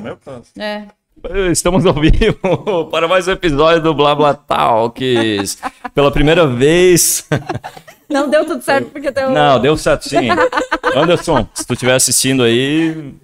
[0.00, 0.18] Meu?
[0.58, 0.86] É.
[1.50, 5.58] Estamos ao vivo para mais um episódio do Blá Blá Talks.
[5.94, 7.28] Pela primeira vez.
[8.08, 9.30] Não deu tudo certo porque deu.
[9.30, 10.28] Não, deu certo sim.
[10.96, 13.14] Anderson, se tu estiver assistindo aí,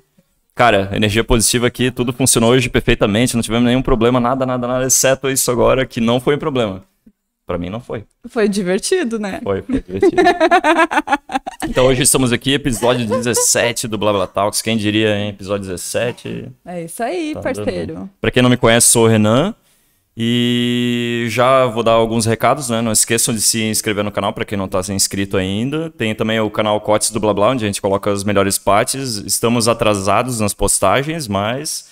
[0.54, 4.86] cara, energia positiva aqui, tudo funcionou hoje perfeitamente, não tivemos nenhum problema, nada, nada, nada,
[4.86, 6.84] exceto isso agora que não foi um problema.
[7.46, 8.04] Pra mim não foi.
[8.28, 9.40] Foi divertido, né?
[9.40, 10.20] Foi, foi divertido.
[11.68, 14.60] então hoje estamos aqui, episódio 17 do Blá Blá Talks.
[14.60, 15.28] Quem diria, hein?
[15.28, 16.48] Episódio 17.
[16.64, 18.10] É isso aí, Tá parceiro.
[18.20, 19.54] Pra quem não me conhece, sou o Renan.
[20.16, 22.80] E já vou dar alguns recados, né?
[22.80, 25.88] Não esqueçam de se inscrever no canal para quem não tá inscrito ainda.
[25.90, 29.18] Tem também o canal Cotes do Blá Blá, onde a gente coloca as melhores partes.
[29.18, 31.90] Estamos atrasados nas postagens, mas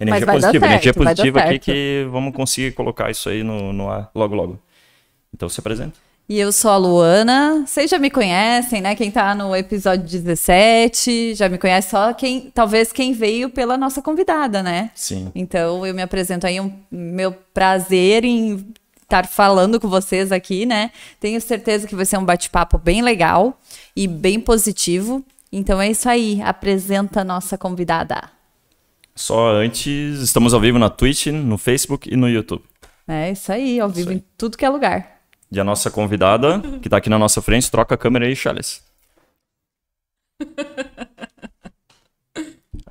[0.00, 3.72] energia dar positiva, energia certo, dar positiva aqui que vamos conseguir colocar isso aí no,
[3.72, 4.65] no ar logo logo.
[5.36, 5.92] Então se apresenta.
[6.28, 7.64] E eu sou a Luana.
[7.66, 8.96] Vocês já me conhecem, né?
[8.96, 14.02] Quem tá no episódio 17 já me conhece só quem, talvez quem veio pela nossa
[14.02, 14.90] convidada, né?
[14.94, 15.30] Sim.
[15.34, 18.66] Então eu me apresento aí, um meu prazer em
[19.00, 20.90] estar falando com vocês aqui, né?
[21.20, 23.60] Tenho certeza que vai ser um bate-papo bem legal
[23.94, 25.24] e bem positivo.
[25.52, 28.22] Então é isso aí, apresenta a nossa convidada.
[29.14, 32.64] Só antes, estamos ao vivo na Twitch, no Facebook e no YouTube.
[33.06, 35.15] É isso aí, ao vivo em tudo que é lugar.
[35.50, 38.82] E a nossa convidada, que tá aqui na nossa frente, troca a câmera aí, Charles.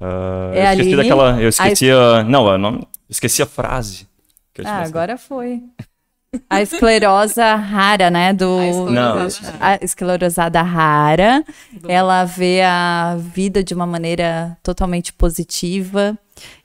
[0.02, 0.96] Ah, É eu a esqueci Aline?
[0.98, 1.42] daquela.
[1.42, 2.24] Eu esqueci a.
[2.24, 4.08] Não, eu não, esqueci a frase.
[4.54, 5.62] que eu te Ah, agora foi.
[6.50, 8.34] A esclerosa rara, né?
[8.34, 8.60] Do...
[8.60, 9.28] A esclerosada Não.
[9.62, 11.44] A esclerosada rara.
[11.88, 16.18] Ela vê a vida de uma maneira totalmente positiva.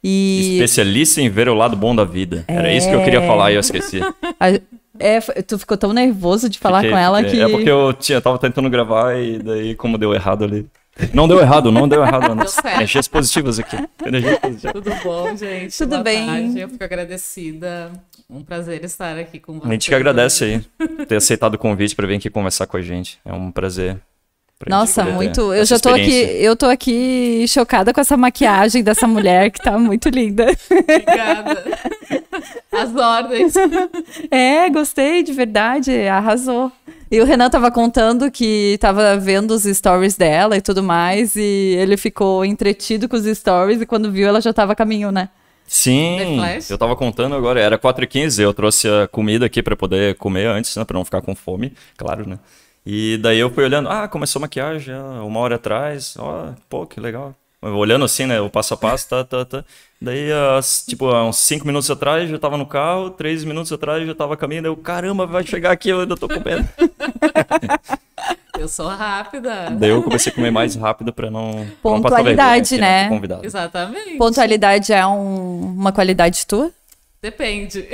[0.02, 2.44] E Especialista em ver o lado bom da vida.
[2.48, 3.26] Era isso que eu queria É.
[3.28, 4.00] falar e eu esqueci.
[4.40, 4.60] a-
[5.00, 7.42] é, tu ficou tão nervoso de falar Fiquei- com ela fiquei- que.
[7.42, 10.66] É porque eu tinha, tava tentando gravar e daí, como deu errado ali.
[11.14, 12.32] Não deu errado, não deu errado.
[12.32, 12.46] Ana.
[12.46, 12.66] certo.
[12.76, 13.76] Energias positivas aqui.
[14.04, 14.72] Energias positivas.
[14.72, 15.78] Tudo bom, gente?
[15.78, 16.26] Tudo Boa bem.
[16.26, 16.60] tarde.
[16.60, 17.90] Eu fico agradecida.
[18.28, 19.68] Um prazer estar aqui com vocês.
[19.68, 22.82] A gente que agradece aí ter aceitado o convite para vir aqui conversar com a
[22.82, 23.18] gente.
[23.24, 23.96] É um prazer.
[24.68, 25.54] Nossa, muito.
[25.54, 29.78] Eu já tô aqui, eu tô aqui chocada com essa maquiagem dessa mulher que tá
[29.78, 30.46] muito linda.
[30.70, 31.64] Obrigada.
[32.70, 33.54] As ordens.
[34.30, 36.70] É, gostei, de verdade, arrasou.
[37.10, 41.76] E o Renan tava contando que tava vendo os stories dela e tudo mais, e
[41.78, 45.28] ele ficou entretido com os stories, e quando viu, ela já tava a caminho, né?
[45.66, 46.38] Sim,
[46.68, 50.76] eu tava contando agora, era 4h15, eu trouxe a comida aqui pra poder comer antes,
[50.76, 52.38] né, pra não ficar com fome, claro, né?
[52.84, 56.98] E daí eu fui olhando, ah, começou a maquiagem uma hora atrás, ó, pô, que
[57.00, 57.34] legal.
[57.62, 59.64] Olhando assim, né, o passo a passo, tá, tá, tá.
[60.00, 64.06] Daí, as, tipo, há uns 5 minutos atrás já tava no carro, 3 minutos atrás
[64.06, 66.66] já tava daí eu, caramba, vai chegar aqui, eu ainda tô comendo.
[68.58, 69.70] Eu sou rápida.
[69.70, 71.66] daí eu comecei a comer mais rápido pra não...
[71.82, 73.08] pra não Pontualidade, vergonha né?
[73.08, 73.46] com convidado.
[73.46, 74.16] Exatamente.
[74.18, 76.70] Pontualidade é um- uma qualidade tua?
[77.22, 77.86] Depende.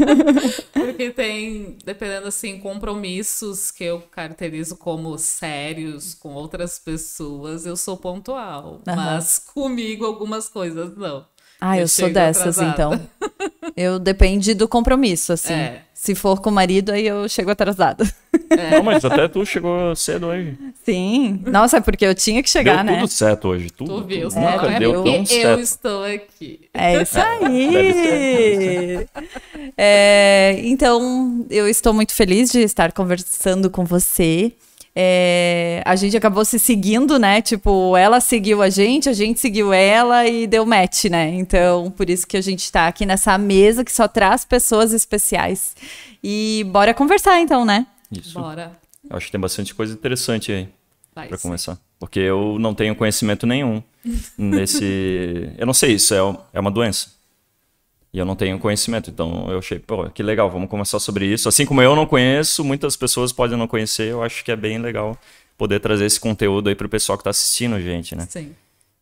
[0.72, 7.96] Porque tem, dependendo assim, compromissos que eu caracterizo como sérios com outras pessoas, eu sou
[7.96, 8.82] pontual.
[8.86, 8.96] Aham.
[8.96, 11.26] Mas comigo algumas coisas não.
[11.60, 12.94] Ah, eu, Eu sou dessas, atrasada.
[12.98, 13.30] então.
[13.76, 15.52] Eu depende do compromisso, assim.
[15.52, 15.82] É.
[15.94, 18.04] Se for com o marido, aí eu chego atrasada.
[18.72, 20.56] Não, mas até tu chegou cedo hoje.
[20.84, 21.42] Sim.
[21.46, 23.00] Nossa, é porque eu tinha que chegar, deu né?
[23.00, 23.70] tudo certo hoje.
[23.70, 24.28] Tudo, Tu viu?
[24.28, 24.38] tudo.
[24.40, 25.60] É, Nunca tu deu tão eu certo.
[25.60, 26.60] estou aqui.
[26.74, 29.06] É isso Deve aí.
[29.76, 34.52] É, então, eu estou muito feliz de estar conversando com você.
[34.94, 37.40] É, a gente acabou se seguindo, né?
[37.40, 41.28] Tipo, ela seguiu a gente, a gente seguiu ela e deu match, né?
[41.34, 45.74] Então, por isso que a gente tá aqui nessa mesa que só traz pessoas especiais.
[46.22, 47.86] E bora conversar, então, né?
[48.10, 48.38] Isso.
[48.38, 48.72] Bora.
[49.08, 50.68] Eu acho que tem bastante coisa interessante aí
[51.28, 51.42] sim.
[51.42, 51.78] começar.
[51.98, 53.82] Porque eu não tenho conhecimento nenhum
[54.36, 55.50] nesse.
[55.56, 56.18] eu não sei, isso é,
[56.52, 57.19] é uma doença.
[58.12, 59.10] E eu não tenho conhecimento.
[59.10, 61.48] Então eu achei, pô, que legal, vamos conversar sobre isso.
[61.48, 64.08] Assim como eu não conheço, muitas pessoas podem não conhecer.
[64.08, 65.16] Eu acho que é bem legal
[65.56, 68.26] poder trazer esse conteúdo aí pro pessoal que tá assistindo a gente, né?
[68.28, 68.54] Sim.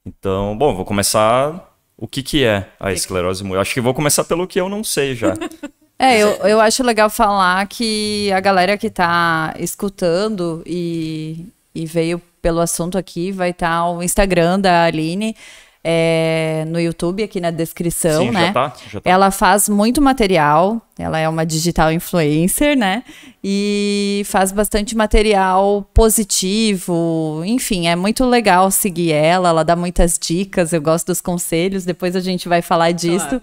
[0.05, 1.75] Então, bom, vou começar.
[1.97, 3.63] O que, que é a esclerose múltipla?
[3.63, 5.35] Acho que vou começar pelo que eu não sei já.
[6.01, 11.45] É, eu, eu acho legal falar que a galera que tá escutando e,
[11.75, 15.35] e veio pelo assunto aqui vai estar o Instagram da Aline
[15.83, 18.47] é, no YouTube, aqui na descrição, Sim, né?
[18.47, 18.73] já tá?
[18.91, 19.11] Já tá.
[19.11, 23.05] Ela faz muito material, ela é uma digital influencer, né?
[23.43, 30.73] E faz bastante material positivo, enfim, é muito legal seguir ela, ela dá muitas dicas,
[30.73, 33.41] eu gosto dos conselhos, depois a gente vai falar disso.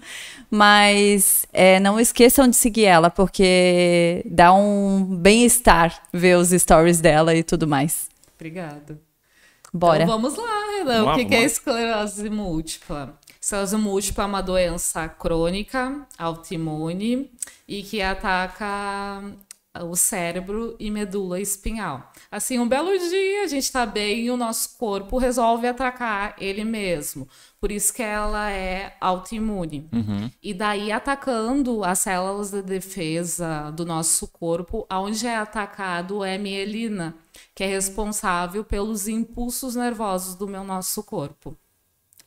[0.50, 7.34] Mas é, não esqueçam de seguir ela, porque dá um bem-estar ver os stories dela
[7.34, 8.08] e tudo mais.
[8.36, 9.05] Obrigada.
[9.76, 10.02] Bora.
[10.02, 10.84] Então vamos lá, Renan.
[10.84, 13.18] Vamos lá, o que, que é esclerose múltipla?
[13.40, 17.30] Esclerose múltipla é uma doença crônica, autoimune
[17.68, 19.22] e que ataca
[19.84, 22.10] o cérebro e medula espinhal.
[22.30, 26.64] Assim, um belo dia a gente está bem e o nosso corpo resolve atacar ele
[26.64, 27.28] mesmo.
[27.60, 29.88] Por isso que ela é autoimune.
[29.92, 30.30] Uhum.
[30.42, 37.14] E daí atacando as células de defesa do nosso corpo, onde é atacado é mielina,
[37.56, 41.56] que é responsável pelos impulsos nervosos do meu nosso corpo.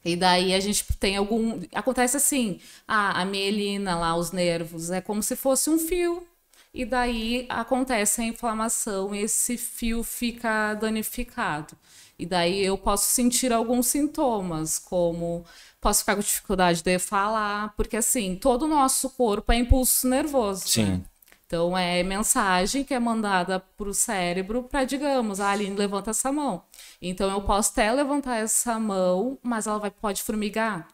[0.04, 1.62] E daí a gente tem algum.
[1.74, 6.28] Acontece assim: ah, a mielina lá, os nervos, é como se fosse um fio
[6.74, 11.78] e daí acontece a inflamação esse fio fica danificado.
[12.18, 15.46] E daí eu posso sentir alguns sintomas, como
[15.80, 20.68] posso ficar com dificuldade de falar, porque assim, todo o nosso corpo é impulso nervoso.
[20.68, 20.86] Sim.
[20.86, 21.02] Né?
[21.50, 26.32] Então é mensagem que é mandada para o cérebro para, digamos, a Aline levanta essa
[26.32, 26.64] mão.
[27.02, 30.88] Então eu posso até levantar essa mão, mas ela vai, pode formigar.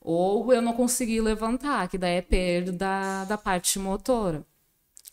[0.00, 4.46] Ou eu não conseguir levantar, que daí é perda da, da parte motora.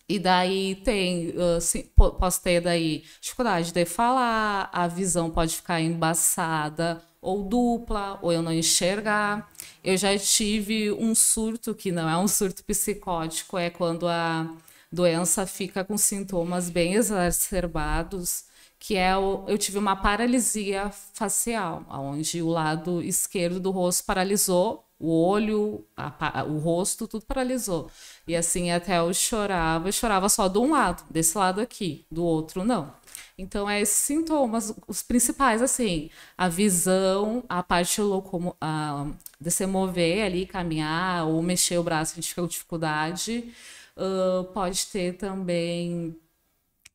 [0.08, 7.02] E daí tem, assim, posso ter daí dificuldade de falar, a visão pode ficar embaçada
[7.22, 9.50] ou dupla, ou eu não enxergar.
[9.84, 14.54] Eu já tive um surto que não é um surto psicótico, é quando a
[14.92, 18.46] doença fica com sintomas bem exacerbados,
[18.78, 24.86] que é o, eu tive uma paralisia facial, onde o lado esquerdo do rosto paralisou
[25.04, 27.92] o olho, a, o rosto, tudo paralisou.
[28.26, 32.24] E assim, até eu chorava, eu chorava só de um lado, desse lado aqui, do
[32.24, 32.94] outro não.
[33.38, 39.08] Então, é esses sintomas, os principais, assim, a visão, a parte locomo a,
[39.42, 43.54] de se mover ali, caminhar ou mexer o braço, a gente fica com dificuldade.
[43.98, 46.16] Uh, pode ter também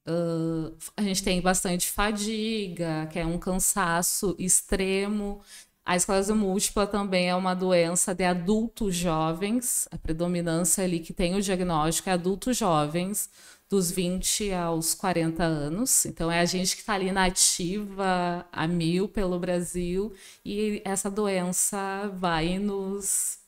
[0.09, 5.43] Uh, a gente tem bastante fadiga, que é um cansaço extremo.
[5.89, 11.35] A esclerose múltipla também é uma doença de adultos jovens, a predominância ali que tem
[11.35, 13.31] o diagnóstico é adultos jovens,
[13.71, 16.05] dos 20 aos 40 anos.
[16.05, 20.13] Então, é a gente que está ali na ativa a mil pelo Brasil
[20.45, 23.39] e essa doença vai nos.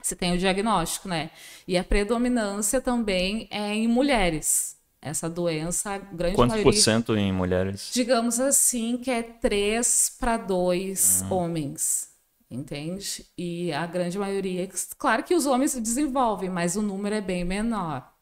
[0.00, 1.32] Você tem o diagnóstico, né?
[1.66, 4.75] E a predominância também é em mulheres
[5.06, 7.90] essa doença, grande Quanto maioria, por cento em mulheres?
[7.92, 11.32] Digamos assim, que é 3 para 2 uhum.
[11.32, 12.10] homens,
[12.50, 13.24] entende?
[13.38, 14.68] E a grande maioria,
[14.98, 18.12] claro que os homens se desenvolvem, mas o número é bem menor.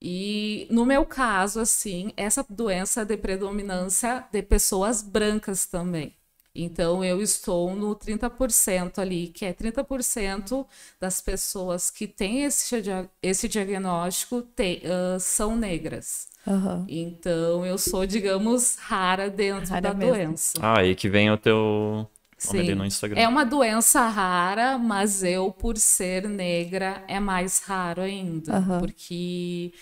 [0.00, 6.14] E no meu caso, assim, essa doença é de predominância de pessoas brancas também.
[6.60, 10.66] Então, eu estou no 30% ali, que é 30%
[11.00, 12.82] das pessoas que têm esse,
[13.22, 16.28] esse diagnóstico te, uh, são negras.
[16.46, 16.84] Uhum.
[16.88, 20.14] Então, eu sou, digamos, rara dentro rara da mesmo.
[20.14, 20.58] doença.
[20.60, 22.08] Ah, e que vem o teu
[22.38, 22.60] Sim.
[22.60, 23.20] ali no Instagram.
[23.20, 28.58] É uma doença rara, mas eu, por ser negra, é mais raro ainda.
[28.58, 28.78] Uhum.
[28.80, 29.72] Porque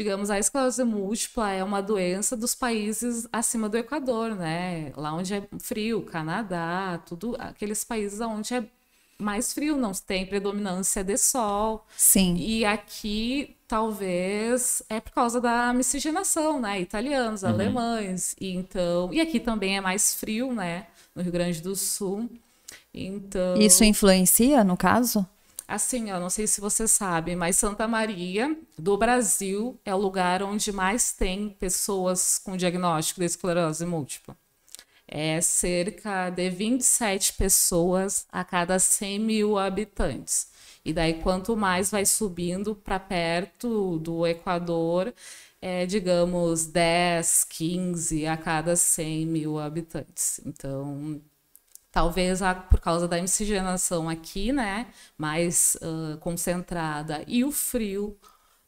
[0.00, 4.94] digamos, a esclerose múltipla é uma doença dos países acima do Equador, né?
[4.96, 8.64] Lá onde é frio, Canadá, tudo aqueles países onde é
[9.18, 11.86] mais frio, não tem predominância de sol.
[11.94, 12.34] Sim.
[12.36, 16.80] E aqui talvez é por causa da miscigenação, né?
[16.80, 17.50] Italianos, uhum.
[17.50, 18.34] alemães.
[18.40, 20.86] E então, e aqui também é mais frio, né?
[21.14, 22.26] No Rio Grande do Sul.
[22.94, 23.58] Então.
[23.58, 25.26] Isso influencia no caso?
[25.70, 30.42] Assim, eu não sei se você sabe, mas Santa Maria do Brasil é o lugar
[30.42, 34.36] onde mais tem pessoas com diagnóstico de esclerose múltipla.
[35.06, 40.48] É cerca de 27 pessoas a cada 100 mil habitantes.
[40.84, 45.14] E daí, quanto mais vai subindo para perto do Equador,
[45.62, 50.40] é, digamos, 10, 15 a cada 100 mil habitantes.
[50.44, 51.22] Então,
[51.92, 54.86] Talvez a, por causa da miscigenação aqui, né,
[55.18, 58.16] mais uh, concentrada, e o frio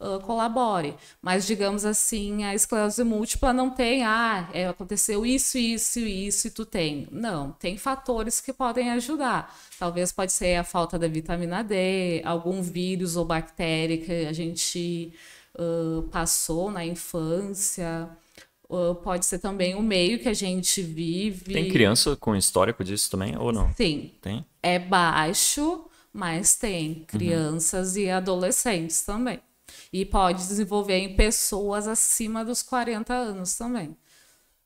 [0.03, 0.95] uh, colabore.
[1.21, 6.51] Mas, digamos assim, a esclerose múltipla não tem, ah, é, aconteceu isso, isso, isso, e
[6.51, 7.07] tu tem.
[7.13, 9.57] Não, tem fatores que podem ajudar.
[9.79, 15.15] Talvez pode ser a falta da vitamina D, algum vírus ou bactéria que a gente
[15.55, 18.11] uh, passou na infância
[19.03, 21.53] pode ser também o meio que a gente vive.
[21.53, 23.73] Tem criança com histórico disso também ou não?
[23.75, 24.13] Sim.
[24.21, 24.45] Tem?
[24.63, 28.03] É baixo, mas tem crianças uhum.
[28.03, 29.41] e adolescentes também.
[29.93, 33.97] E pode desenvolver em pessoas acima dos 40 anos também.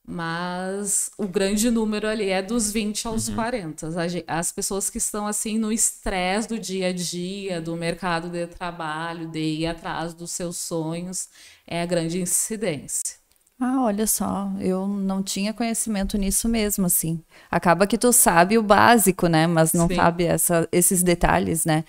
[0.08, 3.34] Mas o grande número ali é dos 20 aos uhum.
[3.34, 3.88] 40.
[4.28, 9.26] As pessoas que estão assim no estresse do dia a dia, do mercado de trabalho,
[9.26, 11.28] de ir atrás dos seus sonhos,
[11.66, 13.16] é a grande incidência.
[13.58, 17.22] Ah, olha só, eu não tinha conhecimento nisso mesmo, assim.
[17.50, 19.46] Acaba que tu sabe o básico, né?
[19.46, 19.96] Mas não Sim.
[19.96, 21.84] sabe essa, esses detalhes, né?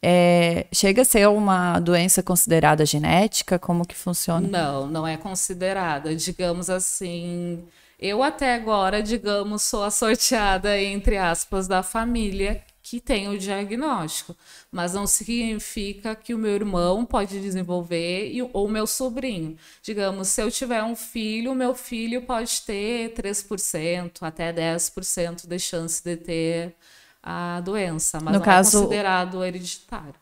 [0.00, 3.58] É, chega a ser uma doença considerada genética?
[3.58, 4.46] Como que funciona?
[4.46, 6.14] Não, não é considerada.
[6.14, 7.64] Digamos assim,
[7.98, 14.34] eu até agora, digamos, sou a sorteada, entre aspas, da família que tem o diagnóstico,
[14.72, 19.58] mas não significa que o meu irmão pode desenvolver e, ou meu sobrinho.
[19.82, 26.02] Digamos, se eu tiver um filho, meu filho pode ter 3%, até 10% de chance
[26.02, 26.74] de ter
[27.22, 30.14] a doença, mas no não é caso, é considerado hereditário.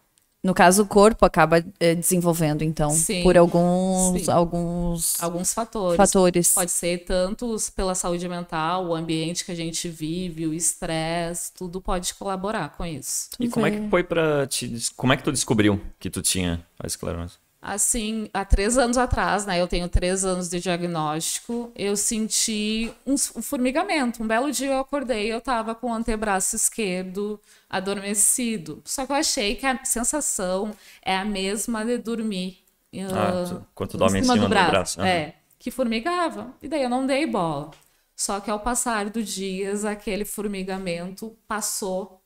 [0.46, 4.30] No caso, o corpo acaba é, desenvolvendo, então, sim, por alguns, sim.
[4.30, 5.96] alguns alguns fatores.
[5.96, 6.54] fatores.
[6.54, 11.80] Pode ser tanto pela saúde mental, o ambiente que a gente vive, o estresse, tudo
[11.80, 13.30] pode colaborar com isso.
[13.40, 16.64] E como é que foi para te, como é que tu descobriu que tu tinha
[16.78, 17.34] a esclerose?
[17.66, 19.60] Assim, há três anos atrás, né?
[19.60, 24.22] Eu tenho três anos de diagnóstico, eu senti um, um formigamento.
[24.22, 28.80] Um belo dia eu acordei, eu tava com o antebraço esquerdo adormecido.
[28.84, 32.58] Só que eu achei que a sensação é a mesma de dormir.
[33.12, 34.70] Ah, uh, quando tu dorme em cima, do braço.
[34.70, 35.00] braço.
[35.00, 35.06] Uhum.
[35.06, 36.54] É, que formigava.
[36.62, 37.72] E daí eu não dei bola.
[38.14, 42.22] Só que ao passar dos dias, aquele formigamento passou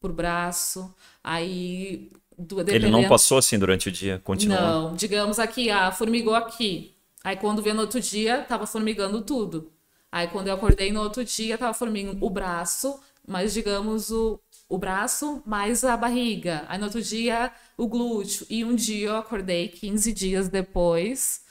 [0.00, 2.86] por braço, aí Dependendo...
[2.86, 4.60] Ele não passou assim durante o dia, continuou?
[4.60, 6.94] Não, digamos aqui, ah, formigou aqui.
[7.24, 9.72] Aí quando veio no outro dia, tava formigando tudo.
[10.12, 14.38] Aí quando eu acordei no outro dia, tava formigando o braço, mas digamos o,
[14.68, 16.64] o braço mais a barriga.
[16.68, 18.46] Aí no outro dia, o glúteo.
[18.48, 21.45] E um dia eu acordei 15 dias depois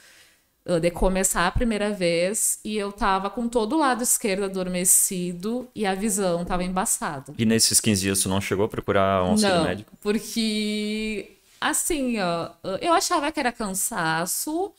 [0.80, 5.86] de começar a primeira vez e eu tava com todo o lado esquerdo adormecido e
[5.86, 7.32] a visão tava embaçada.
[7.38, 9.92] E nesses 15 dias tu não chegou a procurar um auxílio não, médico?
[10.00, 14.72] porque assim, ó, eu achava que era cansaço,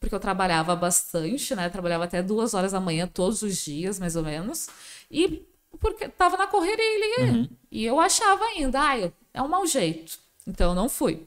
[0.00, 1.68] porque eu trabalhava bastante, né?
[1.68, 4.68] Trabalhava até duas horas da manhã todos os dias, mais ou menos.
[5.08, 5.42] E
[5.78, 7.48] porque tava na correria uhum.
[7.70, 10.18] e eu achava ainda, ah, é um mau jeito.
[10.46, 11.24] Então eu não fui.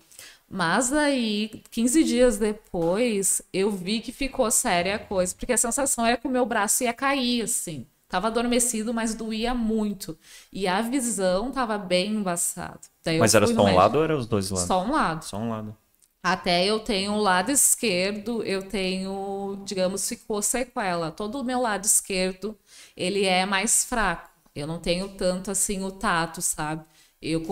[0.55, 6.05] Mas aí, 15 dias depois, eu vi que ficou séria a coisa, porque a sensação
[6.05, 7.85] era que o meu braço ia cair, assim.
[8.07, 10.17] Tava adormecido, mas doía muito.
[10.53, 12.79] E a visão tava bem embaçada.
[13.19, 14.65] mas era só um lado ou era os dois lados?
[14.65, 15.25] Só um lado.
[15.25, 15.75] Só um lado.
[16.23, 21.11] Até eu tenho o lado esquerdo, eu tenho, digamos, ficou sequela.
[21.11, 22.57] Todo o meu lado esquerdo,
[22.95, 24.29] ele é mais fraco.
[24.55, 26.85] Eu não tenho tanto assim o tato, sabe?
[27.21, 27.43] Eu,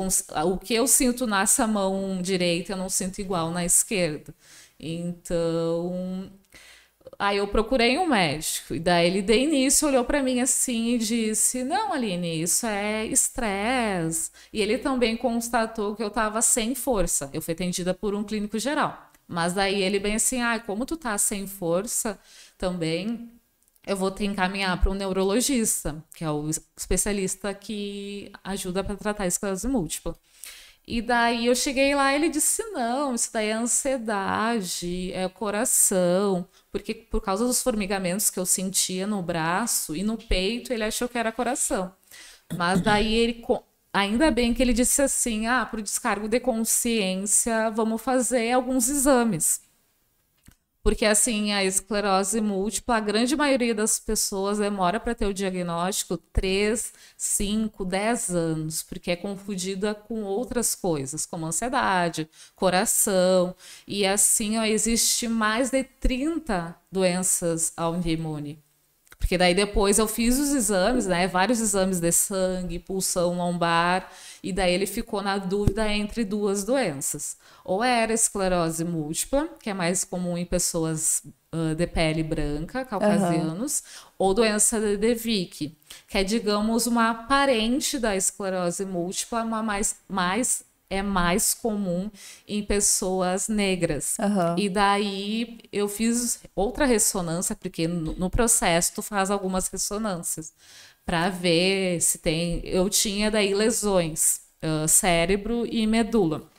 [0.46, 4.34] o que eu sinto nessa mão direita, eu não sinto igual na esquerda.
[4.80, 6.30] Então,
[7.18, 8.76] aí eu procurei um médico.
[8.76, 13.06] E daí ele de início olhou para mim assim e disse: Não, Aline, isso é
[13.06, 14.32] estresse.
[14.52, 17.30] E ele também constatou que eu estava sem força.
[17.34, 19.12] Eu fui atendida por um clínico geral.
[19.28, 22.20] Mas daí ele bem assim: Ah, como tu tá sem força
[22.58, 23.32] também,
[23.86, 29.24] eu vou te encaminhar para um neurologista, que é o especialista que ajuda para tratar
[29.24, 30.16] a esclerose múltipla.
[30.86, 36.94] E daí eu cheguei lá ele disse: não, isso daí é ansiedade, é coração, porque
[36.94, 41.18] por causa dos formigamentos que eu sentia no braço e no peito, ele achou que
[41.18, 41.94] era coração.
[42.58, 43.46] Mas daí ele.
[43.94, 48.90] Ainda bem que ele disse assim: ah, para o descargo de consciência, vamos fazer alguns
[48.90, 49.62] exames.
[50.84, 56.18] Porque, assim, a esclerose múltipla, a grande maioria das pessoas demora para ter o diagnóstico
[56.18, 63.56] 3, 5, 10 anos, porque é confundida com outras coisas, como ansiedade, coração.
[63.88, 68.58] E, assim, ó, existe mais de 30 doenças autoimunes.
[69.24, 71.30] Porque daí depois eu fiz os exames, né?
[71.30, 74.12] Vários exames de sangue, pulsão lombar,
[74.44, 77.38] e daí ele ficou na dúvida entre duas doenças.
[77.64, 81.24] Ou era esclerose múltipla, que é mais comum em pessoas
[81.56, 84.12] uh, de pele branca, caucasianos, uhum.
[84.18, 90.66] ou doença de Devic, que é, digamos, uma parente da esclerose múltipla, uma mais, mais
[90.94, 92.10] é mais comum
[92.48, 94.18] em pessoas negras.
[94.20, 94.56] Uhum.
[94.58, 100.54] E daí eu fiz outra ressonância, porque no, no processo tu faz algumas ressonâncias
[101.06, 102.62] para ver se tem.
[102.64, 106.50] Eu tinha daí lesões, uh, cérebro e medula.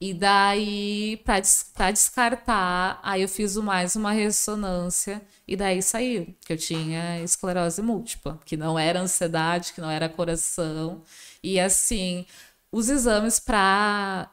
[0.00, 6.56] E daí, para descartar, aí eu fiz mais uma ressonância e daí saiu que eu
[6.56, 11.02] tinha esclerose múltipla, que não era ansiedade, que não era coração.
[11.42, 12.24] E assim,
[12.70, 14.30] os exames para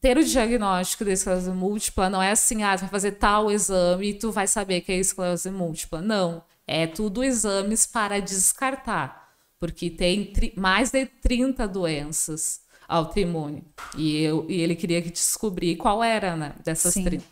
[0.00, 4.10] ter o diagnóstico de esclerose múltipla não é assim, ah, tu vai fazer tal exame
[4.10, 6.00] e tu vai saber que é esclerose múltipla.
[6.00, 13.62] Não, é tudo exames para descartar, porque tem mais de 30 doenças autoimunes.
[13.96, 17.04] E, eu, e ele queria descobrir qual era, né, dessas Sim.
[17.04, 17.24] 30.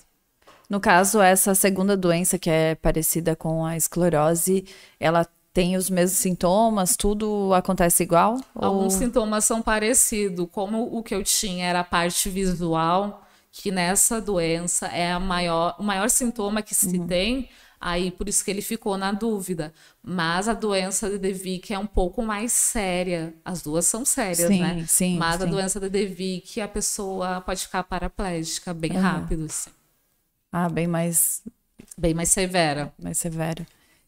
[0.68, 4.66] No caso, essa segunda doença, que é parecida com a esclerose,
[4.98, 5.24] ela
[5.56, 6.98] tem os mesmos sintomas?
[6.98, 8.38] Tudo acontece igual?
[8.54, 9.00] Alguns ou...
[9.00, 10.46] sintomas são parecidos.
[10.52, 15.82] Como o que eu tinha era a parte visual, que nessa doença é maior, o
[15.82, 17.06] maior sintoma que se uhum.
[17.06, 17.48] tem,
[17.80, 19.72] aí por isso que ele ficou na dúvida.
[20.02, 23.32] Mas a doença de Devic é um pouco mais séria.
[23.42, 24.84] As duas são sérias, sim, né?
[24.86, 25.42] Sim, Mas sim.
[25.44, 29.00] a doença de Devic, a pessoa pode ficar paraplégica bem uhum.
[29.00, 29.70] rápido, assim.
[30.52, 31.42] Ah, bem mais.
[31.96, 32.92] Bem mais severa.
[33.02, 33.66] Mais severa.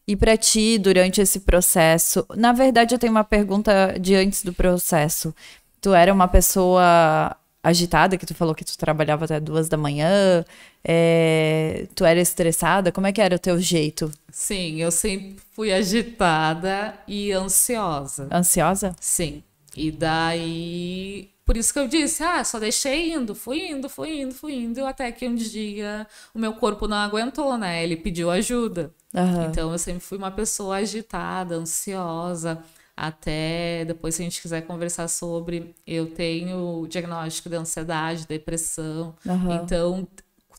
[0.09, 4.51] E para ti, durante esse processo, na verdade, eu tenho uma pergunta de antes do
[4.51, 5.35] processo.
[5.79, 10.43] Tu era uma pessoa agitada, que tu falou que tu trabalhava até duas da manhã,
[10.83, 11.85] é...
[11.93, 14.11] tu era estressada, como é que era o teu jeito?
[14.31, 18.27] Sim, eu sempre fui agitada e ansiosa.
[18.31, 18.95] Ansiosa?
[18.99, 19.43] Sim.
[19.77, 24.35] E daí por isso que eu disse, ah, só deixei indo, fui indo, fui indo,
[24.35, 27.83] fui indo, até que um dia o meu corpo não aguentou, né?
[27.83, 28.93] Ele pediu ajuda.
[29.13, 29.45] Uhum.
[29.45, 32.63] Então eu sempre fui uma pessoa agitada, ansiosa.
[32.95, 39.15] Até depois, se a gente quiser conversar sobre, eu tenho diagnóstico de ansiedade, depressão.
[39.25, 39.55] Uhum.
[39.55, 40.07] Então,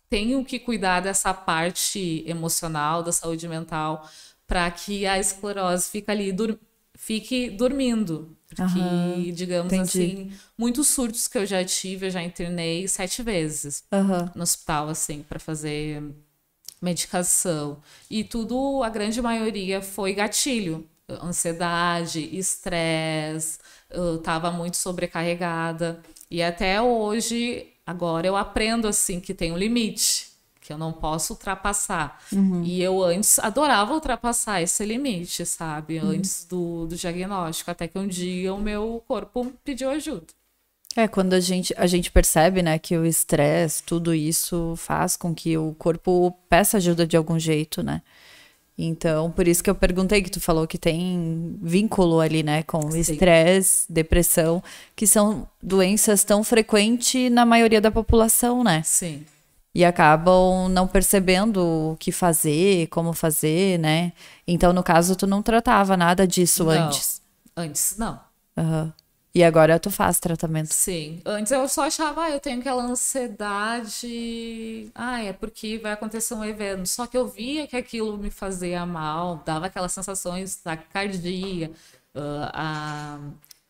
[0.09, 4.09] tenho que cuidar dessa parte emocional, da saúde mental,
[4.47, 6.59] para que a esclerose fique ali, dur
[6.95, 8.37] fique dormindo.
[8.49, 9.89] Porque, uhum, digamos entendi.
[9.89, 14.29] assim, muitos surtos que eu já tive, eu já internei sete vezes uhum.
[14.35, 16.03] no hospital, assim, para fazer
[16.81, 17.79] medicação.
[18.11, 20.87] E tudo, a grande maioria, foi gatilho.
[21.23, 23.59] Ansiedade, estresse,
[23.91, 26.01] eu tava muito sobrecarregada.
[26.31, 30.31] E até hoje, agora eu aprendo, assim, que tem um limite
[30.71, 32.23] que eu não posso ultrapassar.
[32.33, 32.63] Uhum.
[32.63, 35.99] E eu antes adorava ultrapassar esse limite, sabe?
[35.99, 36.11] Uhum.
[36.11, 40.29] Antes do, do diagnóstico, até que um dia o meu corpo pediu ajuda.
[40.97, 45.35] É, quando a gente, a gente percebe, né, que o estresse, tudo isso faz com
[45.35, 48.03] que o corpo peça ajuda de algum jeito, né?
[48.77, 52.89] Então, por isso que eu perguntei que tu falou que tem vínculo ali, né, com
[52.97, 54.63] estresse, depressão,
[54.97, 58.83] que são doenças tão frequentes na maioria da população, né?
[58.85, 59.25] Sim
[59.75, 64.13] e acabam não percebendo o que fazer, como fazer, né?
[64.47, 67.23] Então, no caso, tu não tratava nada disso não, antes?
[67.57, 68.19] Antes, não.
[68.57, 68.93] Uhum.
[69.33, 70.73] E agora tu faz tratamento?
[70.73, 71.21] Sim.
[71.25, 74.11] Antes eu só achava, ah, eu tenho aquela ansiedade.
[74.95, 76.87] Ah, é porque vai acontecer um evento.
[76.87, 81.71] Só que eu via que aquilo me fazia mal, dava aquelas sensações da cardia,
[82.15, 83.19] uh, a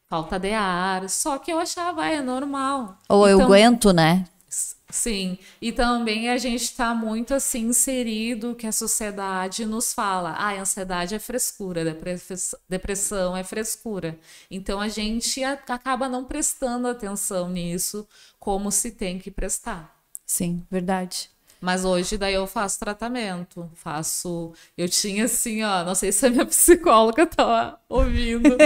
[0.09, 1.09] falta de ar.
[1.11, 2.97] Só que eu achava, ah, é normal.
[3.07, 4.25] Ou então, eu aguento, né?
[4.91, 10.61] Sim, e também a gente está muito assim inserido que a sociedade nos fala, ah,
[10.61, 11.85] ansiedade é frescura,
[12.69, 14.19] depressão é frescura.
[14.51, 18.07] Então a gente acaba não prestando atenção nisso
[18.39, 19.97] como se tem que prestar.
[20.27, 21.31] Sim, verdade.
[21.61, 24.53] Mas hoje daí eu faço tratamento, faço.
[24.79, 28.57] Eu tinha assim, ó, não sei se a minha psicóloga tava ouvindo,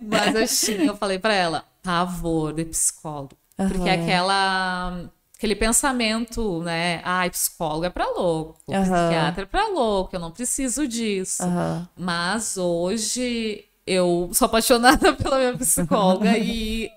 [0.00, 3.36] mas eu tinha, eu falei para ela, pavor de psicólogo.
[3.58, 3.68] Uhum.
[3.68, 5.10] Porque aquela
[5.40, 7.00] aquele pensamento, né?
[7.02, 8.82] Ai, psicólogo é pra louco, uhum.
[8.82, 11.42] psiquiatra é pra louco, eu não preciso disso.
[11.42, 11.86] Uhum.
[11.96, 16.90] Mas hoje eu sou apaixonada pela minha psicóloga e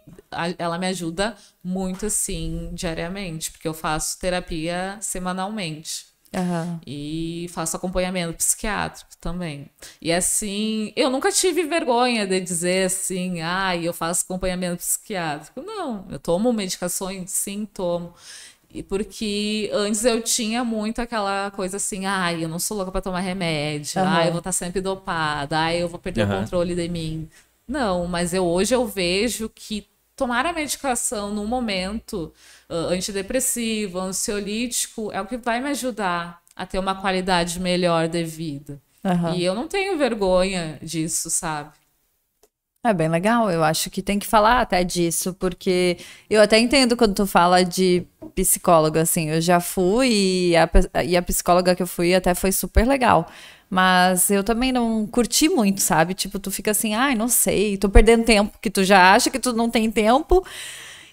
[0.58, 6.08] ela me ajuda muito assim diariamente, porque eu faço terapia semanalmente.
[6.36, 6.80] Uhum.
[6.86, 9.70] E faço acompanhamento psiquiátrico também.
[10.02, 15.62] E assim, eu nunca tive vergonha de dizer assim, ah, eu faço acompanhamento psiquiátrico.
[15.62, 18.14] Não, eu tomo medicações, sim, tomo.
[18.74, 22.92] E porque antes eu tinha muito aquela coisa assim, ai, ah, eu não sou louca
[22.92, 24.08] para tomar remédio, uhum.
[24.08, 26.38] ai, eu vou estar sempre dopada, ai, eu vou perder uhum.
[26.38, 27.30] o controle de mim.
[27.68, 29.88] Não, mas eu hoje eu vejo que
[30.24, 32.32] tomar a medicação no momento
[32.70, 38.24] uh, antidepressivo, ansiolítico, é o que vai me ajudar a ter uma qualidade melhor de
[38.24, 38.82] vida.
[39.04, 39.34] Uhum.
[39.34, 41.72] E eu não tenho vergonha disso, sabe?
[42.86, 45.98] É bem legal, eu acho que tem que falar até disso, porque
[46.30, 50.70] eu até entendo quando tu fala de psicólogo, assim, eu já fui e a,
[51.04, 53.30] e a psicóloga que eu fui até foi super legal.
[53.74, 56.14] Mas eu também não curti muito, sabe?
[56.14, 59.40] Tipo, tu fica assim, ai, não sei, tô perdendo tempo, que tu já acha que
[59.40, 60.46] tu não tem tempo.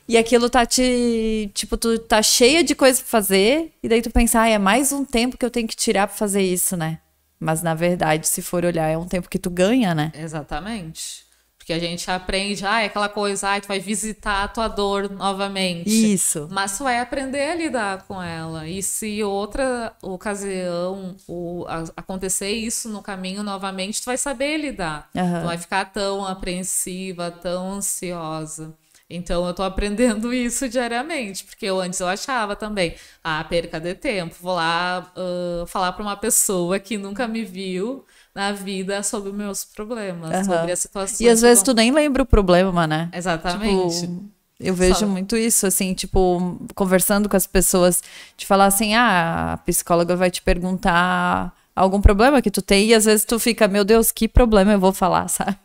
[0.07, 1.51] E aquilo tá te.
[1.55, 3.73] Tipo, tu tá cheia de coisa pra fazer.
[3.83, 6.14] E daí tu pensa, ai, é mais um tempo que eu tenho que tirar pra
[6.14, 6.99] fazer isso, né?
[7.38, 10.12] Mas na verdade, se for olhar, é um tempo que tu ganha, né?
[10.14, 11.25] Exatamente.
[11.70, 15.09] Porque a gente aprende, ah, é aquela coisa, ah, tu vai visitar a tua dor
[15.09, 15.88] novamente.
[15.88, 16.48] Isso.
[16.50, 18.66] Mas tu vai aprender a lidar com ela.
[18.66, 25.09] E se outra ocasião o, a, acontecer isso no caminho novamente, tu vai saber lidar.
[25.14, 25.42] Uhum.
[25.42, 28.74] Tu vai ficar tão apreensiva, tão ansiosa.
[29.09, 33.94] Então eu tô aprendendo isso diariamente, porque eu antes eu achava também, ah, perca de
[33.94, 38.04] tempo, vou lá uh, falar para uma pessoa que nunca me viu
[38.35, 40.45] na vida sobre os meus problemas, uhum.
[40.45, 41.21] sobre as situações.
[41.21, 43.09] E às vezes tu nem lembra o problema, né?
[43.12, 44.01] Exatamente.
[44.01, 44.25] Tipo,
[44.61, 45.07] eu vejo Só...
[45.07, 48.03] muito isso, assim, tipo, conversando com as pessoas,
[48.37, 52.95] de falar assim, ah, a psicóloga vai te perguntar algum problema que tu tem e
[52.95, 55.57] às vezes tu fica, meu Deus, que problema eu vou falar, sabe?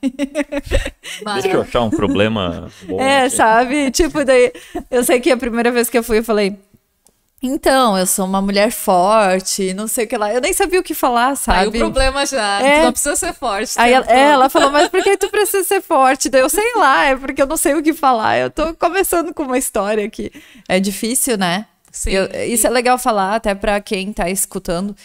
[1.24, 1.44] Mas...
[1.44, 3.02] Deixa eu achar um problema bom.
[3.02, 3.36] É, aqui.
[3.36, 3.92] sabe?
[3.92, 4.54] Tipo, daí
[4.90, 6.58] eu sei que a primeira vez que eu fui, eu falei,
[7.46, 10.34] então, eu sou uma mulher forte, não sei o que lá.
[10.34, 11.60] Eu nem sabia o que falar, sabe?
[11.60, 12.80] Aí o problema já, é.
[12.80, 13.74] tu não precisa ser forte.
[13.78, 16.30] Aí ela, é, ela falou, mas por que tu precisa ser forte?
[16.30, 18.38] Daí eu sei lá, é porque eu não sei o que falar.
[18.38, 20.32] Eu tô começando com uma história que
[20.68, 21.66] é difícil, né?
[21.92, 22.12] Sim.
[22.12, 24.96] Eu, isso é legal falar até para quem tá escutando,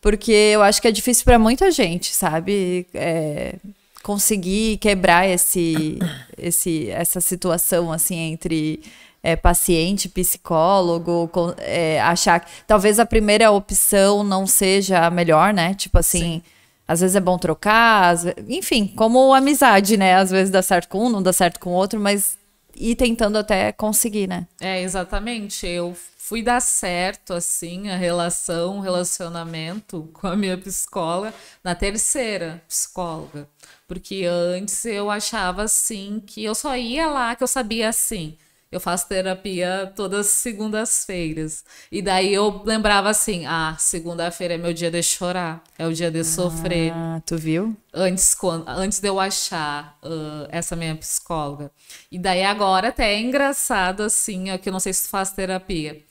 [0.00, 2.86] porque eu acho que é difícil para muita gente, sabe?
[2.94, 3.54] É,
[4.02, 5.98] conseguir quebrar esse,
[6.38, 8.80] esse, essa situação, assim, entre
[9.22, 15.74] é, paciente, psicólogo, é, achar que talvez a primeira opção não seja a melhor, né?
[15.74, 16.42] Tipo assim, Sim.
[16.86, 20.14] às vezes é bom trocar, vezes, enfim, como amizade, né?
[20.14, 22.38] Às vezes dá certo com um, não dá certo com o outro, mas
[22.76, 24.46] ir tentando até conseguir, né?
[24.60, 25.66] É, exatamente.
[25.66, 32.62] Eu fui dar certo, assim, a relação, o relacionamento com a minha psicóloga na terceira
[32.68, 33.48] psicóloga.
[33.86, 38.36] Porque antes eu achava, assim, que eu só ia lá, que eu sabia, assim,
[38.70, 41.64] eu faço terapia todas segundas-feiras.
[41.90, 46.10] E daí eu lembrava assim: ah, segunda-feira é meu dia de chorar, é o dia
[46.10, 46.92] de sofrer.
[46.94, 47.76] Ah, tu viu?
[47.92, 51.70] Antes, quando, antes de eu achar uh, essa minha psicóloga.
[52.12, 55.30] E daí agora até é engraçado assim, é que eu não sei se tu faz
[55.30, 56.02] terapia.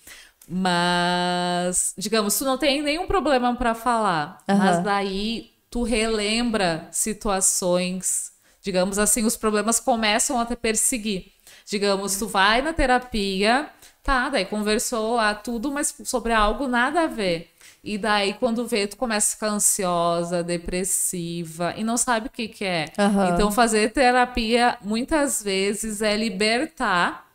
[0.50, 4.44] Mas, digamos, tu não tem nenhum problema para falar.
[4.48, 4.58] Uhum.
[4.58, 11.37] Mas daí tu relembra situações, digamos assim, os problemas começam a te perseguir.
[11.68, 13.70] Digamos, tu vai na terapia,
[14.02, 17.52] tá, daí conversou lá tudo, mas sobre algo nada a ver.
[17.84, 22.48] E daí, quando vê, tu começa a ficar ansiosa, depressiva e não sabe o que,
[22.48, 22.86] que é.
[22.98, 23.34] Uhum.
[23.34, 27.28] Então, fazer terapia muitas vezes é libertar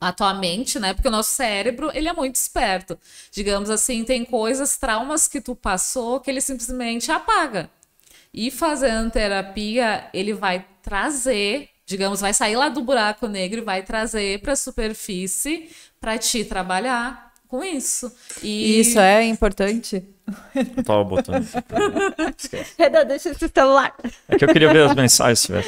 [0.00, 0.94] a tua mente, né?
[0.94, 2.96] Porque o nosso cérebro, ele é muito esperto.
[3.32, 7.68] Digamos assim, tem coisas, traumas que tu passou que ele simplesmente apaga.
[8.32, 13.82] E fazendo terapia, ele vai trazer digamos, vai sair lá do buraco negro e vai
[13.82, 15.68] trazer para a superfície
[16.00, 18.14] para te trabalhar com isso.
[18.42, 18.78] E...
[18.78, 20.04] Isso é importante.
[20.54, 21.44] Eu tava botando.
[22.38, 22.74] Esquece.
[22.78, 23.92] Renan, deixa esse celular.
[24.28, 25.64] É que eu queria ver as mensagens, velho.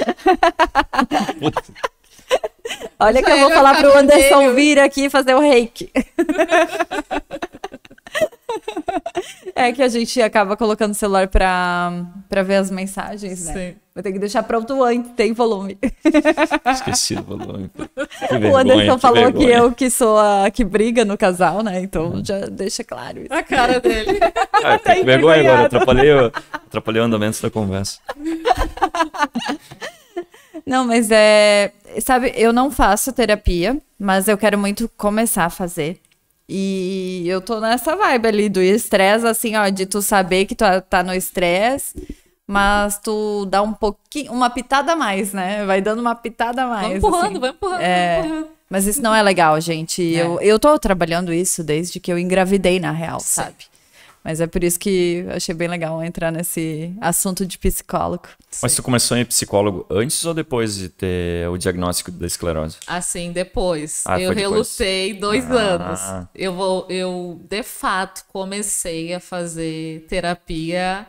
[3.00, 5.90] Olha que eu vou falar pro Anderson vir aqui fazer o reiki.
[9.54, 13.52] É que a gente acaba colocando o celular pra, pra ver as mensagens, né?
[13.52, 13.76] Sim.
[13.94, 15.78] Vai ter que deixar pronto antes, tem volume.
[16.66, 17.70] Esqueci do volume.
[18.30, 19.46] Vergonha, o Anderson que falou vergonha.
[19.46, 21.80] que eu que sou a que briga no casal, né?
[21.80, 22.24] Então uhum.
[22.24, 23.32] já deixa claro isso.
[23.32, 24.18] A cara dele.
[24.64, 26.10] Ah, tá que vergonha agora, atrapalhei,
[26.52, 27.98] atrapalhei o andamento da conversa.
[30.64, 31.72] Não, mas é.
[32.00, 36.00] Sabe, eu não faço terapia, mas eu quero muito começar a fazer.
[36.48, 40.64] E eu tô nessa vibe ali do estresse, assim, ó, de tu saber que tu
[40.88, 41.94] tá no estresse,
[42.46, 45.64] mas tu dá um pouquinho, uma pitada a mais, né?
[45.64, 46.88] Vai dando uma pitada a mais.
[46.88, 47.38] Vai empurrando, assim.
[47.38, 48.48] vai empurrando, é, vai empurrando.
[48.68, 50.16] Mas isso não é legal, gente.
[50.16, 50.22] É.
[50.22, 53.26] Eu, eu tô trabalhando isso desde que eu engravidei, na real, Sim.
[53.26, 53.71] sabe?
[54.24, 58.28] Mas é por isso que eu achei bem legal entrar nesse assunto de psicólogo.
[58.62, 62.76] Mas tu começou em psicólogo antes ou depois de ter o diagnóstico da esclerose?
[62.86, 64.04] Assim, depois.
[64.06, 65.54] Ah, eu relutei dois ah.
[65.54, 66.28] anos.
[66.34, 71.06] Eu, vou, eu, de fato, comecei a fazer terapia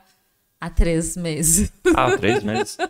[0.59, 1.71] há três meses.
[1.95, 2.77] Ah, três meses.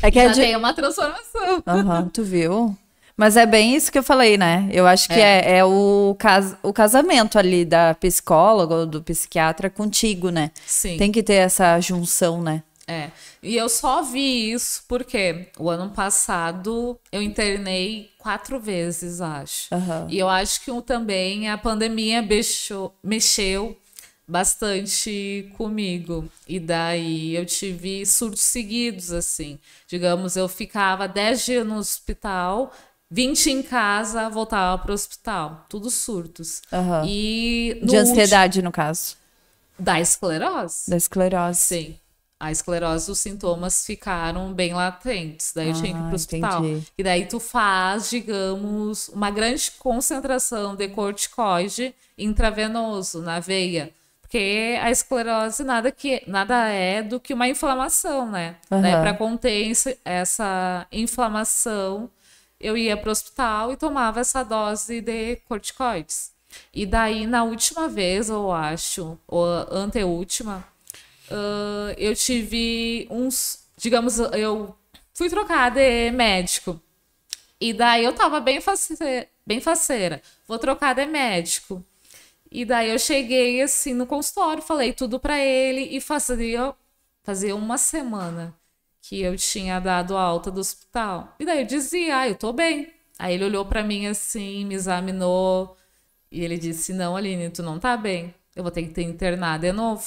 [0.00, 0.40] É que Já é de...
[0.40, 1.62] tem uma transformação.
[1.66, 2.78] Aham, uhum, tu viu?
[3.18, 4.68] Mas é bem isso que eu falei, né?
[4.70, 9.02] Eu acho que é, é, é o, cas o casamento ali da psicóloga ou do
[9.02, 10.52] psiquiatra contigo, né?
[10.64, 10.96] Sim.
[10.96, 12.62] Tem que ter essa junção, né?
[12.86, 13.10] É.
[13.42, 19.74] E eu só vi isso porque o ano passado eu internei quatro vezes, acho.
[19.74, 20.06] Uhum.
[20.08, 23.76] E eu acho que também a pandemia mexeu, mexeu
[24.28, 26.30] bastante comigo.
[26.46, 29.58] E daí eu tive surtos seguidos, assim.
[29.88, 32.72] Digamos, eu ficava dez dias no hospital,
[33.10, 35.64] 20 em casa, voltava para o hospital.
[35.68, 36.62] Tudo surtos.
[36.70, 37.04] Uhum.
[37.06, 39.16] E De ansiedade, no caso.
[39.78, 40.90] Da esclerose.
[40.90, 41.60] Da esclerose.
[41.60, 41.98] Sim.
[42.40, 45.52] A esclerose, os sintomas ficaram bem latentes.
[45.54, 46.64] Daí ah, eu tinha que ir ah, pro hospital.
[46.64, 46.86] Entendi.
[46.96, 53.92] E daí tu faz, digamos, uma grande concentração de corticoide intravenoso na veia.
[54.20, 58.56] Porque a esclerose nada, que, nada é do que uma inflamação, né?
[58.70, 58.82] Uhum.
[58.82, 59.72] Para conter
[60.04, 62.10] essa inflamação
[62.60, 66.32] eu ia para o hospital e tomava essa dose de corticoides.
[66.72, 70.66] E daí, na última vez, eu acho, ou anteúltima,
[71.30, 73.66] uh, eu tive uns.
[73.76, 74.74] Digamos, eu
[75.14, 76.80] fui trocar de médico.
[77.60, 78.96] E daí eu tava bem, face,
[79.46, 80.22] bem faceira.
[80.46, 81.84] Vou trocar de médico.
[82.50, 86.74] E daí eu cheguei assim no consultório, falei tudo para ele e fazia,
[87.22, 88.54] fazia uma semana
[89.08, 91.34] que eu tinha dado alta do hospital.
[91.40, 92.92] E daí eu dizia, ah, eu tô bem.
[93.18, 95.74] Aí ele olhou para mim assim, me examinou
[96.30, 98.34] e ele disse: Não, Aline, tu não tá bem.
[98.54, 100.04] Eu vou ter que te internar de novo.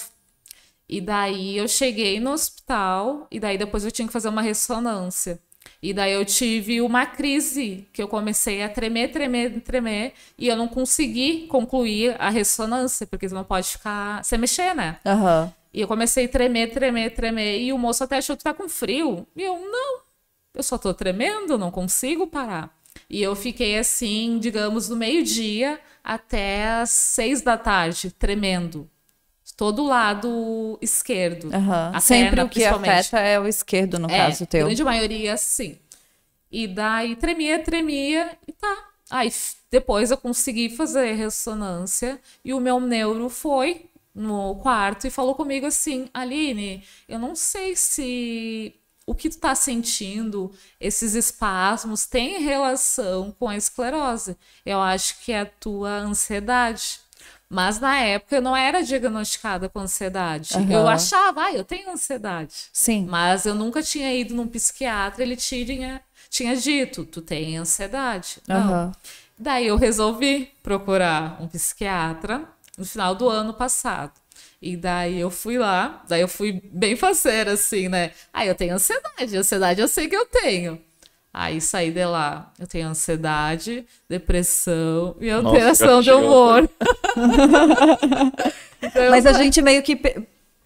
[0.87, 5.39] E daí eu cheguei no hospital e daí depois eu tinha que fazer uma ressonância.
[5.81, 10.55] E daí eu tive uma crise que eu comecei a tremer, tremer, tremer e eu
[10.55, 14.99] não consegui concluir a ressonância, porque você não pode ficar sem mexer, né?
[15.03, 15.51] Aham.
[15.73, 17.59] E eu comecei a tremer, tremer, tremer.
[17.61, 19.25] E o moço até achou que tá com frio.
[19.35, 20.01] E eu, não,
[20.53, 22.75] eu só tô tremendo, não consigo parar.
[23.09, 28.89] E eu fiquei assim, digamos, do meio-dia até as seis da tarde, tremendo.
[29.55, 31.49] Todo lado esquerdo.
[31.93, 34.65] A Sempre perna, o que afeta é o esquerdo, no É, caso teu.
[34.65, 35.77] grande maioria, sim.
[36.51, 38.89] E daí tremia, tremia e tá.
[39.09, 39.31] Aí
[39.69, 45.65] depois eu consegui fazer ressonância e o meu neuro foi no quarto e falou comigo
[45.65, 53.35] assim: Aline, eu não sei se o que tu tá sentindo, esses espasmos, tem relação
[53.37, 54.37] com a esclerose.
[54.65, 56.99] Eu acho que é a tua ansiedade.
[57.49, 60.55] Mas na época eu não era diagnosticada com ansiedade.
[60.55, 60.71] Aham.
[60.71, 62.53] Eu achava, ah, eu tenho ansiedade.
[62.71, 63.05] Sim.
[63.05, 68.37] Mas eu nunca tinha ido num psiquiatra, ele tinha, tinha dito, tu tem ansiedade.
[68.47, 68.55] Não.
[68.55, 68.91] Aham.
[69.37, 74.13] Daí eu resolvi procurar um psiquiatra no final do ano passado.
[74.61, 78.11] E daí eu fui lá, daí eu fui bem faceira, assim, né?
[78.31, 80.79] Ah, eu tenho ansiedade, ansiedade eu sei que eu tenho.
[81.33, 86.69] Aí saí de lá, eu tenho ansiedade, depressão e Nossa, alteração de humor.
[88.83, 90.21] Então, eu Mas a gente meio que pe- Ah,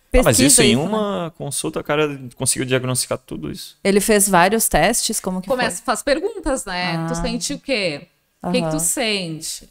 [0.09, 0.81] pesquisa mas isso em né?
[0.81, 3.77] uma consulta, o cara conseguiu diagnosticar tudo isso.
[3.83, 7.05] Ele fez vários testes, como que começa, faz perguntas, né?
[7.07, 7.15] Tu Ah.
[7.15, 8.07] sente o quê?
[8.41, 8.69] O que, que Aham.
[8.77, 9.69] tu sente?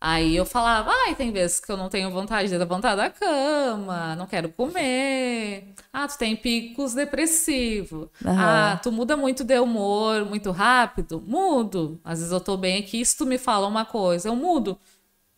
[0.00, 4.14] Aí eu falava, ai, tem vezes que eu não tenho vontade de levantar da cama,
[4.14, 5.74] não quero comer.
[5.92, 8.08] Ah, tu tem picos depressivos.
[8.24, 8.72] Aham.
[8.74, 11.22] Ah, tu muda muito de humor, muito rápido.
[11.26, 11.98] Mudo.
[12.04, 14.78] Às vezes eu tô bem aqui, se tu me fala uma coisa, eu mudo.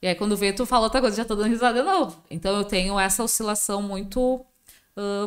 [0.03, 2.21] E aí quando vê, tu fala outra coisa, já tô dando risada de novo.
[2.31, 4.45] Então eu tenho essa oscilação muito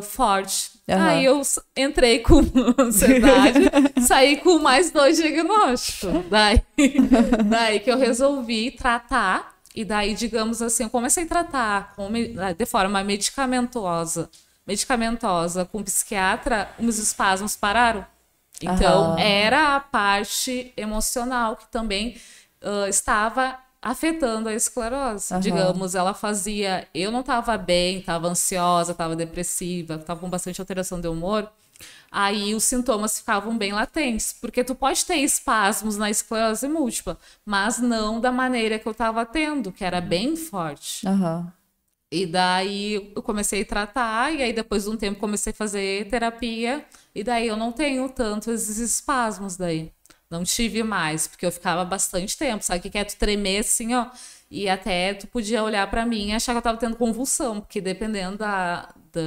[0.02, 0.70] forte.
[0.88, 1.06] Aham.
[1.08, 1.40] Aí eu
[1.76, 2.40] entrei com
[2.78, 3.60] ansiedade,
[4.06, 6.24] saí com mais dois diagnósticos.
[6.30, 6.62] Daí,
[7.48, 9.52] daí que eu resolvi tratar.
[9.74, 14.28] E daí, digamos assim, eu comecei a tratar com me- de forma medicamentosa.
[14.66, 18.04] Medicamentosa com psiquiatra, os espasmos pararam.
[18.60, 19.18] Então, Aham.
[19.20, 22.16] era a parte emocional que também
[22.62, 25.34] ah, estava afetando a esclerose.
[25.34, 25.40] Aham.
[25.40, 26.86] Digamos, ela fazia.
[26.94, 31.50] Eu não estava bem, estava ansiosa, estava depressiva, estava com bastante alteração de humor.
[32.10, 37.78] Aí os sintomas ficavam bem latentes, porque tu pode ter espasmos na esclerose múltipla, mas
[37.78, 41.06] não da maneira que eu estava tendo, que era bem forte.
[41.08, 41.52] Aham.
[42.12, 46.06] E daí eu comecei a tratar, e aí depois de um tempo comecei a fazer
[46.10, 49.90] terapia, e daí eu não tenho tanto esses espasmos daí.
[50.32, 53.94] Não tive mais, porque eu ficava bastante tempo, sabe o que é tu tremer assim,
[53.94, 54.06] ó,
[54.50, 57.80] e até tu podia olhar pra mim e achar que eu tava tendo convulsão, porque
[57.82, 59.20] dependendo da, da,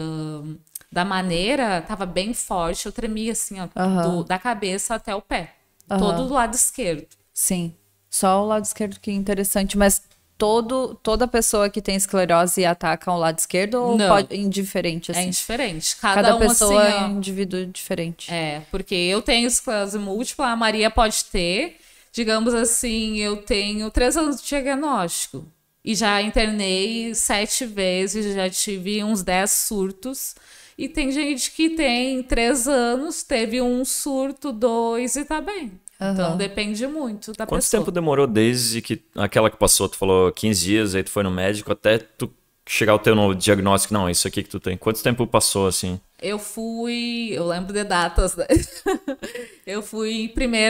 [0.92, 4.18] da maneira, tava bem forte, eu tremia assim, ó, Aham.
[4.22, 5.54] do- da cabeça até o pé,
[5.90, 6.00] Aham.
[6.00, 7.08] todo do lado esquerdo.
[7.34, 7.76] Sim.
[8.10, 10.02] Só o lado esquerdo que é interessante, mas
[10.38, 14.08] todo, toda pessoa que tem esclerose ataca o lado esquerdo ou Não.
[14.08, 15.28] pode indiferente É assim?
[15.28, 15.96] indiferente.
[15.98, 18.32] Cada, Cada um pessoa assim, é um indivíduo diferente.
[18.32, 21.78] É, porque eu tenho esclerose múltipla, a Maria pode ter.
[22.12, 25.46] Digamos assim, eu tenho três anos de diagnóstico.
[25.84, 30.34] E já internei sete vezes, já tive uns dez surtos.
[30.78, 35.72] E tem gente que tem três anos, teve um surto, dois e tá bem.
[35.96, 36.38] Então Aham.
[36.38, 37.82] depende muito da Quanto pessoa.
[37.82, 41.32] tempo demorou desde que aquela que passou, tu falou 15 dias, aí tu foi no
[41.32, 42.32] médico, até tu
[42.68, 43.94] chegar ao teu diagnóstico?
[43.94, 44.76] Não, isso aqui que tu tem.
[44.78, 46.00] Quanto tempo passou assim?
[46.22, 48.46] Eu fui, eu lembro de datas, né?
[49.66, 50.28] eu fui em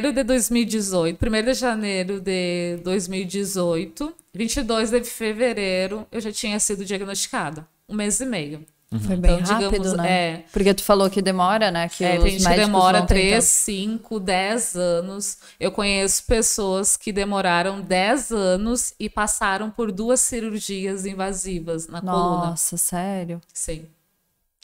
[0.08, 6.84] 1 de 2018, 1 de janeiro de 2018, 22 de fevereiro eu já tinha sido
[6.84, 8.66] diagnosticada, um mês e meio.
[9.00, 10.10] Foi bem Então, rápido, digamos, né?
[10.10, 10.44] é.
[10.52, 11.90] Porque tu falou que demora, né?
[11.90, 13.28] Que É, os tem gente que demora vão tentando.
[13.30, 15.38] 3, 5, 10 anos.
[15.60, 22.46] Eu conheço pessoas que demoraram 10 anos e passaram por duas cirurgias invasivas na coluna.
[22.48, 23.42] Nossa, sério?
[23.54, 23.86] Sim.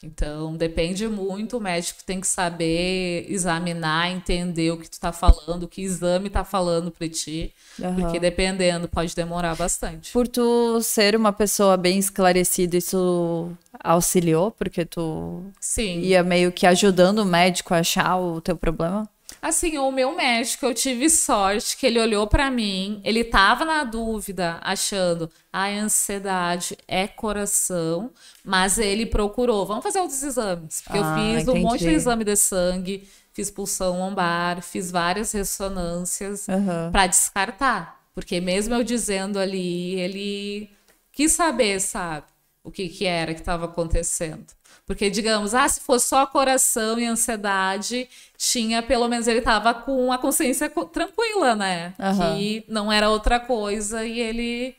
[0.04, 5.64] Então, depende muito, o médico tem que saber examinar, entender o que tu tá falando,
[5.64, 7.96] o que exame tá falando para ti, uhum.
[7.96, 10.12] porque dependendo, pode demorar bastante.
[10.12, 16.00] Por tu ser uma pessoa bem esclarecida, isso auxiliou, porque tu Sim.
[16.00, 19.08] ia meio que ajudando o médico a achar o teu problema?
[19.42, 23.84] Assim, o meu médico, eu tive sorte que ele olhou para mim, ele tava na
[23.84, 28.12] dúvida, achando a ansiedade é coração,
[28.46, 31.60] mas ele procurou, vamos fazer outros exames, porque ah, eu fiz entendi.
[31.60, 36.92] um monte de exame de sangue, fiz pulsão lombar, fiz várias ressonâncias uhum.
[36.92, 40.70] para descartar, porque mesmo eu dizendo ali, ele
[41.12, 42.28] quis saber, sabe,
[42.64, 44.46] o que que era que estava acontecendo.
[44.92, 50.12] Porque, digamos, ah, se fosse só coração e ansiedade, tinha, pelo menos ele tava com
[50.12, 51.94] a consciência tranquila, né?
[51.98, 52.38] Uhum.
[52.38, 54.76] Que não era outra coisa e ele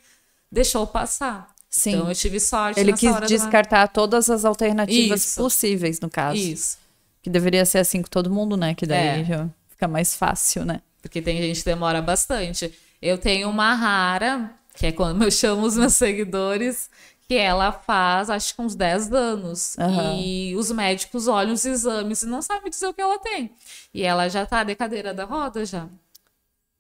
[0.50, 1.48] deixou passar.
[1.70, 1.94] Sim.
[1.94, 2.78] Então eu tive sorte.
[2.78, 5.40] Ele quis descartar todas as alternativas Isso.
[5.40, 6.36] possíveis, no caso.
[6.36, 6.76] Isso.
[7.22, 8.74] Que deveria ser assim com todo mundo, né?
[8.74, 9.24] Que daí é.
[9.24, 10.82] já fica mais fácil, né?
[11.00, 12.70] Porque tem gente que demora bastante.
[13.00, 16.90] Eu tenho uma rara, que é quando eu chamo os meus seguidores,
[17.32, 19.74] que ela faz, acho que uns 10 anos.
[19.78, 20.20] Uhum.
[20.20, 23.52] E os médicos olham os exames e não sabem dizer o que ela tem.
[23.94, 25.88] E ela já tá de cadeira da roda já.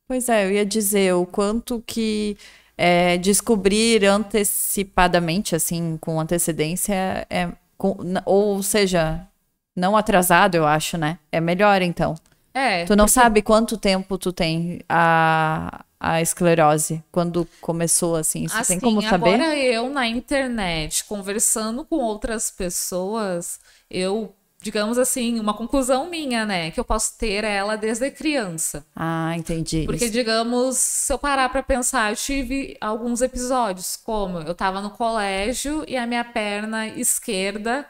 [0.06, 2.36] Pois é, eu ia dizer o quanto que
[2.76, 9.26] é, descobrir antecipadamente, assim, com antecedência, é, com, ou seja,
[9.74, 11.18] não atrasado, eu acho, né?
[11.30, 12.14] É melhor, então.
[12.54, 12.84] É.
[12.84, 13.12] Tu não porque...
[13.12, 17.02] sabe quanto tempo tu tem a, a esclerose?
[17.10, 18.46] Quando começou, assim?
[18.46, 19.34] Você assim, tem como saber?
[19.34, 23.58] Agora eu, na internet, conversando com outras pessoas,
[23.90, 26.70] eu digamos assim, uma conclusão minha, né?
[26.70, 28.86] Que eu posso ter ela desde criança.
[28.94, 29.84] Ah, entendi.
[29.84, 30.12] Porque, Isso.
[30.12, 35.84] digamos, se eu parar para pensar, eu tive alguns episódios, como eu tava no colégio
[35.88, 37.84] e a minha perna esquerda,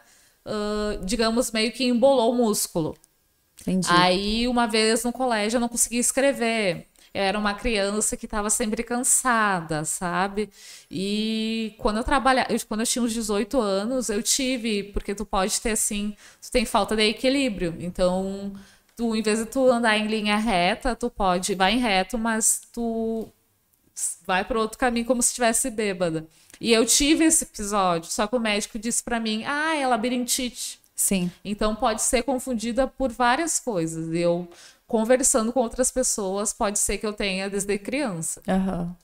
[0.47, 2.97] uh, digamos, meio que embolou o músculo.
[3.63, 3.89] Entendi.
[3.91, 8.49] Aí, uma vez no colégio, eu não conseguia escrever eu era uma criança que estava
[8.49, 10.49] sempre cansada, sabe?
[10.91, 15.61] E quando eu trabalhava, quando eu tinha uns 18 anos, eu tive, porque tu pode
[15.61, 17.77] ter assim, tu tem falta de equilíbrio.
[17.81, 18.53] Então,
[18.97, 22.63] tu, em vez de tu andar em linha reta, tu pode, vai em reto, mas
[22.73, 23.29] tu
[24.27, 26.27] vai para outro caminho como se estivesse bêbada.
[26.61, 30.82] E eu tive esse episódio, só que o médico disse para mim: "Ah, é labirintite".
[31.03, 31.29] Sim.
[31.45, 34.15] Então pode ser confundida por várias coisas.
[34.15, 34.49] Eu
[34.87, 38.41] conversando com outras pessoas, pode ser que eu tenha desde criança.
[38.47, 38.95] Uhum.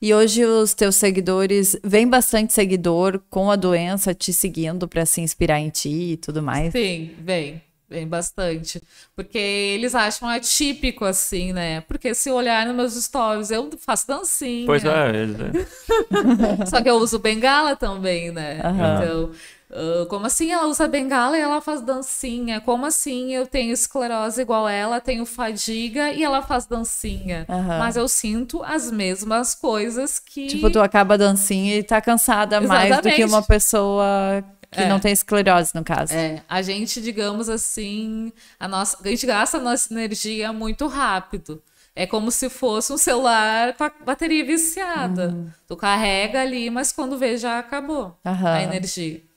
[0.00, 5.20] E hoje os teus seguidores, vem bastante seguidor com a doença te seguindo para se
[5.20, 6.70] inspirar em ti e tudo mais?
[6.72, 7.60] Sim, vem.
[7.88, 8.80] Vem bastante.
[9.16, 11.80] Porque eles acham atípico, assim, né?
[11.80, 14.64] Porque se olhar nos meus stories, eu faço dancinha.
[14.64, 14.88] Pois é.
[14.88, 16.66] é.
[16.70, 18.62] Só que eu uso bengala também, né?
[18.64, 18.74] Uhum.
[18.74, 19.30] Então,
[19.70, 22.60] Uh, como assim ela usa bengala e ela faz dancinha?
[22.60, 27.46] Como assim eu tenho esclerose igual ela, tenho fadiga e ela faz dancinha?
[27.48, 27.78] Uhum.
[27.78, 30.48] Mas eu sinto as mesmas coisas que.
[30.48, 32.90] Tipo, tu acaba dancinha e tá cansada Exatamente.
[32.90, 34.88] mais do que uma pessoa que é.
[34.88, 36.14] não tem esclerose, no caso.
[36.14, 41.62] É, a gente, digamos assim, a, nossa, a gente gasta a nossa energia muito rápido.
[41.94, 45.28] É como se fosse um celular com a bateria viciada.
[45.28, 45.50] Uhum.
[45.66, 48.46] Tu carrega ali, mas quando vê já acabou uhum.
[48.46, 49.29] a energia.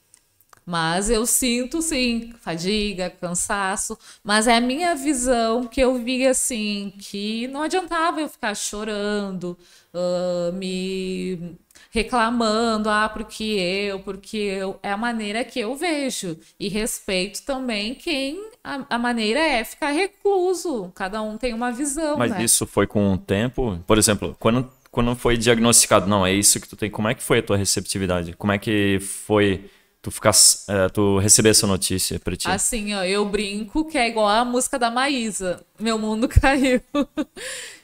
[0.66, 3.98] Mas eu sinto, sim, fadiga, cansaço.
[4.22, 9.58] Mas é a minha visão que eu vi, assim, que não adiantava eu ficar chorando,
[9.92, 11.56] uh, me
[11.90, 14.80] reclamando, ah, porque eu, porque eu.
[14.82, 16.36] É a maneira que eu vejo.
[16.58, 18.50] E respeito também quem.
[18.64, 20.90] A, a maneira é ficar recluso.
[20.94, 22.16] Cada um tem uma visão.
[22.16, 22.42] Mas né?
[22.42, 23.78] isso foi com o tempo?
[23.86, 26.90] Por exemplo, quando, quando foi diagnosticado, não, é isso que tu tem.
[26.90, 28.32] Como é que foi a tua receptividade?
[28.32, 29.70] Como é que foi
[30.04, 30.32] tu ficar,
[30.68, 32.46] é, tu receber essa notícia pra ti?
[32.46, 35.64] Assim, ó, eu brinco que é igual a música da Maísa.
[35.80, 36.82] Meu mundo caiu.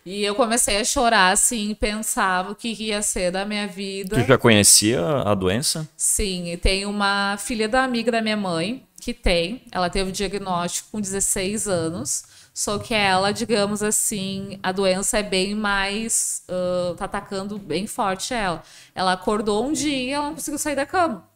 [0.05, 4.23] e eu comecei a chorar, assim, pensava o que ia ser da minha vida.
[4.23, 5.89] Tu já conhecia a doença?
[5.97, 9.63] Sim, e tem uma filha da amiga da minha mãe que tem.
[9.73, 12.25] Ela teve o diagnóstico com 16 anos.
[12.53, 16.43] Só que ela, digamos assim, a doença é bem mais.
[16.47, 18.63] Uh, tá atacando bem forte ela.
[18.95, 21.30] Ela acordou um dia e ela não conseguiu sair da cama.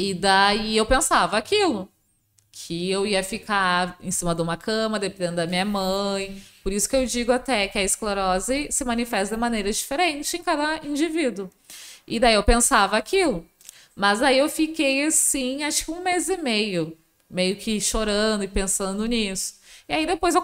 [0.00, 1.88] E daí eu pensava aquilo,
[2.52, 6.40] que eu ia ficar em cima de uma cama, dependendo da minha mãe.
[6.62, 10.42] Por isso que eu digo até que a esclerose se manifesta de maneira diferente em
[10.44, 11.50] cada indivíduo.
[12.06, 13.44] E daí eu pensava aquilo.
[13.96, 16.96] Mas aí eu fiquei assim, acho que um mês e meio,
[17.28, 19.54] meio que chorando e pensando nisso.
[19.88, 20.42] E aí depois eu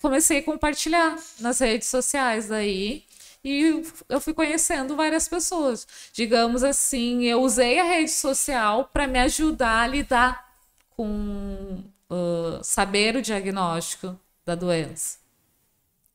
[0.00, 3.02] comecei a compartilhar nas redes sociais daí
[3.44, 5.86] e eu fui conhecendo várias pessoas.
[6.12, 10.52] Digamos assim, eu usei a rede social para me ajudar a lidar
[10.90, 15.18] com uh, saber o diagnóstico da doença.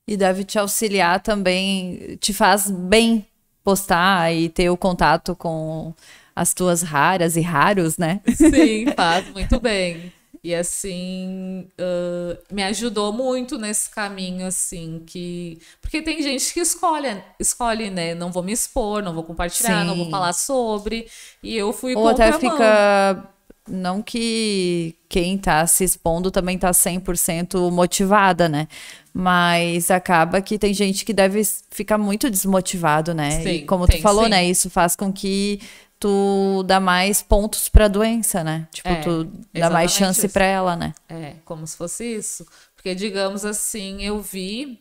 [0.07, 3.28] E deve te auxiliar também, te faz bem
[3.61, 5.93] postar e ter o contato com
[6.34, 8.21] as tuas raras e raros, né?
[8.34, 10.13] Sim, faz muito bem.
[10.44, 15.60] E assim, uh, me ajudou muito nesse caminho, assim, que.
[15.82, 18.14] Porque tem gente que escolhe, escolhe, né?
[18.16, 19.88] Não vou me expor, não vou compartilhar, Sim.
[19.88, 21.08] não vou falar sobre.
[21.42, 23.30] E eu fui Ou até fica.
[23.70, 28.66] Não que quem tá se expondo também tá 100% motivada, né?
[29.14, 33.42] Mas acaba que tem gente que deve ficar muito desmotivado, né?
[33.42, 34.30] Sim, e como tu falou, sim.
[34.30, 34.46] né?
[34.46, 35.60] Isso faz com que
[36.00, 38.68] tu dá mais pontos para a doença, né?
[38.72, 40.93] Tipo, é, tu dá mais chance para ela, né?
[41.10, 42.45] É, como se fosse isso.
[42.76, 44.80] Porque, digamos assim, eu vi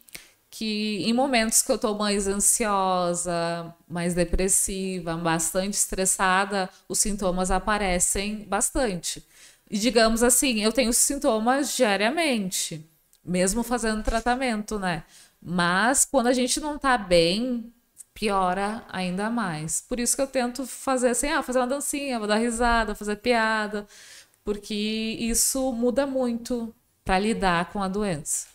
[0.50, 8.46] que em momentos que eu tô mais ansiosa, mais depressiva, bastante estressada, os sintomas aparecem
[8.48, 9.22] bastante.
[9.70, 12.88] E digamos assim, eu tenho sintomas diariamente,
[13.24, 15.04] mesmo fazendo tratamento, né?
[15.42, 17.72] Mas quando a gente não tá bem,
[18.18, 19.82] piora ainda mais.
[19.86, 23.16] Por isso que eu tento fazer assim, ah, fazer uma dancinha, vou dar risada, fazer
[23.16, 23.86] piada,
[24.42, 24.74] porque
[25.20, 28.46] isso muda muito para lidar com a doença.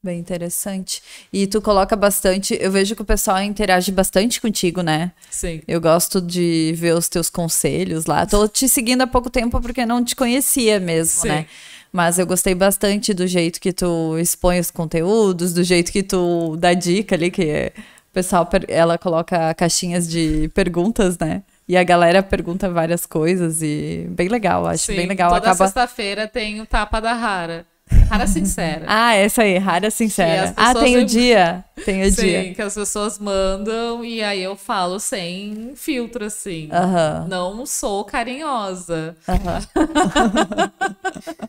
[0.00, 1.02] Bem interessante.
[1.32, 5.12] E tu coloca bastante, eu vejo que o pessoal interage bastante contigo, né?
[5.30, 5.62] Sim.
[5.66, 8.26] Eu gosto de ver os teus conselhos lá.
[8.26, 11.28] Tô te seguindo há pouco tempo porque não te conhecia mesmo, Sim.
[11.28, 11.46] né?
[11.90, 16.56] Mas eu gostei bastante do jeito que tu expõe os conteúdos, do jeito que tu
[16.58, 17.72] dá dica ali, que é
[18.14, 21.42] pessoal, ela coloca caixinhas de perguntas, né?
[21.68, 25.30] E a galera pergunta várias coisas e bem legal, acho Sim, bem legal.
[25.30, 25.66] Toda Acaba...
[25.66, 27.66] sexta-feira tem o tapa da Rara.
[28.08, 28.84] Rara Sincera.
[28.88, 30.54] ah, essa aí, Rara Sincera.
[30.56, 31.64] Ah, tem o dia.
[31.84, 32.42] Tem o Sim, dia.
[32.44, 36.68] Sim, que as pessoas mandam e aí eu falo sem filtro, assim.
[36.68, 37.28] Uh -huh.
[37.28, 39.16] Não sou carinhosa.
[39.26, 39.32] Uh
[41.42, 41.48] -huh.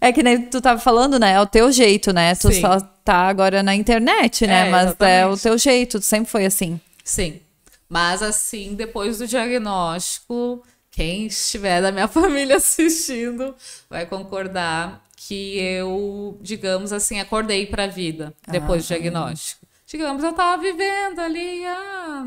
[0.00, 1.32] É que nem tu tava falando, né?
[1.32, 2.34] É o teu jeito, né?
[2.34, 2.60] Tu Sim.
[2.60, 4.68] só tá agora na internet, né?
[4.68, 5.14] É, Mas exatamente.
[5.14, 6.80] é o teu jeito, tu sempre foi assim.
[7.02, 7.40] Sim.
[7.88, 13.54] Mas assim, depois do diagnóstico, quem estiver da minha família assistindo
[13.88, 19.66] vai concordar que eu, digamos assim, acordei para a vida depois ah, do diagnóstico.
[19.86, 22.26] Digamos, eu tava vivendo ali, ah,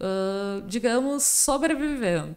[0.00, 2.36] uh, digamos, sobrevivendo.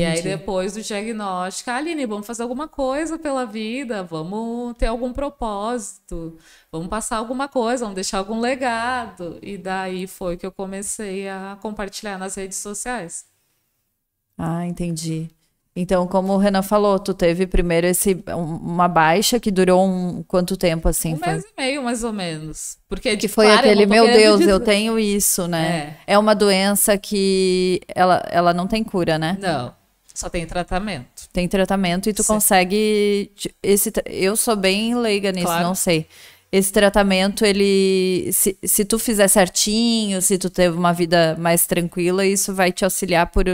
[0.00, 4.86] E aí, depois do diagnóstico, ah, Aline, vamos fazer alguma coisa pela vida, vamos ter
[4.86, 6.36] algum propósito,
[6.70, 9.38] vamos passar alguma coisa, vamos deixar algum legado.
[9.40, 13.24] E daí foi que eu comecei a compartilhar nas redes sociais.
[14.36, 15.30] Ah, entendi.
[15.76, 20.56] Então, como o Renan falou, tu teve primeiro esse uma baixa que durou um quanto
[20.56, 21.14] tempo assim?
[21.14, 21.32] Um foi?
[21.32, 22.78] mês e meio, mais ou menos.
[22.88, 24.52] Porque que foi claro, aquele, meu Deus, dizer...
[24.52, 25.96] eu tenho isso, né?
[26.06, 26.14] É.
[26.14, 29.36] é uma doença que ela, ela não tem cura, né?
[29.40, 29.74] Não.
[30.14, 31.28] Só tem tratamento.
[31.32, 32.34] Tem tratamento e tu Sim.
[32.34, 35.64] consegue esse eu sou bem leiga nisso, claro.
[35.64, 36.06] não sei.
[36.52, 42.24] Esse tratamento, ele se, se tu fizer certinho, se tu teve uma vida mais tranquila,
[42.24, 43.44] isso vai te auxiliar por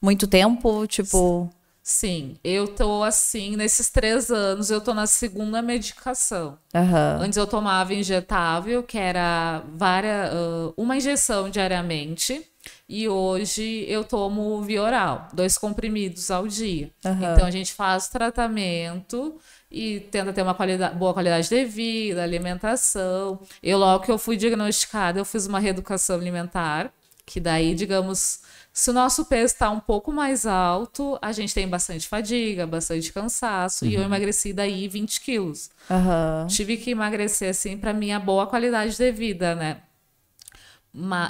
[0.00, 1.50] muito tempo, tipo
[1.88, 6.58] Sim, eu tô assim, nesses três anos, eu tô na segunda medicação.
[6.74, 7.22] Uhum.
[7.22, 10.32] Antes eu tomava injetável, que era várias,
[10.76, 12.44] uma injeção diariamente,
[12.88, 16.90] e hoje eu tomo via oral, dois comprimidos ao dia.
[17.04, 17.32] Uhum.
[17.32, 19.38] Então a gente faz tratamento
[19.70, 23.40] e tenta ter uma qualidade, boa qualidade de vida, alimentação.
[23.62, 26.92] Eu, logo que eu fui diagnosticada, eu fiz uma reeducação alimentar,
[27.24, 28.40] que daí, digamos,
[28.72, 33.10] se o nosso peso está um pouco mais alto, a gente tem bastante fadiga, bastante
[33.10, 33.84] cansaço.
[33.84, 33.90] Uhum.
[33.90, 34.06] E eu uhum.
[34.06, 35.70] emagreci daí 20 quilos.
[35.88, 36.46] Uhum.
[36.46, 39.78] Tive que emagrecer, assim, para minha boa qualidade de vida, né?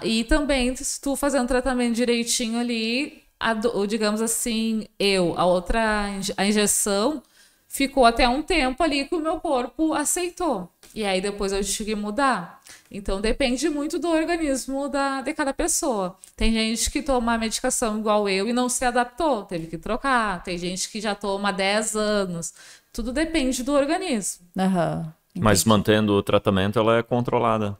[0.02, 3.54] E também, se tu fazendo tratamento direitinho ali, a,
[3.86, 6.06] digamos assim, eu, a outra,
[6.36, 7.22] a injeção,
[7.68, 10.70] ficou até um tempo ali que o meu corpo aceitou.
[10.94, 12.60] E aí depois eu tive que mudar.
[12.90, 16.16] Então depende muito do organismo da, de cada pessoa.
[16.34, 20.42] Tem gente que toma a medicação igual eu e não se adaptou, teve que trocar.
[20.42, 22.54] Tem gente que já toma há 10 anos.
[22.92, 24.46] Tudo depende do organismo.
[24.56, 27.76] Uhum, mas mantendo o tratamento, ela é controlada.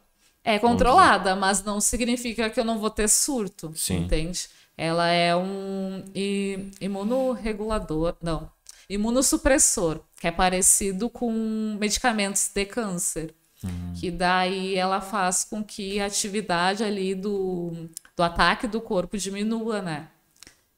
[0.47, 3.97] É controlada, mas não significa que eu não vou ter surto, Sim.
[3.97, 4.47] entende?
[4.77, 6.05] Ela é um
[6.79, 8.49] imunorregulador, não,
[8.89, 11.31] imunossupressor, que é parecido com
[11.77, 13.35] medicamentos de câncer.
[13.61, 13.93] Uhum.
[13.99, 19.81] Que daí ela faz com que a atividade ali do, do ataque do corpo diminua,
[19.81, 20.07] né?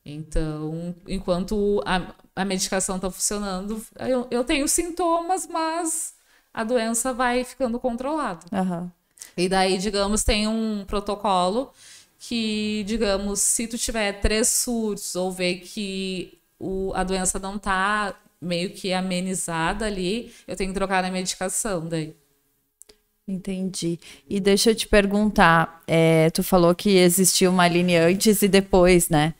[0.03, 6.15] Então, enquanto a, a medicação está funcionando, eu, eu tenho sintomas, mas
[6.51, 8.45] a doença vai ficando controlada.
[8.51, 8.89] Uhum.
[9.37, 11.71] E daí, digamos, tem um protocolo
[12.19, 18.13] que, digamos, se tu tiver três surtos ou ver que o, a doença não tá
[18.41, 22.13] meio que amenizada ali, eu tenho que trocar na medicação daí.
[23.27, 23.99] Entendi.
[24.27, 29.07] E deixa eu te perguntar, é, tu falou que existia uma linha antes e depois,
[29.07, 29.35] né?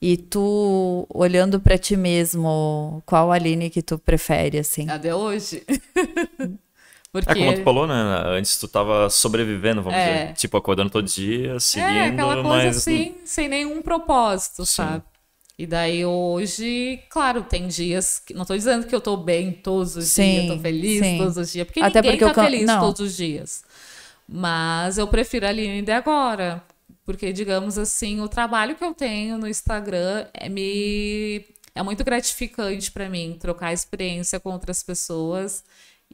[0.00, 4.88] E tu, olhando para ti mesmo, qual Aline que tu prefere, assim?
[4.88, 5.64] A de hoje.
[7.12, 7.30] Porque...
[7.30, 7.94] É como tu falou, né?
[8.38, 10.22] Antes tu tava sobrevivendo, vamos é.
[10.22, 10.34] dizer.
[10.34, 12.76] Tipo, acordando todo dia, seguindo, é, aquela coisa mas...
[12.78, 14.72] assim, sem nenhum propósito, Sim.
[14.72, 15.02] sabe?
[15.58, 18.32] E daí hoje, claro, tem dias que.
[18.32, 21.18] Não tô dizendo que eu tô bem todos os sim, dias, tô feliz sim.
[21.18, 22.44] todos os dias, porque Até ninguém porque tá eu...
[22.44, 22.80] feliz não.
[22.80, 23.62] todos os dias.
[24.26, 26.64] Mas eu prefiro a Aline de agora.
[27.04, 31.44] Porque, digamos assim, o trabalho que eu tenho no Instagram é me.
[31.74, 35.62] É muito gratificante para mim trocar experiência com outras pessoas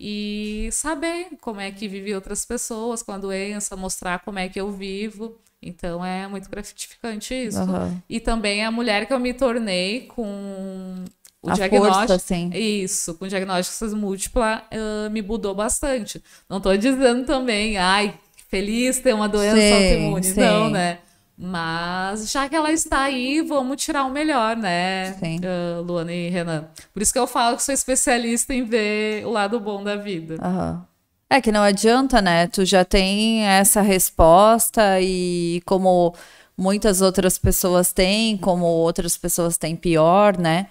[0.00, 4.60] e saber como é que vivem outras pessoas com a doença, mostrar como é que
[4.60, 5.36] eu vivo.
[5.60, 7.60] Então é muito gratificante isso.
[7.60, 8.00] Uhum.
[8.08, 11.04] E também a mulher que eu me tornei com
[11.42, 12.06] o a diagnóstico.
[12.06, 12.50] Força, sim.
[12.54, 16.22] Isso, com diagnósticos múltipla uh, me mudou bastante.
[16.48, 18.14] Não estou dizendo também, ai,
[18.48, 20.32] feliz ter uma doença autoimune.
[20.34, 20.98] Não, né?
[21.40, 26.64] Mas já que ela está aí, vamos tirar o melhor, né, uh, Luana e Renan?
[26.92, 30.34] Por isso que eu falo que sou especialista em ver o lado bom da vida.
[30.44, 30.82] Uhum.
[31.30, 32.48] É que não adianta, né?
[32.48, 36.12] Tu já tem essa resposta e como
[36.56, 40.66] muitas outras pessoas têm, como outras pessoas têm pior, né?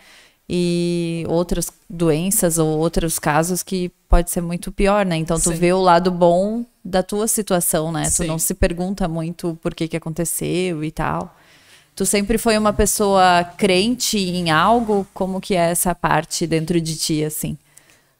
[0.49, 5.15] E outras doenças ou outros casos que pode ser muito pior, né?
[5.15, 5.55] Então tu Sim.
[5.55, 8.05] vê o lado bom da tua situação, né?
[8.05, 8.23] Sim.
[8.23, 11.35] Tu não se pergunta muito por que que aconteceu e tal.
[11.93, 15.05] Tu sempre foi uma pessoa crente em algo?
[15.13, 17.57] Como que é essa parte dentro de ti, assim?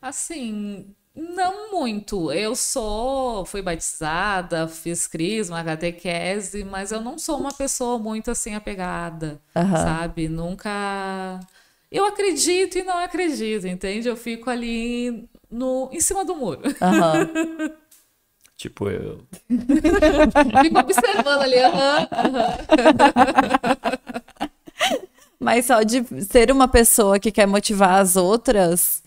[0.02, 2.32] Assim, não muito.
[2.32, 8.54] Eu sou, fui batizada, fiz crisma, catequese, mas eu não sou uma pessoa muito assim
[8.54, 9.76] apegada, uhum.
[9.78, 10.28] sabe?
[10.28, 11.40] Nunca.
[11.90, 14.10] Eu acredito e não acredito, entende?
[14.10, 16.64] Eu fico ali no, em cima do muro.
[16.66, 17.72] Uhum.
[18.58, 19.22] tipo eu.
[20.64, 21.58] fico observando ali.
[21.58, 22.08] Uhum.
[25.40, 29.04] Mas só de ser uma pessoa que quer motivar as outras,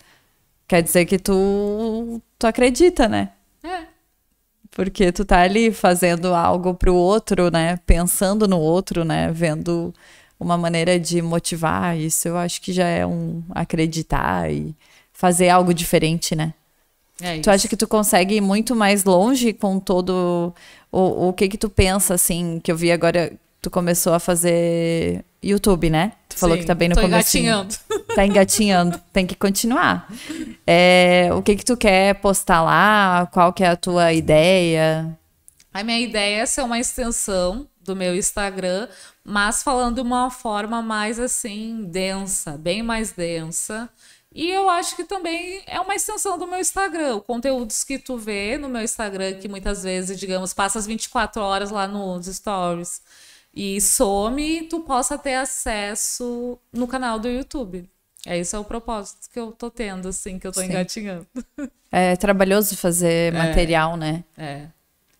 [0.68, 3.32] quer dizer que tu, tu acredita, né?
[3.64, 3.86] É.
[4.70, 7.76] Porque tu tá ali fazendo algo pro outro, né?
[7.84, 9.32] Pensando no outro, né?
[9.32, 9.92] Vendo
[10.38, 11.98] uma maneira de motivar.
[11.98, 14.74] Isso eu acho que já é um acreditar e
[15.12, 16.54] fazer algo diferente, né?
[17.20, 20.54] É tu acha que tu consegue ir muito mais longe com todo
[20.90, 25.24] o, o que que tu pensa, assim, que eu vi agora, tu começou a fazer
[25.42, 26.12] YouTube, né?
[26.28, 27.36] Tu falou Sim, que tá bem no começo.
[27.36, 27.74] engatinhando.
[28.12, 30.12] Tá engatinhando, tem que continuar.
[30.66, 33.28] É, o que que tu quer postar lá?
[33.32, 35.16] Qual que é a tua ideia?
[35.72, 38.88] A minha ideia é ser uma extensão do meu Instagram,
[39.24, 43.88] mas falando de uma forma mais assim, densa, bem mais densa.
[44.32, 47.16] E eu acho que também é uma extensão do meu Instagram.
[47.16, 51.42] O conteúdos que tu vê no meu Instagram, que muitas vezes, digamos, passa as 24
[51.42, 53.02] horas lá nos stories
[53.52, 57.88] e some, tu possa ter acesso no canal do YouTube.
[58.24, 60.66] É isso é o propósito que eu tô tendo, assim, que eu tô Sim.
[60.66, 61.26] engatinhando.
[61.92, 64.22] É trabalhoso fazer é, material, né?
[64.38, 64.68] É.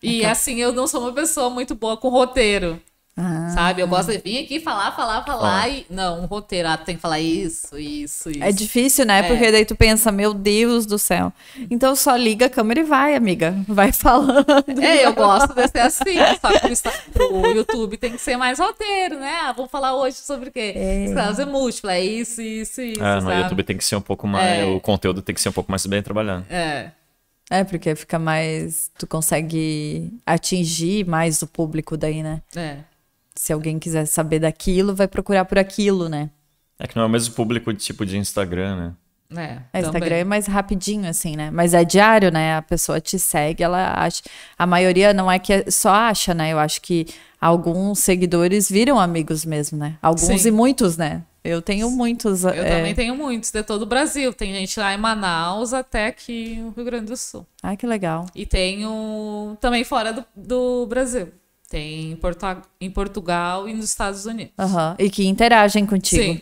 [0.01, 2.81] E é assim, eu não sou uma pessoa muito boa com roteiro.
[3.15, 3.49] Ah.
[3.53, 3.81] Sabe?
[3.81, 5.85] Eu gosto de vir aqui falar, falar, falar e.
[5.89, 6.69] Não, um roteiro.
[6.69, 8.43] Ah, tem que falar isso, isso, isso.
[8.43, 9.19] É difícil, né?
[9.19, 9.23] É.
[9.23, 11.31] Porque daí tu pensa, meu Deus do céu.
[11.69, 13.53] Então só liga a câmera e vai, amiga.
[13.67, 14.45] Vai falando.
[14.81, 16.15] É, eu gosto de ser assim.
[16.39, 19.39] Só que pro YouTube tem que ser mais roteiro, né?
[19.43, 20.73] Ah, vamos falar hoje sobre o quê?
[20.75, 21.05] É.
[21.05, 23.03] Esclerose múltipla, é isso, isso, isso.
[23.03, 23.41] É, no sabe?
[23.41, 24.59] YouTube tem que ser um pouco mais.
[24.59, 24.65] É.
[24.65, 26.45] O conteúdo tem que ser um pouco mais bem trabalhado.
[26.49, 26.91] É.
[27.49, 28.89] É, porque fica mais.
[28.97, 32.41] Tu consegue atingir mais o público daí, né?
[32.55, 32.77] É
[33.41, 36.29] se alguém quiser saber daquilo, vai procurar por aquilo, né?
[36.77, 38.93] É que não é o mesmo público tipo de Instagram, né?
[39.35, 41.49] É, é Instagram é mais rapidinho, assim, né?
[41.49, 42.57] Mas é diário, né?
[42.57, 44.21] A pessoa te segue, ela acha.
[44.55, 46.53] A maioria não é que só acha, né?
[46.53, 47.07] Eu acho que
[47.39, 49.97] alguns seguidores viram amigos mesmo, né?
[50.03, 50.49] Alguns Sim.
[50.49, 51.23] e muitos, né?
[51.43, 52.43] Eu tenho muitos.
[52.43, 52.77] Eu é...
[52.77, 54.31] também tenho muitos, de todo o Brasil.
[54.31, 57.47] Tem gente lá em Manaus até aqui no Rio Grande do Sul.
[57.63, 58.27] Ai, que legal.
[58.35, 61.29] E tenho também fora do, do Brasil.
[61.71, 62.45] Tem em, Porto,
[62.81, 64.53] em Portugal e nos Estados Unidos.
[64.59, 64.93] Uhum.
[64.99, 66.33] E que interagem contigo.
[66.33, 66.41] Sim.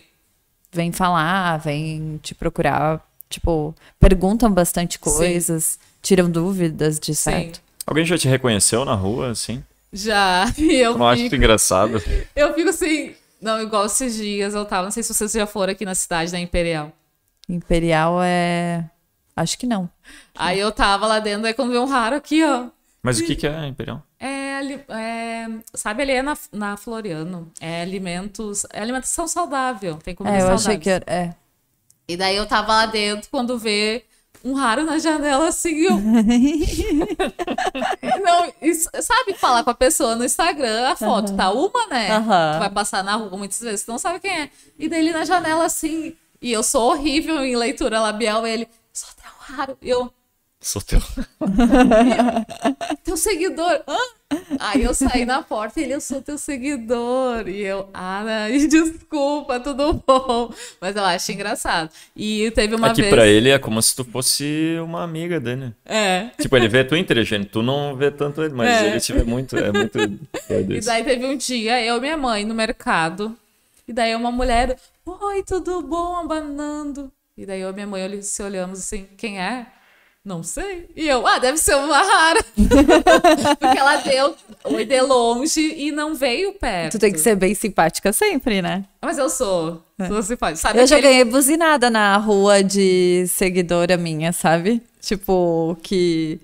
[0.71, 2.99] Vem falar, vem te procurar.
[3.30, 5.80] Tipo, perguntam bastante coisas, Sim.
[6.01, 7.57] tiram dúvidas de certo.
[7.57, 7.61] Sim.
[7.86, 9.63] Alguém já te reconheceu na rua, assim?
[9.93, 10.51] Já.
[10.57, 11.25] E eu não fico...
[11.27, 12.03] acho engraçado.
[12.36, 13.13] Eu fico assim.
[13.39, 14.86] Não, igual esses dias eu tava.
[14.86, 16.91] Não sei se vocês já foram aqui na cidade da Imperial.
[17.47, 18.89] Imperial é.
[19.36, 19.88] Acho que não.
[20.36, 22.65] Aí eu tava lá dentro, aí quando veio um raro aqui, ó.
[23.03, 24.03] Mas o que, que é Imperial?
[24.19, 24.38] É,
[24.89, 30.39] é, sabe ali é na, na Floriano, é alimentos, é alimentação saudável, tem comida É,
[30.39, 30.70] eu saudável.
[30.72, 31.05] achei que era.
[31.07, 31.34] É.
[32.07, 34.03] E daí eu tava lá dentro quando vê
[34.43, 35.99] um raro na janela assim, eu...
[38.24, 42.20] Não, isso- sabe falar com a pessoa no Instagram, a foto tá uma, né?
[42.20, 44.49] Tu vai passar na rua muitas vezes, tu não sabe quem é.
[44.78, 49.10] E daí ele na janela assim, e eu sou horrível em leitura labial, ele, sou
[49.22, 49.78] tão raro.
[49.82, 50.12] E eu,
[50.62, 50.99] Sou teu.
[53.03, 53.82] teu seguidor.
[53.88, 53.97] Hã?
[54.60, 57.47] Aí eu saí na porta e ele, eu sou teu seguidor.
[57.47, 60.53] E eu, Ana, desculpa, tudo bom.
[60.82, 61.89] Mas eu acho engraçado.
[62.14, 63.14] E teve uma é que vez.
[63.14, 65.74] pra ele é como se tu fosse uma amiga dele.
[65.86, 66.30] É.
[66.39, 68.88] Tipo, ele vê tu inteligente, tu não vê tanto ele, mas É.
[68.89, 69.57] ele te vê muito.
[69.57, 69.97] É muito.
[70.49, 73.36] E daí teve um dia, eu e minha mãe no mercado.
[73.88, 77.12] E daí uma mulher, oi, tudo bom, abanando.
[77.38, 79.68] E daí eu e minha mãe se olhamos assim, quem é?
[80.30, 80.88] Não sei.
[80.95, 82.45] E eu, ah, deve ser uma rara.
[83.59, 86.91] Porque ela deu oi de longe e não veio perto.
[86.91, 88.86] Tu tem que ser bem simpática sempre, né?
[89.01, 89.84] Mas eu sou.
[90.07, 90.57] Sou simpática.
[90.61, 94.84] Sabe Eu já aquele- ganhei buzinada na rua de seguidora minha, sabe?
[95.01, 96.39] Tipo, que.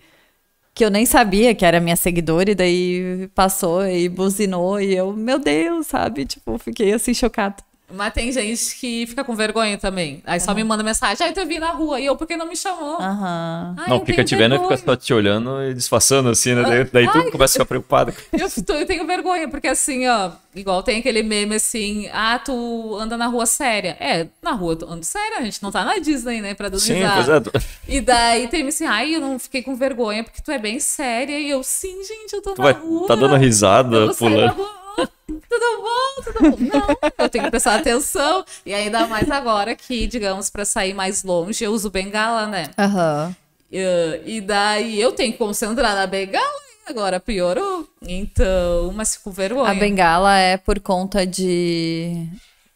[0.74, 5.14] Que eu nem sabia que era minha seguidora, e daí passou e buzinou, e eu,
[5.14, 6.26] meu Deus, sabe?
[6.26, 7.58] Tipo, fiquei assim chocada.
[7.94, 10.22] Mas tem gente que fica com vergonha também.
[10.26, 12.00] Aí só me manda mensagem, ah, eu te vi na rua.
[12.00, 12.98] E eu, por que não me chamou?
[13.00, 13.76] Aham.
[13.78, 16.64] Ai, Não, fica te vendo e fica só te olhando e disfarçando assim, né?
[16.64, 18.12] Daí, daí tu começa a ficar preocupado.
[18.34, 22.98] Eu, tô- eu tenho vergonha, porque assim, ó, igual tem aquele meme assim, ah, tu
[23.00, 23.96] anda na rua séria.
[24.00, 26.80] É, na rua eu ando séria, a gente não tá na Disney, né, pra dar
[26.80, 27.14] Sim, risada.
[27.16, 27.40] pois é.
[27.40, 30.80] tu- E daí tem assim, ai, eu não fiquei com vergonha, porque tu é bem
[30.80, 31.40] séria.
[31.40, 33.08] E eu, sim, gente, eu tô Tu na vai, rua.
[33.08, 34.70] tá dando risada, Eu saio na pulando.
[35.78, 36.78] rua, "Ah, Tudo bom, tudo bom.
[36.80, 38.44] Não, eu tenho que prestar atenção.
[38.66, 42.70] E ainda mais agora que, digamos, pra sair mais longe, eu uso bengala, né?
[42.78, 43.36] Aham.
[43.72, 46.46] Uh, e daí eu tenho que concentrar na bengala
[46.88, 47.88] e agora piorou.
[48.02, 52.28] Então, mas fico vergonha A bengala é por conta de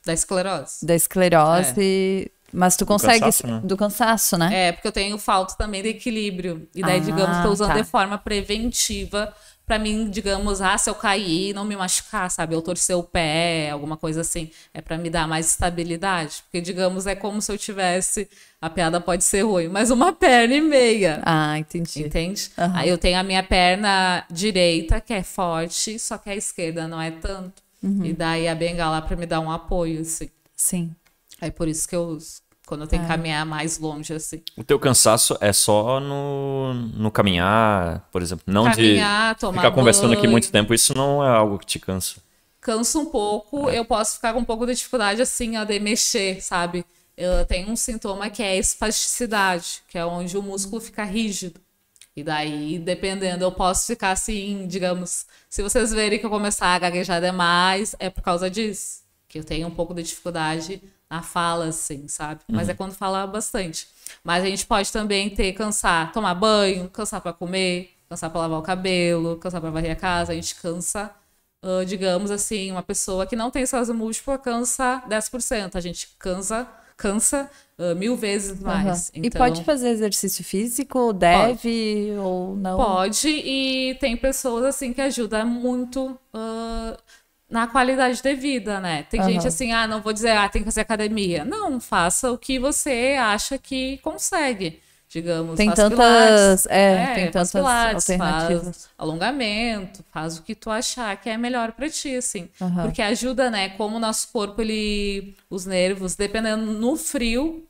[0.05, 0.85] da esclerose.
[0.85, 3.61] da esclerose, mas tu consegue cansaço, né?
[3.63, 4.49] do cansaço, né?
[4.67, 6.67] É, porque eu tenho falta também de equilíbrio.
[6.73, 7.75] E daí, Ah, digamos, tô usando tá.
[7.79, 9.33] de forma preventiva
[9.69, 12.55] pra mim, digamos, ah, se eu cair, não me machucar, sabe?
[12.55, 14.49] Eu torcer o pé, alguma coisa assim.
[14.73, 16.41] É pra me dar mais estabilidade.
[16.45, 18.27] Porque, digamos, é como se eu tivesse.
[18.59, 21.21] A piada pode ser ruim, mas uma perna e meia.
[21.23, 22.01] Ah, entendi.
[22.03, 22.49] Entende?
[22.57, 22.77] Aham.
[22.79, 26.99] Aí eu tenho a minha perna direita, que é forte, só que a esquerda não
[26.99, 27.61] é tanto.
[27.83, 28.05] Uhum.
[28.05, 30.29] E daí a bengala pra me dar um apoio, assim.
[30.55, 30.95] Sim.
[31.39, 32.41] Aí por isso que eu uso.
[32.69, 33.05] Quando eu tenho É.
[33.05, 34.41] que caminhar mais longe, assim.
[34.55, 38.43] O teu cansaço é só no, no caminhar, por exemplo.
[38.47, 40.31] Não Caminhar, de tomar ficar conversando aqui banho.
[40.31, 40.71] muito tempo.
[40.73, 42.17] Isso não é algo que te cansa.
[42.61, 46.41] Cansa um pouco, eu posso ficar com um pouco de dificuldade, assim, ó, de mexer,
[46.43, 46.85] sabe?
[47.17, 51.59] Eu tenho um sintoma que é a espasticidade, que é onde o músculo fica rígido.
[52.15, 56.79] E daí, dependendo, eu posso ficar assim, digamos, se vocês verem que eu começar a
[56.79, 58.99] gaguejar demais, é por causa disso.
[59.27, 62.41] Que eu tenho um pouco de dificuldade na fala, assim, sabe?
[62.47, 63.87] Mas é quando fala bastante.
[64.23, 68.59] Mas a gente pode também ter cansar, tomar banho, cansar pra comer, cansar pra lavar
[68.59, 70.31] o cabelo, cansar pra varrer a casa.
[70.33, 71.11] A gente cansa,
[71.63, 75.75] ah, digamos assim, uma pessoa que não tem esclerose múltipla cansa 10%.
[75.75, 77.49] A gente cansa, cansa
[77.79, 79.09] ah, mil vezes mais.
[79.15, 81.11] E Então, pode fazer exercício físico?
[81.11, 82.77] Deve ou não?
[82.77, 86.97] Pode, e tem pessoas assim que ajudam muito ah,
[87.49, 89.03] na qualidade de vida, né?
[89.03, 89.29] Tem Aham.
[89.31, 91.43] gente assim, ah, não vou dizer, ah, tem que fazer academia.
[91.43, 94.79] Não, faça o que você acha que consegue.
[95.11, 96.65] Digamos, Tem tantas- pilates.
[96.69, 98.63] é, tem faz tantas pilates, alternativas.
[98.65, 102.47] Faz alongamento, faz o que tu achar que é melhor pra ti, assim.
[102.61, 102.83] Aham.
[102.83, 103.69] Porque ajuda, né?
[103.69, 107.65] Como o nosso corpo, ele, os nervos, dependendo no frio,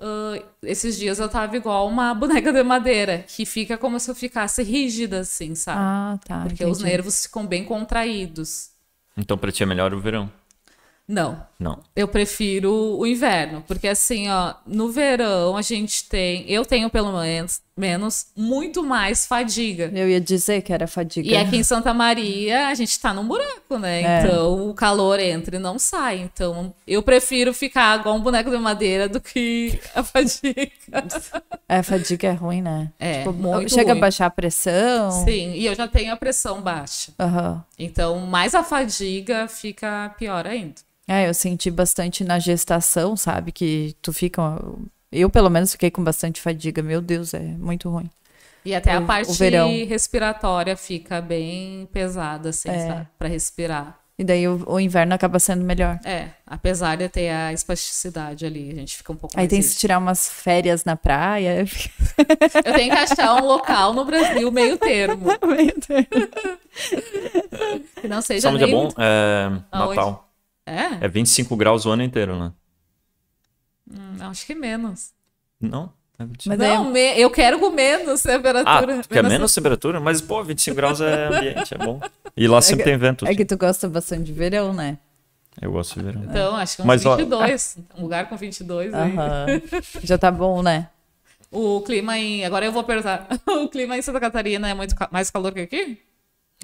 [0.00, 4.14] ah, esses dias eu tava igual uma boneca de madeira, que fica como se eu
[4.14, 5.80] ficasse rígida, assim, sabe?
[5.82, 6.40] Ah, tá.
[6.46, 6.90] Porque os entendi.
[6.90, 8.70] nervos ficam bem contraídos.
[9.18, 10.30] Então pra ti é melhor o verão.
[11.08, 11.80] Não, Não.
[11.96, 17.18] eu prefiro o inverno, porque assim, ó, no verão a gente tem, eu tenho pelo
[17.18, 19.90] menos, menos muito mais fadiga.
[19.94, 21.26] Eu ia dizer que era fadiga.
[21.26, 24.02] E aqui em Santa Maria a gente tá num buraco, né?
[24.02, 24.20] É.
[24.26, 26.18] Então o calor entra e não sai.
[26.20, 30.70] Então eu prefiro ficar igual um boneco de madeira do que a fadiga.
[31.66, 32.92] É, fadiga é ruim, né?
[32.98, 33.98] É, Tipo, muito chega ruim.
[33.98, 35.10] a baixar a pressão.
[35.24, 37.12] Sim, e eu já tenho a pressão baixa.
[37.18, 37.64] Aham.
[37.78, 40.86] Então, mais a fadiga fica pior ainda.
[41.08, 43.50] É, eu senti bastante na gestação, sabe?
[43.50, 44.42] Que tu fica.
[45.10, 46.82] Eu, pelo menos, fiquei com bastante fadiga.
[46.82, 48.10] Meu Deus, é muito ruim.
[48.64, 52.86] E até O- a parte respiratória fica bem pesada, assim, É.
[52.86, 53.08] sabe?
[53.18, 53.98] Pra respirar.
[54.18, 55.98] E daí o, o inverno acaba sendo melhor.
[56.04, 59.62] É, apesar de ter a espasticidade ali, a gente fica um pouco Aí mais tem
[59.62, 61.64] que tirar umas férias na praia.
[62.66, 65.28] Eu tenho que achar um local no Brasil meio termo,
[68.00, 68.88] que não seja onde é nem bom?
[68.98, 69.50] É?
[69.72, 70.27] Natal.
[70.68, 71.04] É?
[71.04, 72.52] É 25 graus o ano inteiro, né?
[73.90, 75.10] Hum, acho que menos.
[75.60, 75.92] Não?
[76.18, 76.48] É 25.
[76.50, 79.02] Mas daí Não, me- eu quero com menos Ah, temperatura.
[79.08, 80.00] quer menos temperatura?
[80.00, 82.00] Mas, pô, 25 graus é ambiente, é bom.
[82.36, 83.26] E lá sempre tem vento.
[83.26, 84.98] É que tu gosta bastante de verão, né?
[85.60, 86.22] Eu gosto de verão.
[86.24, 87.78] Então, acho que uns Mas, ó- 22.
[87.96, 89.12] Um lugar com 22 aí.
[89.16, 89.46] Aham.
[90.04, 90.88] Já tá bom, né?
[91.50, 92.44] O clima em.
[92.44, 93.26] Agora eu vou perguntar.
[93.46, 95.98] O clima em Santa Catarina é muito ca- mais calor que aqui?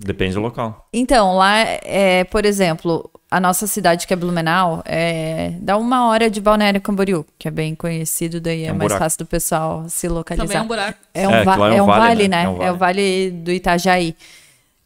[0.02, 0.88] Depende do local.
[0.92, 6.28] Então, lá, é, por exemplo, a nossa cidade, que é Blumenau, é, dá uma hora
[6.28, 9.04] de Balneário Camboriú, que é bem conhecido, daí é, É um mais buraco.
[9.04, 10.44] fácil do pessoal se localizar.
[10.46, 10.98] Também é um buraco.
[11.14, 12.42] É um, É, va- é um vale, né?
[12.42, 12.70] É, um vale.
[12.70, 14.16] o vale do Itajaí.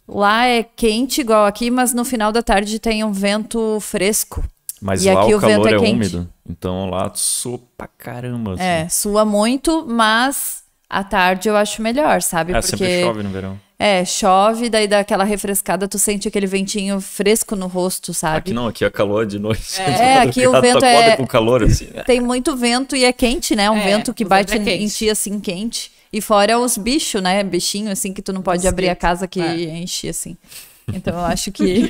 [0.07, 4.43] Lá é quente igual aqui, mas no final da tarde tem um vento fresco.
[4.81, 5.93] Mas E lá aqui o o vento calor é é, quente.
[5.95, 6.29] úmido.
[6.49, 8.55] Então lá sua pra caramba.
[8.55, 8.63] Assim.
[8.63, 12.53] É, sua muito, mas à tarde eu acho melhor, sabe?
[12.53, 13.59] É, Porque sempre chove no verão.
[13.79, 18.39] É, chove, daí dá aquela refrescada, tu sente aquele ventinho fresco no rosto, sabe?
[18.39, 19.81] Aqui não, aqui é calor de noite.
[19.81, 21.87] É, aqui o vento acorda é- com calor, assim.
[21.95, 22.03] né?
[22.05, 23.71] Tem muito vento e é quente, né?
[23.71, 25.93] Um É, vento que bate vento é em ti assim quente.
[26.13, 27.45] E fora os bichos, né?
[27.45, 29.55] Bichinho assim que tu não pode abrir a casa que É.
[29.79, 30.37] enche assim.
[30.91, 31.87] Então eu acho que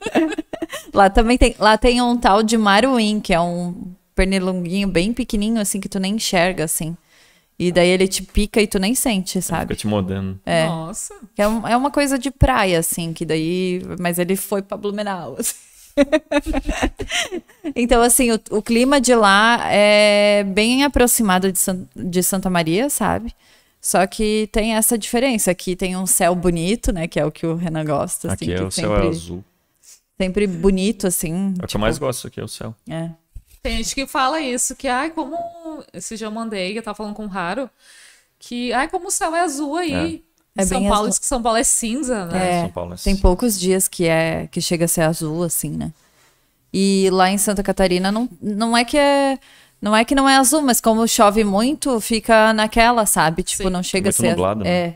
[0.92, 5.60] lá também tem, lá tem um tal de maruim, que é um pernilonguinho bem pequenininho
[5.60, 6.96] assim que tu nem enxerga assim.
[7.58, 9.62] E daí ele te pica e tu nem sente, sabe?
[9.62, 10.38] Fica te mordendo.
[10.44, 10.66] É.
[10.66, 11.14] Nossa.
[11.38, 13.80] É, um- é uma coisa de praia, assim, que daí.
[13.98, 15.36] Mas ele foi pra Blumenau.
[15.40, 15.54] assim.
[17.74, 22.90] então, assim, o, o clima de lá é bem aproximado de, San- de Santa Maria,
[22.90, 23.34] sabe?
[23.80, 25.50] Só que tem essa diferença.
[25.50, 27.06] Aqui tem um céu bonito, né?
[27.06, 28.28] Que é o que o Renan gosta.
[28.32, 29.44] Assim, Aqui é que o céu sempre, é azul.
[30.20, 31.54] sempre bonito, assim.
[31.60, 32.74] É o que eu mais gosto aqui, é o céu.
[32.88, 33.10] É.
[33.66, 35.36] Tem gente que fala isso, que ai, como.
[35.92, 37.68] Esse dia eu mandei, eu tava falando com o Raro,
[38.38, 40.22] que ai, como o céu é azul aí.
[40.56, 41.08] É São bem Paulo azul.
[41.10, 42.58] diz que São Paulo é cinza, né?
[42.58, 45.70] É, São Paulo é Tem poucos dias que é que chega a ser azul, assim,
[45.70, 45.92] né?
[46.72, 49.36] E lá em Santa Catarina não, não é que é.
[49.82, 53.42] Não é que não é azul, mas como chove muito, fica naquela, sabe?
[53.42, 53.70] Tipo, Sim.
[53.70, 54.30] não chega a Muito ser.
[54.30, 54.70] nublado, né?
[54.70, 54.94] É.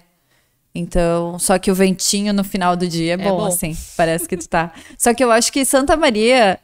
[0.73, 3.47] Então, só que o ventinho no final do dia é bom, bom.
[3.47, 3.77] assim.
[3.97, 4.73] Parece que tu tá.
[4.97, 6.59] Só que eu acho que Santa Maria,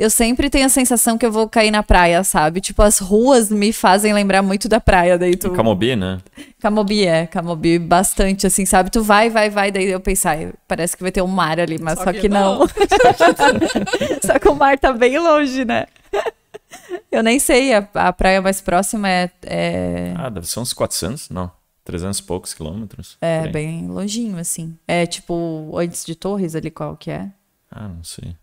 [0.00, 2.60] eu sempre tenho a sensação que eu vou cair na praia, sabe?
[2.60, 5.18] Tipo, as ruas me fazem lembrar muito da praia.
[5.18, 5.50] Daí tu.
[5.50, 6.20] Camobi, né?
[6.58, 8.90] Camobi, é, Camobi bastante, assim, sabe?
[8.90, 11.78] Tu vai, vai, vai, daí eu pensar, "Ai, parece que vai ter um mar ali,
[11.78, 12.60] mas só, Só que, que não.
[12.60, 12.66] não.
[14.24, 15.86] só que o mar tá bem longe, né?
[17.10, 21.28] Eu nem sei, a, a praia mais próxima é, é, Ah, deve ser uns 400,
[21.30, 21.50] não.
[21.84, 23.16] 300 e poucos quilômetros.
[23.20, 24.76] é bem longinho, assim.
[24.86, 27.28] É tipo, antes de Torres ali, qual que é?
[27.70, 28.34] Ah, não sei.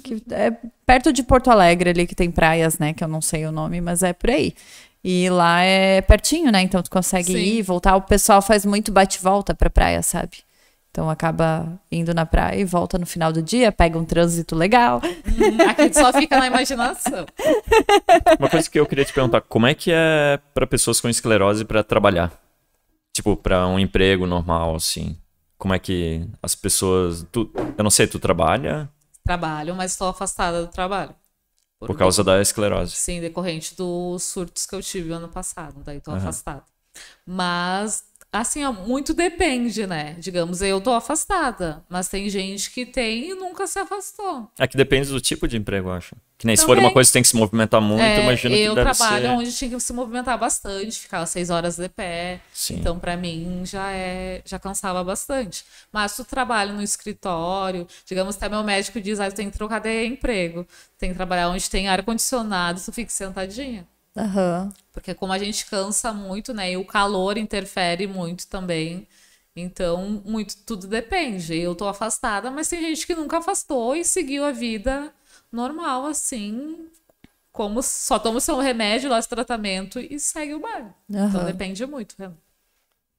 [0.00, 0.52] Que é
[0.86, 2.92] perto de Porto Alegre ali, que tem praias, né?
[2.92, 4.54] Que eu não sei o nome, mas é por aí.
[5.04, 6.62] E lá é pertinho, né?
[6.62, 7.38] Então tu consegue Sim.
[7.38, 7.96] ir e voltar.
[7.96, 10.38] O pessoal faz muito bate-volta pra praia, sabe?
[10.92, 15.00] Então acaba indo na praia e volta no final do dia, pega um trânsito legal.
[15.26, 17.24] Hum, Aqui só fica na imaginação.
[18.38, 21.64] Uma coisa que eu queria te perguntar, como é que é pra pessoas com esclerose
[21.64, 22.30] pra trabalhar?
[23.14, 25.16] Tipo, pra um emprego normal, assim.
[25.56, 27.26] Como é que as pessoas.
[27.32, 28.88] Tu, eu não sei, tu trabalha
[29.24, 31.14] Trabalho, mas estou afastada do trabalho.
[31.78, 32.94] por causa da esclerose.
[32.96, 36.20] Sim, decorrente dos surtos que eu tive ano passado, daí tô Aham.
[36.20, 36.64] afastada.
[37.26, 40.16] Mas, assim, ó, muito depende, né?
[40.18, 44.50] Digamos, eu tô afastada, mas tem gente que tem e nunca se afastou.
[44.58, 46.16] É que depende do tipo de emprego, eu acho.
[46.38, 46.86] Que nem se for Também.
[46.86, 49.30] uma coisa que tem que se movimentar muito, É, imagino que eu deve trabalho ser.
[49.30, 52.40] onde tinha que se movimentar bastante, ficava seis horas de pé.
[52.52, 52.78] Sim.
[52.80, 55.64] Então, pra mim, já é, já cansava bastante.
[55.92, 59.78] Mas tu trabalha no escritório, digamos, até meu médico diz, ah, tu tem que trocar
[59.80, 60.66] de emprego.
[60.98, 63.86] Tem que trabalhar onde tem ar-condicionado, tu fica sentadinha.
[64.16, 64.72] Aham.
[64.92, 66.72] Porque como a gente cansa muito, né?
[66.72, 69.06] E o calor interfere muito também.
[69.56, 71.54] Então, muito, tudo depende.
[71.56, 75.12] Eu tô afastada, mas tem gente que nunca afastou e seguiu a vida
[75.50, 76.88] normal, assim,
[77.52, 80.90] como só toma o seu remédio, lá, esse tratamento e segue o baile.
[81.10, 81.46] Então Aham.
[81.46, 82.36] depende muito, Renan.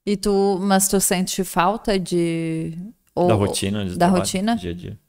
[0.06, 2.74] E tu, mas tu sente falta de.
[3.16, 3.86] ou- Da rotina.
[3.86, 4.56] de da trabalho, rotina?
[4.56, 5.00] Dia a dia.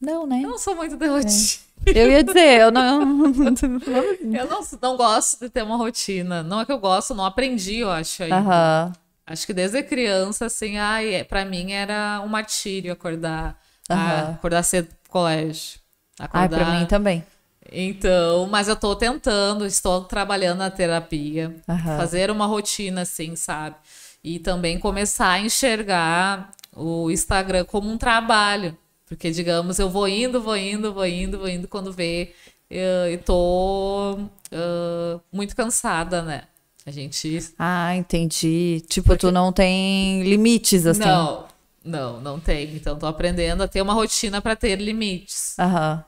[0.00, 0.42] Não, né?
[0.44, 1.65] Eu não sou muito de rotina.
[1.84, 3.00] Eu ia dizer, eu não.
[3.26, 6.42] Eu não, não gosto de ter uma rotina.
[6.42, 8.22] Não é que eu gosto, não aprendi, eu acho.
[8.24, 8.92] Aham.
[9.26, 13.60] Acho que desde criança, assim, ai, é- pra mim era um martírio acordar,
[13.90, 15.80] ah, acordar cedo pro colégio.
[16.18, 16.48] Ai, Acordar...
[16.64, 17.24] pra mim também.
[17.72, 21.96] Então, mas eu tô tentando, estou trabalhando na terapia, Aham.
[21.96, 23.74] fazer uma rotina, assim, sabe?
[24.22, 28.76] E também começar a enxergar o Instagram como um trabalho.
[29.06, 32.34] Porque, digamos, eu vou indo, vou indo, vou indo, vou indo, quando vê,
[32.68, 36.44] eu, eu tô uh, muito cansada, né?
[36.84, 37.52] A gente.
[37.58, 38.82] Ah, entendi.
[38.88, 39.20] Tipo, Porque...
[39.20, 41.00] tu não tem limites, assim.
[41.00, 41.46] Não,
[41.84, 42.74] não, não tem.
[42.76, 45.58] Então, tô aprendendo a ter uma rotina para ter limites.
[45.58, 46.04] Aham.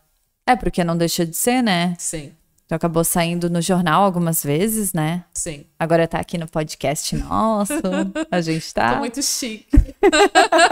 [0.47, 1.95] É, porque não deixa de ser, né?
[1.99, 2.33] Sim.
[2.69, 5.25] Tu acabou saindo no jornal algumas vezes, né?
[5.33, 5.65] Sim.
[5.79, 7.73] Agora tá aqui no podcast nosso.
[8.31, 8.93] A gente tá.
[8.93, 9.67] Tô muito chique.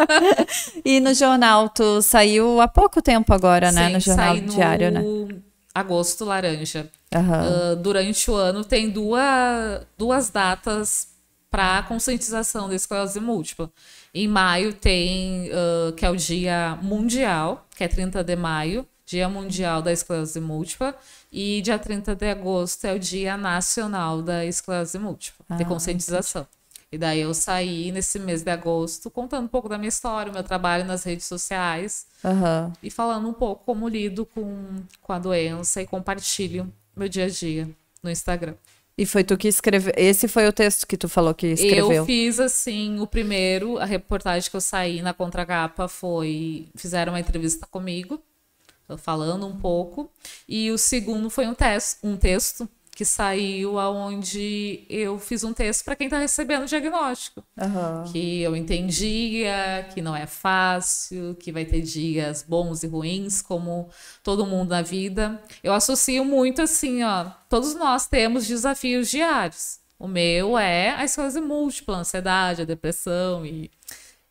[0.84, 3.86] e no jornal, tu saiu há pouco tempo agora, né?
[3.86, 3.92] Sim?
[3.94, 5.03] No jornal no diário, né?
[5.74, 6.90] Agosto Laranja.
[7.14, 7.72] Uhum.
[7.72, 11.09] Uh, durante o ano tem duas, duas datas
[11.51, 13.70] para conscientização da esclerose múltipla.
[14.12, 19.28] Em maio tem, uh, que é o Dia Mundial, que é 30 de maio, Dia
[19.28, 20.94] Mundial da Esclerose Múltipla.
[21.32, 26.46] E dia 30 de agosto é o Dia Nacional da Esclerose Múltipla, ah, de conscientização.
[26.90, 30.34] E daí eu saí nesse mês de agosto contando um pouco da minha história, o
[30.34, 32.07] meu trabalho nas redes sociais.
[32.24, 32.72] Uhum.
[32.82, 37.28] E falando um pouco como lido com, com a doença e compartilho meu dia a
[37.28, 37.68] dia
[38.02, 38.54] no Instagram.
[38.98, 39.92] E foi tu que escreveu.
[39.96, 41.92] Esse foi o texto que tu falou que escreveu.
[41.92, 46.68] Eu fiz assim, o primeiro, a reportagem que eu saí na contracapa foi.
[46.74, 48.22] Fizeram uma entrevista comigo
[48.97, 50.11] falando um pouco.
[50.49, 55.84] E o segundo foi um, texto, um texto que saiu aonde eu fiz um texto
[55.84, 57.45] para quem está recebendo o diagnóstico.
[57.61, 58.11] Uhum.
[58.11, 63.91] Que eu entendia que não é fácil, que vai ter dias bons e ruins, como
[64.22, 65.39] todo mundo na vida.
[65.62, 69.78] Eu associo muito assim, ó, todos nós temos desafios diários.
[69.99, 73.70] O meu é a esclerose múltipla, a ansiedade, a depressão e,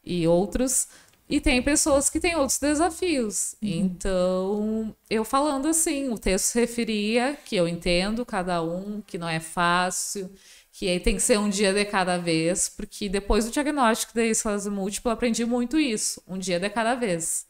[0.04, 0.88] e outros.
[1.28, 3.56] E tem pessoas que têm outros desafios.
[3.62, 3.70] Uhum.
[3.70, 9.28] Então, eu falando assim, o texto se referia que eu entendo cada um, que não
[9.28, 10.32] é fácil,
[10.72, 14.24] que aí tem que ser um dia de cada vez, porque depois do diagnóstico da
[14.24, 17.46] esclerose múltipla, eu aprendi muito isso, um dia de cada vez.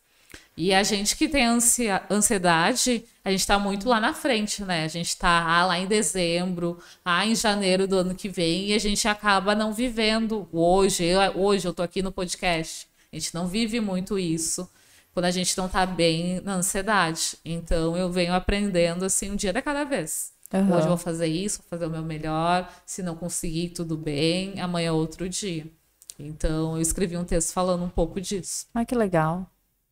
[0.57, 4.86] E a gente que tem ansiedade, a gente está muito lá na frente, né?
[4.86, 8.73] A gente está ah, lá em dezembro, ah, em janeiro do ano que vem, e
[8.73, 11.03] a gente acaba não vivendo hoje.
[11.03, 12.88] Eu, hoje eu tô aqui no podcast.
[13.16, 14.70] A gente não vive muito isso
[15.13, 17.38] quando a gente não tá bem na ansiedade.
[17.45, 20.34] Então eu venho aprendendo assim um dia de cada vez.
[20.53, 20.74] Uhum.
[20.74, 22.70] Hoje eu vou fazer isso, vou fazer o meu melhor.
[22.86, 24.59] Se não conseguir, tudo bem.
[24.59, 25.66] Amanhã é outro dia.
[26.20, 28.68] Então eu escrevi um texto falando um pouco disso.
[28.74, 29.49] Ah, que legal.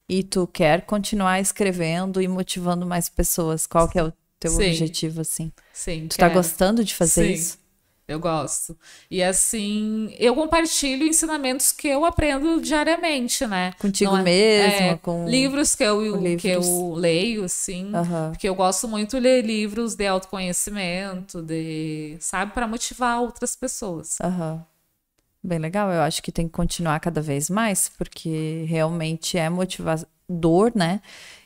[0.09, 3.65] E tu quer continuar escrevendo e motivando mais pessoas?
[3.65, 4.67] Qual que é o teu Sim.
[4.67, 5.49] objetivo, assim?
[5.71, 6.07] Sim.
[6.09, 6.29] Tu tá quero.
[6.29, 7.33] tá gostando de fazer Sim.
[7.33, 7.62] isso?
[8.07, 8.77] Eu gosto.
[9.09, 13.73] E assim, eu compartilho ensinamentos que eu aprendo diariamente, né?
[13.79, 16.41] Contigo é, mesmo, é, com livros que eu, livros.
[16.41, 17.85] que eu leio, assim.
[17.85, 18.31] Uhum.
[18.31, 24.17] Porque eu gosto muito de ler livros de autoconhecimento, de, sabe, para motivar outras pessoas.
[24.21, 24.61] Uhum.
[25.41, 30.71] Bem legal, eu acho que tem que continuar cada vez mais, porque realmente é motivador,
[30.73, 31.01] né?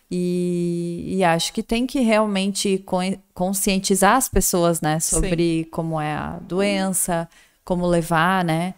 [0.10, 2.84] E, e, acho que tem que realmente
[3.34, 5.70] conscientizar as pessoas, né, sobre Sim.
[5.70, 7.28] como é a doença,
[7.66, 8.74] como levar, né?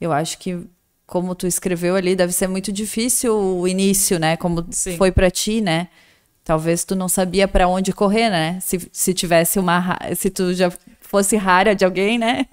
[0.00, 0.58] Eu acho que
[1.06, 4.36] como tu escreveu ali, deve ser muito difícil o início, né?
[4.36, 4.96] Como Sim.
[4.96, 5.88] foi para ti, né?
[6.42, 8.58] Talvez tu não sabia para onde correr, né?
[8.60, 10.72] Se, se tivesse uma se tu já
[11.12, 12.46] fosse rara de alguém, né?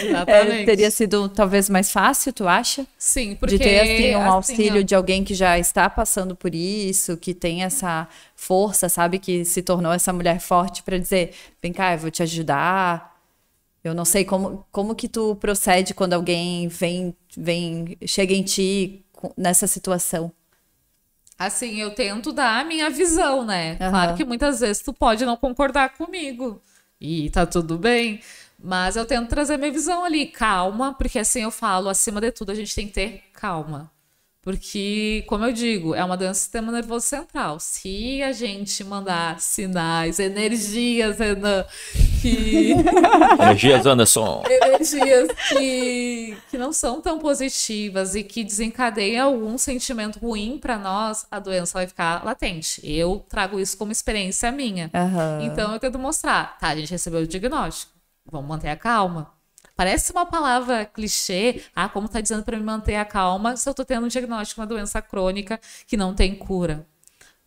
[0.00, 0.36] Exatamente.
[0.46, 2.86] É, teria sido talvez mais fácil, tu acha?
[2.96, 3.58] Sim, porque...
[3.58, 7.34] De ter, assim, um assim, auxílio de alguém que já está passando por isso, que
[7.34, 9.18] tem essa força, sabe?
[9.18, 13.16] Que se tornou essa mulher forte para dizer, vem cá, eu vou te ajudar.
[13.82, 19.04] Eu não sei como, como que tu procede quando alguém vem, vem chega em ti
[19.36, 20.30] nessa situação.
[21.36, 23.72] Assim, eu tento dar a minha visão, né?
[23.80, 23.90] Uhum.
[23.90, 26.62] Claro que muitas vezes tu pode não concordar comigo
[27.00, 28.20] e tá tudo bem.
[28.58, 32.52] Mas eu tento trazer minha visão ali, calma, porque assim eu falo, acima de tudo
[32.52, 33.90] a gente tem que ter calma.
[34.46, 37.58] Porque, como eu digo, é uma doença do sistema nervoso central.
[37.58, 41.64] Se a gente mandar sinais, energias, Renan,
[42.22, 42.70] que.
[43.42, 44.44] Energias, Anderson.
[44.48, 51.26] energias que, que não são tão positivas e que desencadeiam algum sentimento ruim para nós,
[51.28, 52.80] a doença vai ficar latente.
[52.84, 54.92] Eu trago isso como experiência minha.
[54.94, 55.44] Uhum.
[55.44, 56.56] Então eu tento mostrar.
[56.56, 57.90] Tá, a gente recebeu o diagnóstico.
[58.30, 59.35] Vamos manter a calma
[59.76, 61.62] Parece uma palavra clichê.
[61.74, 64.56] Ah, como tá dizendo para me manter a calma se eu tô tendo um diagnóstico
[64.56, 66.86] de uma doença crônica que não tem cura.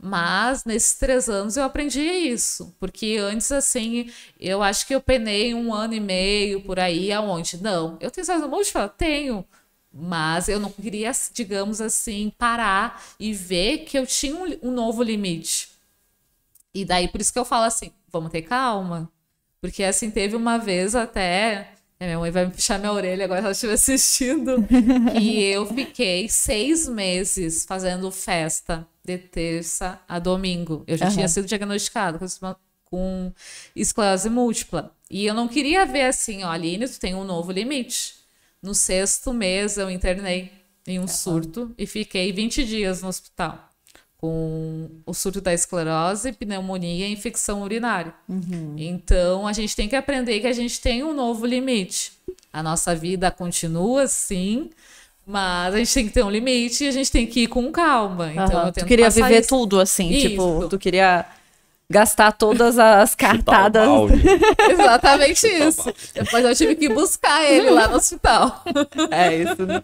[0.01, 4.09] Mas nesses três anos eu aprendi isso, porque antes assim
[4.39, 8.23] eu acho que eu penei um ano e meio por aí aonde não, eu tenho
[8.23, 9.45] esclerose múltipla, tenho,
[9.93, 15.03] mas eu não queria, digamos assim, parar e ver que eu tinha um, um novo
[15.03, 15.69] limite.
[16.73, 19.11] E daí por isso que eu falo assim, vamos ter calma,
[19.59, 23.41] porque assim teve uma vez até É, minha mãe vai me puxar minha orelha agora
[23.41, 24.65] se ela estiver assistindo.
[25.19, 30.83] e eu fiquei seis meses fazendo festa de terça a domingo.
[30.87, 31.13] Eu já Aham.
[31.15, 33.33] tinha sido diagnosticada com, com
[33.75, 34.95] esclerose múltipla.
[35.11, 38.15] E eu não queria ver assim, ó, Aline, tu tem um novo limite.
[38.61, 40.53] No sexto mês eu internei
[40.87, 43.68] em um surto e fiquei 20 dias no hospital.
[44.21, 48.13] Com o surto da esclerose, pneumonia e infecção urinária.
[48.77, 52.11] Então, a gente tem que aprender que a gente tem um novo limite.
[52.51, 54.71] A nossa vida continua, sim,
[55.25, 57.71] mas a gente tem que ter um limite e a gente tem que ir com
[57.71, 58.29] calma.
[58.31, 58.65] Então, Aham.
[58.67, 59.49] eu Tu tento queria passar viver isso.
[59.49, 60.69] tudo, assim, tipo, Isso.
[60.69, 61.25] tu queria
[61.91, 63.87] gastar todas as o cartadas.
[64.69, 65.91] Exatamente isso.
[66.13, 68.63] Depois eu tive que buscar ele lá no hospital.
[69.09, 69.65] É isso.
[69.65, 69.83] né?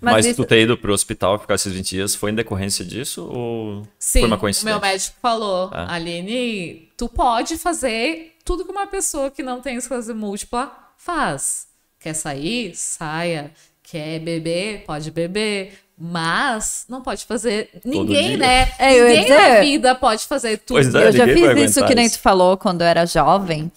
[0.00, 3.24] Mas, isso- tu ter ido pro hospital ficar esses 20 dias foi em decorrência disso
[3.30, 4.78] ou Sim, foi uma o coincidência?
[4.80, 5.94] meu médico falou, Ah.
[5.94, 11.68] Aline, tu pode fazer tudo que uma pessoa que não tem esclerose múltipla faz.
[12.00, 12.72] Quer sair?
[12.74, 13.52] Saia.
[13.82, 14.82] Quer beber?
[14.84, 15.78] Pode beber.
[15.98, 17.70] Mas não pode fazer.
[17.84, 18.36] Ninguém, dia.
[18.38, 18.72] né?
[18.78, 19.60] É, Ninguém na dizer.
[19.62, 20.76] vida pode fazer tudo.
[20.76, 21.08] Pois é.
[21.08, 23.72] Eu já fiz isso que nem tu falou quando eu era jovem.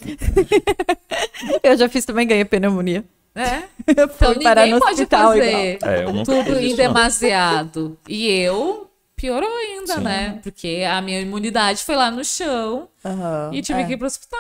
[1.64, 3.06] eu já fiz também, ganhei pneumonia.
[3.34, 3.64] né?
[3.88, 5.80] Eu Então ninguém no pode hospital fazer.
[5.82, 7.98] É, tudo em demasiado.
[8.08, 10.02] E eu piorou ainda, Sim.
[10.02, 10.40] né?
[10.44, 13.86] Porque a minha imunidade foi lá no chão Aham, e tive é.
[13.86, 14.40] que ir pro hospital.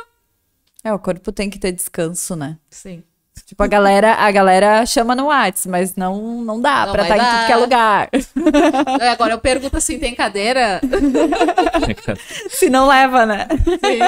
[0.84, 2.58] É, o corpo tem que ter descanso, né?
[2.70, 3.04] Sim.
[3.46, 7.16] Tipo, a galera, a galera chama no Whats, mas não, não dá Não pra estar
[7.18, 7.46] em tudo dar.
[7.48, 8.10] que é lugar.
[9.02, 10.82] É, Agora eu pergunto assim: tem cadeira?
[12.50, 13.48] Se não leva, né?
[13.66, 14.00] Sim.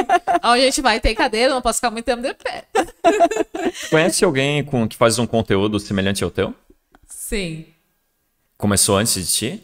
[0.44, 2.66] Onde a gente vai, tem cadeira, não posso ficar muito tempo de pé.
[3.90, 6.54] Conhece alguém com, que faz um conteúdo semelhante ao teu?
[7.08, 7.66] Sim.
[8.58, 9.64] Começou antes de ti?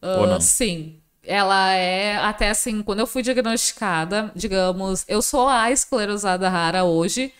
[0.00, 0.40] Ou Ah, não?
[0.40, 0.96] sim.
[1.24, 7.32] Ela é, até assim, quando eu fui diagnosticada, digamos, eu sou a esclerosada rara hoje.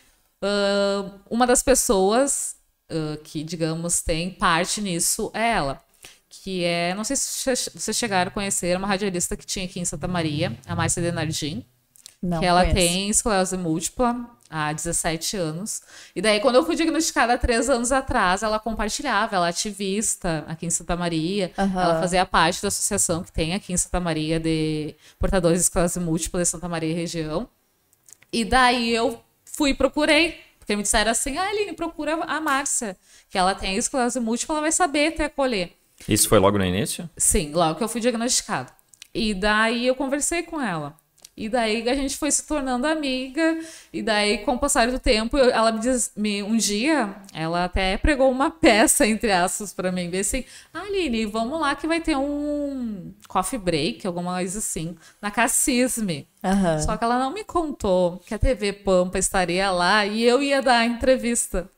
[0.42, 2.56] Ah, uma das pessoas
[2.90, 5.80] ah, que, digamos, tem parte nisso é ela.
[6.28, 9.84] Que é, não sei se vocês chegaram a conhecer, uma radialista que tinha aqui em
[9.84, 11.64] Santa Maria, a Márcia Denardim.
[12.22, 12.76] Não, que ela conheço.
[12.76, 15.82] tem esclerose múltipla há 17 anos.
[16.14, 20.44] E daí, quando eu fui diagnosticada há três anos atrás, ela compartilhava, ela é ativista
[20.46, 21.50] aqui em Santa Maria.
[21.58, 21.82] Aham.
[21.82, 25.98] Ela fazia parte da associação que tem aqui em Santa Maria de portadores de esclerose
[25.98, 27.48] múltipla de Santa Maria e região.
[28.32, 29.20] E daí eu
[29.52, 30.40] fui e procurei.
[30.58, 32.96] Porque me disseram assim, ah, Aline, procura a Márcia,
[33.28, 35.72] que ela tem esclerose múltipla, ela vai saber até acolher.
[36.08, 37.10] Isso foi logo no início?
[37.16, 38.72] Sim, logo que eu fui diagnosticada.
[39.12, 40.96] E daí eu conversei com ela.
[41.34, 43.58] E daí a gente foi se tornando amiga.
[43.92, 47.64] E daí, com o passar do tempo, eu- ela me diz, me, um dia, ela
[47.64, 50.10] até pregou uma peça, entre aspas, pra mim.
[50.10, 54.94] Disse assim, "Ah, Aline, vamos lá que vai ter um coffee break, alguma coisa assim,
[55.22, 56.28] na Cassisme.
[56.44, 56.78] Aham.
[56.82, 60.60] Só que ela não me contou que a TV Pampa estaria lá e eu ia
[60.60, 61.68] dar a entrevista.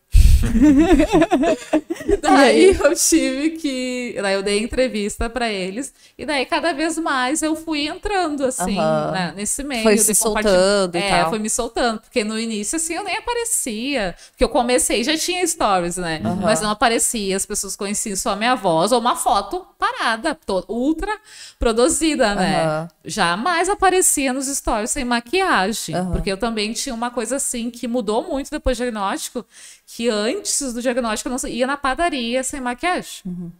[2.20, 4.16] daí eu tive que.
[4.20, 5.92] Daí eu dei entrevista pra eles.
[6.16, 9.10] E daí cada vez mais eu fui entrando, assim, Aham.
[9.10, 9.82] né, nesse meio.
[9.82, 11.30] Foi se soltando e é, tal.
[11.30, 12.00] foi me soltando.
[12.00, 14.14] Porque no início, assim, eu nem aparecia.
[14.30, 16.20] Porque eu comecei, já tinha stories, né?
[16.42, 20.38] Mas não aparecia, as pessoas conheciam só a minha voz ou uma foto parada,
[20.68, 21.12] ultra
[21.58, 22.64] produzida, né?
[22.64, 22.88] Aham.
[23.04, 25.94] Jamais aparecia nos stories sem maquiagem.
[26.12, 29.44] Porque eu também tinha uma coisa assim que mudou muito depois do diagnóstico,
[29.86, 33.22] que antes do diagnóstico eu não ia na padaria sem maquiagem.
[33.26, 33.52] Uhum.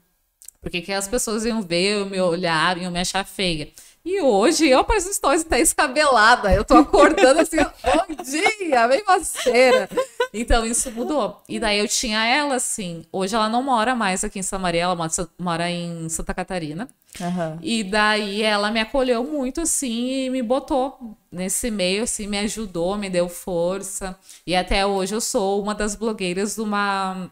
[0.61, 3.68] Porque que as pessoas iam ver, eu me olhar, iam me achar feia.
[4.05, 6.52] E hoje eu apareço nos stories até escabelada.
[6.52, 9.88] Eu tô acordando assim, bom dia, bem faceira.
[10.32, 11.40] Então isso mudou.
[11.48, 13.07] E daí eu tinha ela assim.
[13.11, 16.86] Hoje ela não mora mais aqui em Santa Maria, ela mora- em Santa Catarina.
[17.18, 17.59] Aham.
[17.62, 22.98] E daí ela me acolheu muito assim e me botou nesse meio, assim, me ajudou,
[22.98, 24.18] me deu força.
[24.46, 27.30] E até hoje eu sou uma das blogueiras de uma,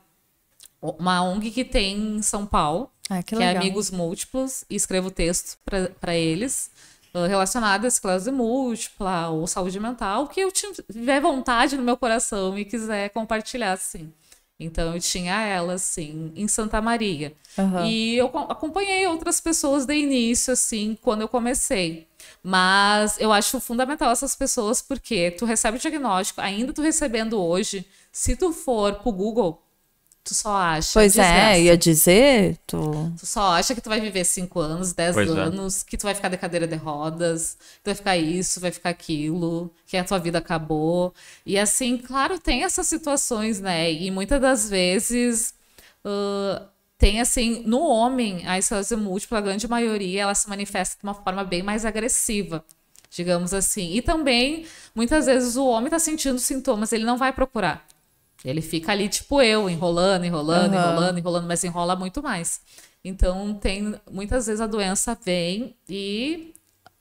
[0.81, 3.57] uma ONG que tem em São Paulo, Ah, que que, é.
[3.57, 5.59] Amigos Múltiplos, e escrevo texto
[6.01, 6.71] para eles
[7.15, 12.59] uh, relacionado à esclerose múltipla ou saúde mental, que eu tiver vontade no meu coração
[12.59, 14.13] e quiser compartilhar, assim.
[14.59, 17.35] Então eu tinha ela, assim, em Santa Maria.
[17.59, 17.87] Aham.
[17.87, 22.07] E eu co- acompanhei outras pessoas de início, assim, quando eu comecei.
[22.43, 27.85] Mas eu acho fundamental essas pessoas porque tu recebe o diagnóstico, ainda tu recebendo hoje,
[28.13, 29.61] se tu for pro Google,
[30.25, 30.91] tu só acha.
[30.95, 31.57] Pois desgraça.
[31.57, 33.13] é, ia dizer, tu...
[33.19, 35.33] Tu só acha que tu vai viver 5 anos, 10 Pois é.
[35.41, 38.71] anos, que tu vai ficar de cadeira de rodas, que tu vai ficar isso, vai
[38.71, 41.15] ficar aquilo, que a tua vida acabou.
[41.45, 43.93] E assim, claro, tem essas situações, né?
[43.93, 45.55] E muitas das vezes
[46.05, 46.69] ah,
[46.99, 51.15] tem assim, no homem, a esclerose múltipla, a grande maioria, ela se manifesta de uma
[51.15, 52.65] forma bem mais agressiva.
[53.11, 53.93] Digamos assim.
[53.93, 54.65] E também,
[54.95, 57.85] muitas vezes, o homem tá sentindo sintomas, ele não vai procurar.
[58.45, 60.83] Ele fica ali, tipo eu, enrolando, enrolando, Aham.
[60.91, 62.61] enrolando, enrolando, mas enrola muito mais.
[63.05, 66.55] Então, tem muitas vezes a doença vem e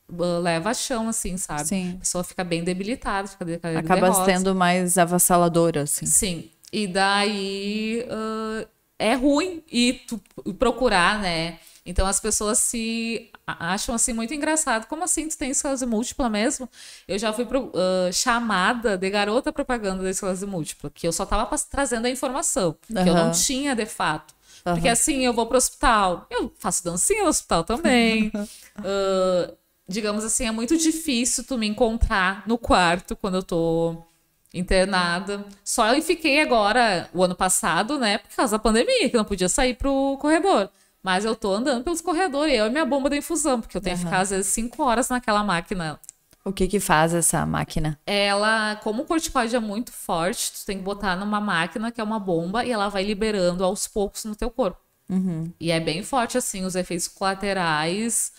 [0.09, 1.65] uh, leva a chão, assim, sabe?
[1.65, 1.93] Sim.
[1.95, 4.25] A pessoa fica bem debilitada, fica de cadeira de Acaba rodas.
[4.25, 6.05] sendo mais avassaladora, assim.
[6.05, 6.49] Sim.
[6.71, 8.65] E daí ah,
[8.97, 10.19] é ruim ir tu
[10.53, 11.59] procurar, né?
[11.85, 14.85] Então as pessoas se acham assim muito engraçado.
[14.87, 16.69] Como assim tu tem esclerose múltipla mesmo?
[17.07, 21.25] Eu já fui pro- ah, chamada de garota propaganda da esclerose múltipla, que eu só
[21.25, 24.33] tava pas- trazendo a informação, que eu não tinha de fato.
[24.75, 28.31] Porque assim, eu vou pro hospital, eu faço dancinha no hospital também.
[28.83, 29.53] Ah,
[29.87, 33.97] digamos assim, é muito difícil tu me encontrar no quarto quando eu tô
[34.53, 35.43] internada.
[35.63, 39.25] Só eu fiquei agora, o ano passado, né, por causa da pandemia, que eu não
[39.25, 40.69] podia sair pro corredor.
[41.03, 43.97] Mas eu tô andando pelos corredores, eu e minha bomba da infusão, porque eu tenho
[43.97, 45.99] que ficar às vezes cinco horas naquela máquina.
[46.43, 47.99] O que que faz essa máquina?
[48.05, 52.03] Ela, como o corticoide é muito forte, tu tem que botar numa máquina que é
[52.03, 54.79] uma bomba e ela vai liberando aos poucos no teu corpo.
[55.59, 58.31] E é bem forte, assim, os efeitos colaterais.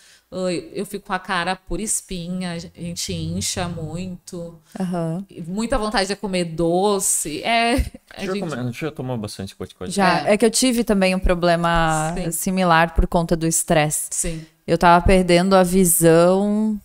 [0.75, 4.59] Eu fico com a cara por espinha, a gente incha muito.
[4.81, 5.25] Aham.
[5.47, 7.43] Muita vontade de comer doce.
[7.43, 7.75] É.
[8.17, 9.93] a Já, gente- come- já tomou bastante corticoide?
[9.95, 10.37] Já, é.
[10.39, 12.31] que eu tive também um problema Sim.
[12.33, 14.09] similar por conta do estresse.
[14.11, 14.47] Sim.
[14.67, 16.79] Eu tava perdendo a visão,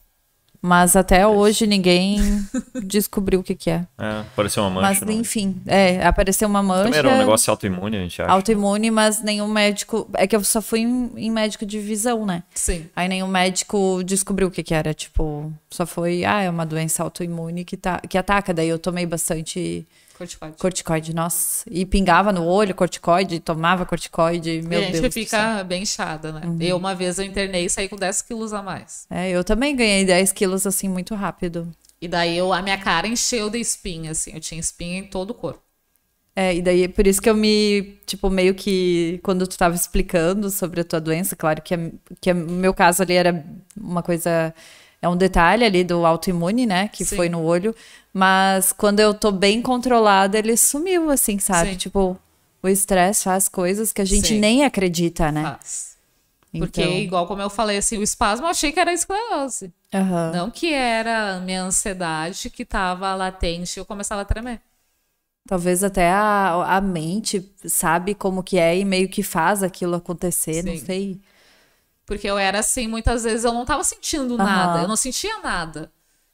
[0.68, 2.20] mas até hoje ninguém
[2.84, 3.86] descobriu o que que é.
[3.97, 4.99] É, pareceu uma mancha.
[5.01, 5.13] Mas é?
[5.13, 6.84] enfim, é, apareceu uma mancha.
[6.84, 8.30] Também era um negócio autoimune, a gente acha.
[8.30, 10.09] autoimune, mas nenhum médico.
[10.13, 12.43] É que eu só fui em, em médico de visão, né?
[12.53, 12.86] Sim.
[12.93, 14.93] Aí nenhum médico descobriu o que que era.
[14.93, 18.53] Tipo, só foi, ah, é uma doença autoimune que, tá, que ataca.
[18.53, 19.88] Daí eu tomei bastante
[20.18, 20.57] Corticoide.
[20.57, 21.63] corticoide, nossa.
[21.70, 25.13] E pingava no olho corticoide, tomava corticoide, meu e a gente Deus.
[25.13, 26.41] fica bem inchada, né?
[26.59, 29.05] Eu, uma vez, eu internei e saí com 10 quilos a mais.
[29.09, 31.72] É, eu também ganhei 10 quilos assim muito rápido.
[32.01, 34.32] E daí eu, a minha cara encheu de espinha, assim.
[34.34, 35.61] Eu tinha espinha em todo o corpo.
[36.36, 40.51] É, e daí por isso que eu me, tipo, meio que quando tu tava explicando
[40.51, 41.91] sobre a tua doença, claro que, é,
[42.22, 43.43] que é- o meu caso ali era
[43.76, 44.53] uma coisa,
[45.01, 47.15] é um detalhe ali do autoimune, né, que Sim.
[47.15, 47.75] foi no olho,
[48.13, 51.71] mas quando eu tô bem controlada, ele sumiu, assim, sabe?
[51.71, 51.77] Sim.
[51.77, 52.17] Tipo,
[52.63, 54.39] o estresse faz coisas que a gente Sim.
[54.39, 55.43] nem acredita, né?
[55.43, 55.97] Faz.
[56.57, 59.71] Porque, Então- igual como eu falei, assim, o espasmo eu achei que era esclerose.
[59.93, 60.31] Aham.
[60.33, 64.61] Não que era minha ansiedade que tava latente e eu começava a tremer.
[65.47, 70.61] Talvez até a, a mente sabe como que é e meio que faz aquilo acontecer,
[70.63, 71.19] não sei.
[72.07, 74.45] Porque eu era assim, muitas vezes eu não tava sentindo Aham.
[74.45, 75.91] nada, eu não sentia nada.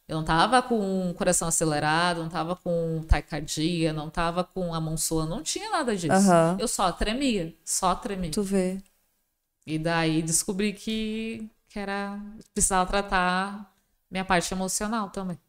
[0.07, 4.79] Eu não tava com o coração acelerado, não tava com taquicardia, não tava com a
[4.79, 6.13] mão suando, não tinha nada disso.
[6.13, 6.57] Aham.
[6.59, 8.31] Eu só tremia, só tremia.
[8.31, 8.77] Tu vê.
[9.65, 12.19] E daí descobri que, que era
[12.53, 13.73] precisava tratar
[14.11, 15.39] minha parte emocional também.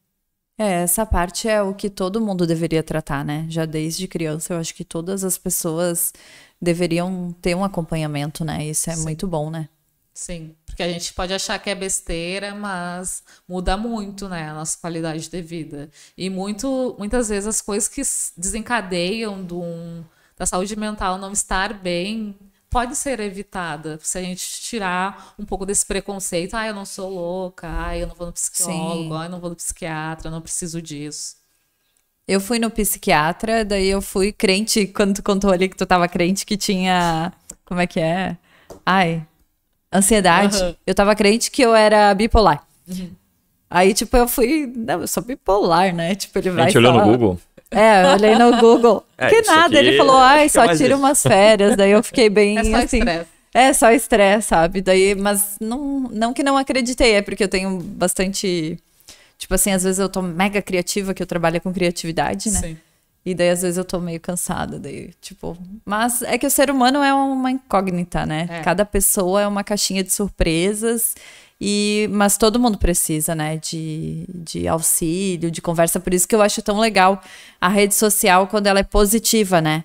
[0.56, 3.44] É, essa parte é o que todo mundo deveria tratar, né?
[3.50, 6.12] Já desde criança, eu acho que todas as pessoas
[6.62, 8.64] deveriam ter um acompanhamento, né?
[8.64, 9.02] Isso é Sim.
[9.02, 9.68] muito bom, né?
[10.14, 14.78] Sim, porque a gente pode achar que é besteira, mas muda muito, né, a nossa
[14.78, 15.90] qualidade de vida.
[16.16, 18.00] E muito, muitas vezes as coisas que
[18.36, 20.04] desencadeiam de um-
[20.36, 22.36] da saúde mental não estar bem
[22.70, 26.54] pode ser evitada se a gente tirar um pouco desse preconceito.
[26.54, 29.50] Ah, eu não sou louca, ah, eu não vou no psicólogo, ah, eu não vou
[29.50, 31.36] no psiquiatra, eu não preciso disso.
[32.26, 36.08] Eu fui no psiquiatra, daí eu fui crente, quando tu contou ali que tu tava
[36.08, 37.32] crente que tinha.
[37.64, 38.36] Como é que é?
[38.86, 39.26] Ai,
[39.94, 40.56] ansiedade.
[40.56, 40.74] Aham.
[40.86, 42.66] Eu tava crente que eu era bipolar.
[43.70, 44.72] Aí, tipo, eu fui.
[44.76, 46.14] Não, eu sou bipolar, né?
[46.14, 46.64] Tipo, ele A vai.
[46.66, 47.40] gente olhou no falar- Google.
[47.70, 49.04] É, eu olhei no Google.
[49.18, 50.96] É, que isso nada, ele falou, ai, só tira difícil.
[50.98, 51.76] umas férias.
[51.76, 52.98] Daí eu fiquei bem É só assim.
[52.98, 53.26] estresse.
[53.54, 54.80] É, só estresse, sabe?
[54.80, 58.76] Daí, mas não, não que não acreditei, é porque eu tenho bastante.
[59.38, 62.58] Tipo assim, às vezes eu tô mega criativa, que eu trabalho com criatividade, né?
[62.60, 62.76] Sim.
[63.26, 65.56] E daí, às vezes, eu tô meio cansada, daí, tipo...
[65.84, 68.46] Mas é que o ser humano é uma incógnita, né?
[68.50, 68.60] É.
[68.60, 71.14] Cada pessoa é uma caixinha de surpresas,
[71.60, 73.56] e mas todo mundo precisa, né?
[73.56, 75.98] De, de auxílio, de conversa.
[75.98, 77.22] Por isso que eu acho tão legal
[77.58, 79.84] a rede social quando ela é positiva, né?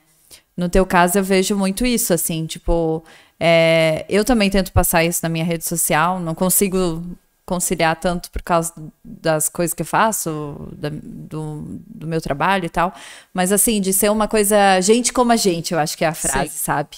[0.57, 3.01] No teu caso, eu vejo muito isso, assim, tipo...
[3.39, 7.01] é, eu também tento passar isso na minha rede social, não consigo
[7.49, 8.71] conciliar tanto por causa
[9.03, 12.93] das coisas que eu faço, da- do, do meu trabalho e tal.
[13.33, 16.13] Mas assim, de ser uma coisa gente como a gente, eu acho que é a
[16.13, 16.57] frase, Sim.
[16.57, 16.97] sabe?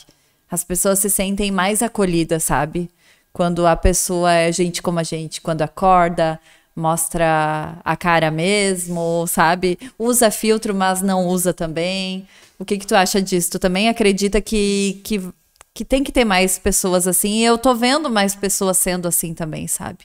[0.49, 2.89] As pessoas se sentem mais acolhidas, sabe?
[3.31, 6.37] Quando a pessoa é gente como a gente, quando acorda,
[6.75, 9.79] mostra a cara mesmo, sabe?
[9.97, 12.27] Usa filtro, mas não usa também.
[12.59, 13.51] O que que tu acha disso?
[13.51, 15.21] Tu também acredita que, que,
[15.73, 17.39] que tem que ter mais pessoas assim?
[17.39, 19.99] E eu tô vendo mais pessoas sendo assim também, sabe?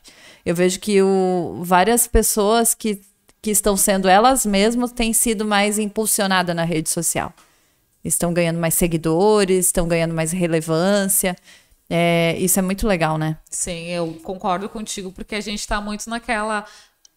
[0.44, 3.00] Eu vejo que o, várias pessoas que
[3.46, 7.32] que estão sendo elas mesmas têm sido mais impulsionada na rede social.
[8.04, 11.36] Estão ganhando mais seguidores, estão ganhando mais relevância.
[11.88, 13.38] É, isso é muito legal, né?
[13.48, 16.64] Sim, eu concordo contigo, porque a gente tá muito naquela.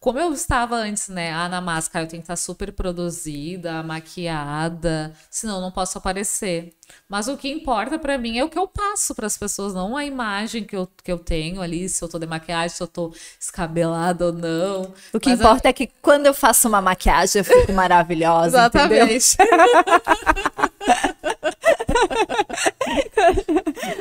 [0.00, 1.30] Como eu estava antes, né?
[1.30, 6.72] Ah, na máscara eu tenho que estar super produzida, maquiada, senão eu não posso aparecer.
[7.06, 9.94] Mas o que importa para mim é o que eu passo para as pessoas, não
[9.94, 12.86] a imagem que eu, que eu tenho ali, se eu tô de maquiagem, se eu
[12.86, 14.90] tô escabelada ou não.
[15.12, 19.06] O que Mas importa é que quando eu faço uma maquiagem eu fico maravilhosa, entendeu?
[19.06, 19.36] Exatamente.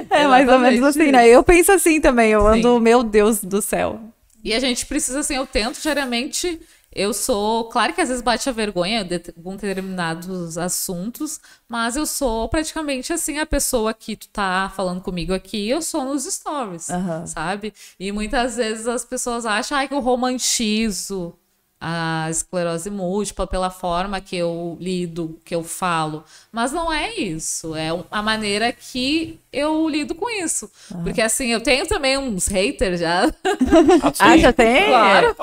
[0.09, 1.27] É mais ou menos assim, né?
[1.27, 2.59] Eu penso assim também, eu Sim.
[2.59, 3.99] ando, meu Deus do céu.
[4.43, 6.59] E a gente precisa, assim, eu tento diariamente.
[6.91, 7.65] Eu sou.
[7.65, 13.13] Claro que às vezes bate a vergonha de algum determinados assuntos, mas eu sou praticamente
[13.13, 17.27] assim a pessoa que tu tá falando comigo aqui, eu sou nos stories, Aham.
[17.27, 17.75] sabe?
[17.99, 21.37] E muitas vezes as pessoas acham ai, que eu romantizo
[21.81, 26.26] a esclerose múltipla pela forma que eu lido, que eu falo.
[26.51, 27.73] Mas não é isso.
[27.73, 30.69] É a maneira que eu lido com isso.
[31.03, 33.34] Porque assim, eu tenho também uns haters já.
[34.19, 34.88] Ah, já tem?
[34.88, 35.35] Claro.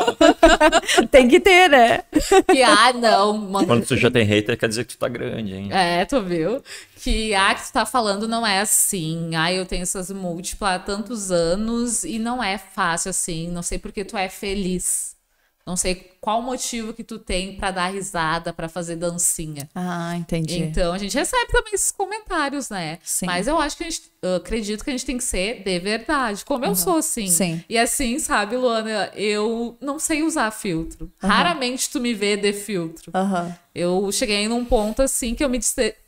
[1.11, 2.03] tem que ter, né?
[2.51, 3.67] que, ah, não, mano.
[3.67, 5.69] Quando tu já tem hater, quer dizer que tu tá grande, hein?
[5.73, 6.63] É, tu viu?
[6.97, 9.35] Que, ah, que tu tá falando não é assim.
[9.35, 13.49] Ah, eu tenho essas múltiplas há tantos anos e não é fácil assim.
[13.49, 15.16] Não sei porque tu é feliz.
[15.67, 19.69] Não sei qual motivo que tu tem pra dar risada, pra fazer dancinha.
[19.75, 20.61] Ah, entendi.
[20.61, 23.01] Então, a gente recebe também esses comentários, né?
[23.03, 23.27] Sim.
[23.27, 24.03] Mas eu acho que a gente,
[24.37, 27.27] acredito que a gente tem que ser de verdade, como eu sou, assim.
[27.27, 27.65] Sim.
[27.69, 31.11] E assim, sabe, Luana, eu não sei usar filtro.
[31.19, 33.11] Raramente tu me vê de filtro.
[33.13, 33.53] Aham.
[33.75, 35.59] Eu cheguei num ponto assim que eu me,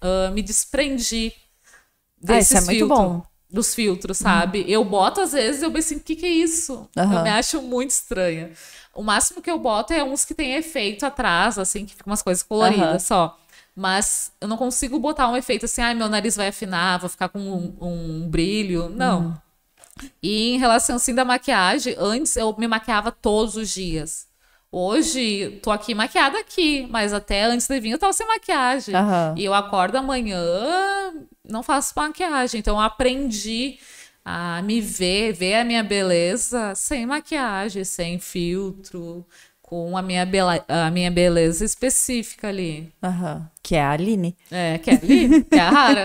[0.00, 3.22] ah, me desprendi Ah, desses isso é muito bom.
[3.50, 4.64] Dos filtros, sabe?
[4.68, 6.86] Eu boto às vezes eu penso assim, o que, que é isso?
[6.96, 7.14] Aham.
[7.14, 8.50] Eu me acho muito estranha.
[8.98, 12.20] O máximo que eu boto é uns que tem efeito atrás, assim, que ficam umas
[12.20, 12.98] coisas coloridas Aham.
[12.98, 13.38] só.
[13.72, 17.28] Mas eu não consigo botar um efeito assim, ai, meu nariz vai afinar, vou ficar
[17.28, 18.88] com um, um brilho.
[18.88, 19.20] Não.
[19.20, 19.34] Uhum.
[20.20, 24.26] E em relação assim da maquiagem, antes eu me maquiava todos os dias.
[24.72, 28.96] Hoje, tô aqui maquiada aqui, mas até antes de vir eu tava sem maquiagem.
[28.96, 29.34] Aham.
[29.36, 30.42] E eu acordo amanhã,
[31.48, 32.58] não faço maquiagem.
[32.58, 33.78] Então eu aprendi
[34.30, 39.24] a me ver, ver a minha beleza sem maquiagem, sem filtro,
[39.62, 42.92] com a minha, bela- a minha beleza específica ali.
[43.02, 43.48] Aham.
[43.62, 44.36] Que é a Aline.
[44.50, 46.04] É, que é ali, que é a rara.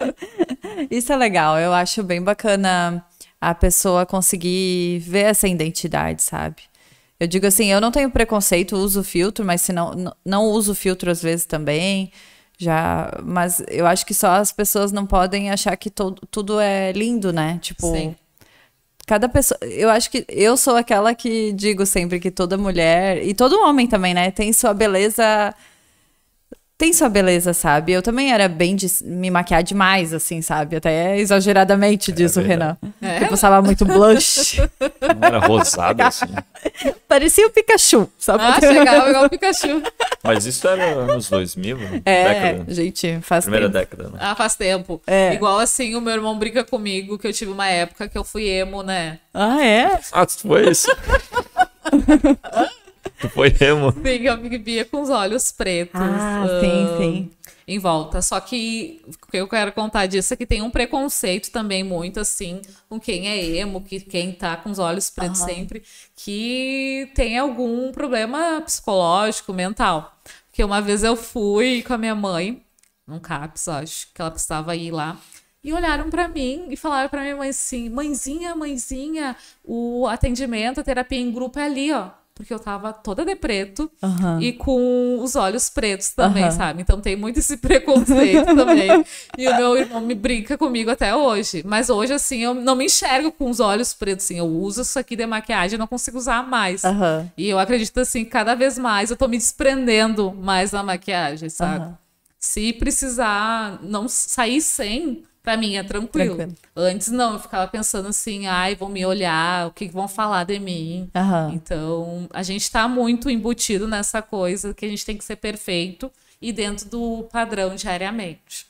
[0.90, 3.04] Isso é legal, eu acho bem bacana
[3.38, 6.62] a pessoa conseguir ver essa identidade, sabe?
[7.20, 11.10] Eu digo assim, eu não tenho preconceito, uso filtro, mas se não, não uso filtro
[11.10, 12.10] às vezes também,
[12.58, 16.92] já, mas eu acho que só as pessoas não podem achar que todo, tudo é
[16.92, 17.58] lindo, né?
[17.60, 18.16] Tipo, Sim.
[19.06, 23.34] cada pessoa, eu acho que eu sou aquela que digo sempre que toda mulher e
[23.34, 25.54] todo homem também, né, tem sua beleza
[26.78, 27.92] tem sua beleza, sabe?
[27.92, 30.76] Eu também era bem de me maquiar demais, assim, sabe?
[30.76, 32.78] Até exageradamente, diz o verdade.
[33.00, 33.14] Renan.
[33.18, 33.24] É?
[33.24, 34.58] Eu passava muito blush.
[35.18, 36.26] Não era rosado assim.
[37.08, 38.44] Parecia o Pikachu, sabe?
[38.44, 39.82] Ah, chegava igual o Pikachu.
[40.22, 42.02] Mas isso era nos 2000, né?
[42.04, 42.74] É, década.
[42.74, 43.78] gente, faz Primeira tempo.
[43.78, 44.18] década, né?
[44.20, 45.00] Ah, faz tempo.
[45.06, 45.32] É.
[45.32, 48.48] Igual assim, o meu irmão brinca comigo que eu tive uma época que eu fui
[48.48, 49.18] emo, né?
[49.32, 49.98] Ah, é?
[50.12, 50.88] Ah, tu foi isso?
[53.28, 53.92] tu foi emo?
[53.92, 56.00] Sim, eu vivia com os olhos pretos.
[56.00, 57.30] Ah, sim, sim.
[57.68, 58.22] Em volta.
[58.22, 62.20] Só que o que eu quero contar disso é que tem um preconceito também muito
[62.20, 65.82] assim com quem é emo, que quem tá com os olhos pretos sempre,
[66.14, 70.16] que tem algum problema psicológico, mental.
[70.48, 72.62] Porque uma vez eu fui com a minha mãe,
[73.06, 75.18] num CAPS, acho que ela precisava ir lá.
[75.62, 79.34] E olharam pra mim e falaram pra minha mãe assim: mãezinha, mãezinha,
[79.64, 82.10] o atendimento, a terapia em grupo é ali, ó.
[82.36, 84.38] Porque eu tava toda de preto Aham.
[84.42, 86.50] e com os olhos pretos também, Aham.
[86.50, 86.82] sabe?
[86.82, 89.02] Então tem muito esse preconceito também.
[89.38, 91.62] E o meu irmão me brinca comigo até hoje.
[91.66, 94.36] Mas hoje, assim, eu não me enxergo com os olhos pretos, assim.
[94.38, 96.84] Eu uso isso aqui de maquiagem e não consigo usar mais.
[96.84, 97.26] Aham.
[97.38, 101.94] E eu acredito, assim, cada vez mais eu tô me desprendendo mais da maquiagem, sabe?
[102.38, 106.34] Se precisar não sair sem, pra mim é tranquilo.
[106.34, 106.58] Tranquilo.
[106.74, 110.58] Antes não, eu ficava pensando assim, ai, vão me olhar, o que vão falar de
[110.58, 111.08] mim.
[111.14, 111.52] Aham.
[111.54, 116.10] Então, a gente tá muito embutido nessa coisa que a gente tem que ser perfeito
[116.42, 118.66] e dentro do padrão diariamente.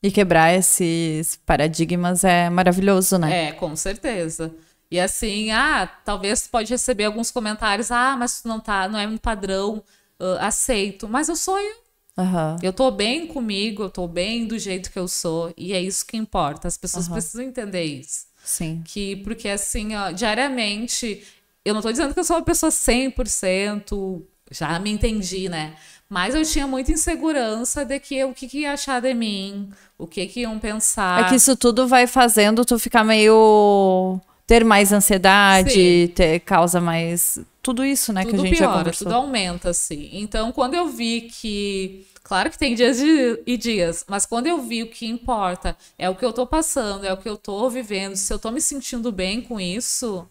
[0.00, 3.48] E quebrar esses paradigmas é maravilhoso, né?
[3.48, 4.54] É, com certeza.
[4.88, 8.96] E assim, ah, talvez tu pode receber alguns comentários, ah, mas tu não tá, não
[8.96, 9.82] é um padrão
[10.20, 11.08] ah, aceito.
[11.08, 11.87] Mas eu sou eu.
[12.18, 12.56] Aham.
[12.62, 15.52] Eu tô bem comigo, eu tô bem do jeito que eu sou.
[15.56, 16.66] E é isso que importa.
[16.66, 18.26] As pessoas precisam entender isso.
[18.42, 18.82] Sim.
[18.84, 21.22] Que, porque assim, ó, diariamente
[21.64, 25.74] eu não tô dizendo que eu sou uma pessoa 100%, já me entendi, né?
[26.08, 29.68] Mas eu tinha muita insegurança de que o que, que ia achar de mim,
[29.98, 31.26] o que, que iam pensar.
[31.26, 34.18] É que isso tudo vai fazendo tu ficar meio.
[34.46, 37.38] ter mais ansiedade, ter, causa mais.
[37.60, 39.06] Tudo isso, né, tudo que a gente piora, já conversou.
[39.06, 40.08] Tudo aumenta, assim.
[40.14, 42.06] Então, quando eu vi que.
[42.28, 46.14] Claro que tem dias e dias, mas quando eu vi o que importa é o
[46.14, 49.10] que eu tô passando, é o que eu tô vivendo, se eu tô me sentindo
[49.10, 50.28] bem com isso,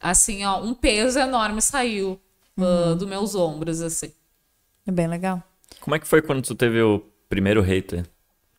[0.00, 2.12] assim, ó, um peso enorme saiu
[2.56, 2.92] uh, uhum.
[2.92, 4.12] uh, dos meus ombros, assim.
[4.86, 5.42] É bem legal.
[5.80, 8.06] Como é que foi quando tu teve o primeiro hater?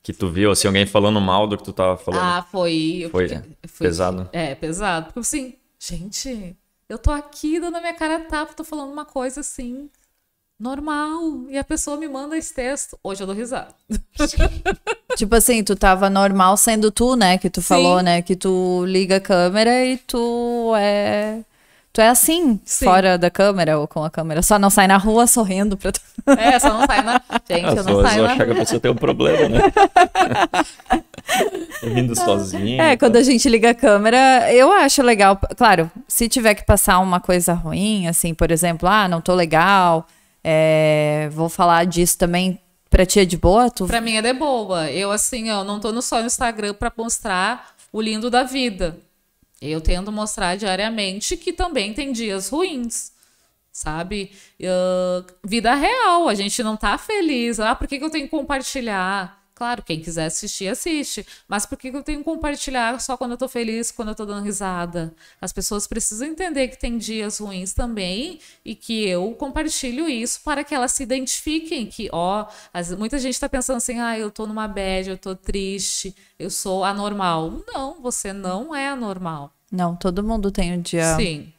[0.01, 2.21] Que tu viu, assim, alguém falando mal do que tu tava falando?
[2.21, 3.07] Ah, foi...
[3.09, 3.29] Foi,
[3.65, 4.29] foi pesado?
[4.33, 5.05] É, pesado.
[5.05, 6.53] Porque, assim, gente,
[6.89, 9.89] eu tô aqui dando a minha cara a tapa, tô falando uma coisa, assim,
[10.63, 11.45] normal.
[11.49, 12.97] E a pessoa me manda esse texto.
[13.03, 13.75] Hoje eu dou risada.
[15.17, 17.37] tipo assim, tu tava normal sendo tu, né?
[17.37, 17.67] Que tu Sim.
[17.67, 18.21] falou, né?
[18.21, 21.39] Que tu liga a câmera e tu é
[21.93, 22.85] Tu é assim, Sim.
[22.85, 24.41] fora da câmera ou com a câmera.
[24.41, 26.01] Só não sai na rua sorrindo pra tu.
[26.25, 27.21] É, só não sai na.
[27.47, 28.25] Gente, As eu não saio.
[28.25, 29.59] achar que a pessoa tem um problema, né?
[31.83, 32.81] Rindo sozinha.
[32.81, 35.39] É, quando a gente liga a câmera, eu acho legal.
[35.55, 40.07] Claro, se tiver que passar uma coisa ruim, assim, por exemplo, ah, não tô legal,
[40.43, 42.59] é, vou falar disso também.
[42.89, 43.71] Pra ti é de boa?
[43.71, 43.87] Tu...
[43.87, 44.91] Pra mim é de boa.
[44.91, 48.99] Eu, assim, ó, não tô no só no Instagram pra mostrar o lindo da vida.
[49.61, 53.11] Eu tento mostrar diariamente que também tem dias ruins,
[53.71, 54.31] sabe?
[54.59, 57.59] Uh, vida real, a gente não tá feliz.
[57.59, 59.42] Ah, por que, que eu tenho que compartilhar?
[59.63, 61.25] Claro, quem quiser assistir, assiste.
[61.47, 64.25] Mas por que, eu tenho que compartilhar só quando eu tô feliz, quando eu tô
[64.25, 65.15] dando risada?
[65.39, 70.65] As pessoas precisam entender que tem dias ruins também e que eu compartilho isso para
[70.65, 74.45] que elas se identifiquem que, ó, as, muita gente tá pensando assim, ah, eu tô
[74.45, 77.63] numa bad, eu tô triste, eu sou anormal.
[77.65, 79.53] Não, você não é anormal.
[79.71, 81.15] Não, todo mundo tem um dia.
[81.15, 81.53] Sim.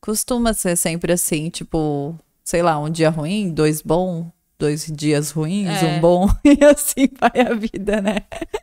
[0.00, 4.30] Costuma ser sempre assim, tipo, sei lá, um dia ruim, dois bom,
[4.62, 5.86] dois dias ruins, é.
[5.86, 8.18] um bom, e assim vai a vida, né?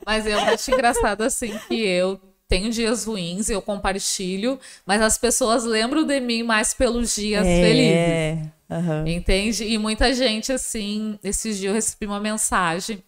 [0.05, 2.17] Mas eu acho engraçado assim que eu
[2.47, 7.61] tenho dias ruins, eu compartilho, mas as pessoas lembram de mim mais pelos dias é.
[7.61, 8.49] felizes.
[8.69, 9.07] Uhum.
[9.07, 9.65] Entende?
[9.65, 13.03] E muita gente, assim, esses dias eu recebi uma mensagem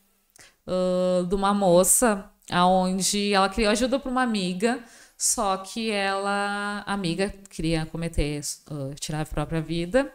[0.68, 4.80] uh, de uma moça aonde ela queria ajuda para uma amiga,
[5.18, 10.12] só que ela, a amiga, queria cometer, uh, tirar a própria vida,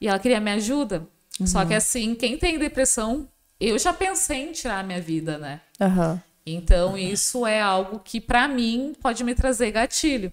[0.00, 1.06] e ela queria me ajuda.
[1.40, 1.46] Uhum.
[1.46, 3.28] Só que assim, quem tem depressão,
[3.60, 5.60] eu já pensei em tirar a minha vida, né?
[5.80, 6.20] Uhum.
[6.44, 10.32] Então, isso é algo que, para mim, pode me trazer gatilho.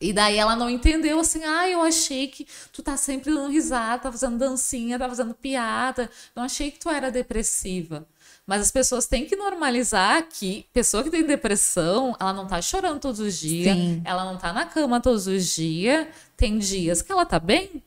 [0.00, 4.02] E daí ela não entendeu assim, ah, eu achei que tu tá sempre dando risada,
[4.02, 6.10] tá fazendo dancinha, tá fazendo piada.
[6.34, 8.04] Não achei que tu era depressiva.
[8.44, 12.98] Mas as pessoas têm que normalizar que pessoa que tem depressão, ela não tá chorando
[12.98, 17.24] todos os dias, ela não tá na cama todos os dias, tem dias que ela
[17.24, 17.80] tá bem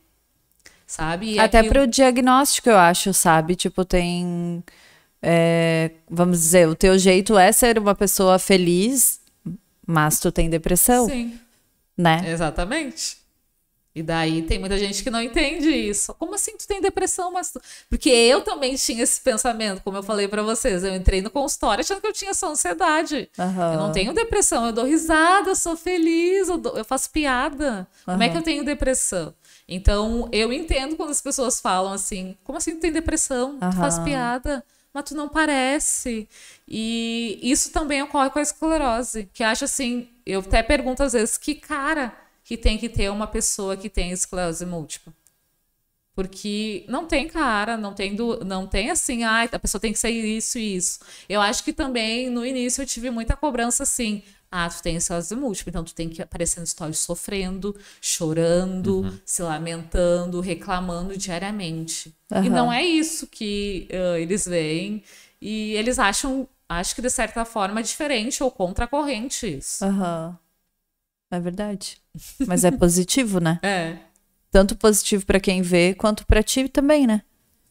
[0.86, 1.34] sabe?
[1.34, 1.72] E Até aquilo...
[1.74, 3.56] para o diagnóstico, eu acho, sabe?
[3.56, 4.62] Tipo, tem.
[5.20, 9.20] É, vamos dizer, o teu jeito é ser uma pessoa feliz,
[9.86, 11.06] mas tu tem depressão.
[11.06, 11.38] Sim.
[11.96, 12.22] Né?
[12.30, 13.25] Exatamente.
[13.96, 16.12] E daí tem muita gente que não entende isso.
[16.18, 17.32] Como assim tu tem depressão?
[17.32, 17.58] Mas tu...
[17.88, 20.84] Porque eu também tinha esse pensamento, como eu falei para vocês.
[20.84, 23.30] Eu entrei no consultório achando que eu tinha só ansiedade.
[23.38, 23.72] Uhum.
[23.72, 26.76] Eu não tenho depressão, eu dou risada, sou feliz, eu, dou...
[26.76, 27.88] eu faço piada.
[28.06, 28.12] Uhum.
[28.12, 29.34] Como é que eu tenho depressão?
[29.66, 33.52] Então, eu entendo quando as pessoas falam assim: como assim tu tem depressão?
[33.52, 33.70] Uhum.
[33.70, 34.62] Tu faz piada,
[34.92, 36.28] mas tu não parece.
[36.68, 41.38] E isso também ocorre com a esclerose, que acha assim, eu até pergunto às vezes,
[41.38, 45.12] que cara que tem que ter uma pessoa que tem esclerose múltipla?
[46.14, 49.98] Porque não tem cara, não tem, do, não tem assim, ah, a pessoa tem que
[49.98, 51.00] ser isso e isso.
[51.28, 54.22] Eu acho que também no início eu tive muita cobrança assim.
[54.48, 59.18] Ah, tu tem esclerose múltipla, então tu tem que aparecer no stories sofrendo, chorando, uhum.
[59.24, 62.14] se lamentando, reclamando diariamente.
[62.30, 62.44] Uhum.
[62.44, 65.02] E não é isso que uh, eles veem.
[65.42, 69.84] E eles acham, acho que de certa forma, diferente ou contracorrente isso.
[69.84, 70.28] Aham.
[70.28, 70.45] Uhum.
[71.30, 72.00] É verdade.
[72.46, 73.58] Mas é positivo, né?
[73.62, 73.96] É.
[74.50, 77.22] Tanto positivo para quem vê, quanto para ti também, né?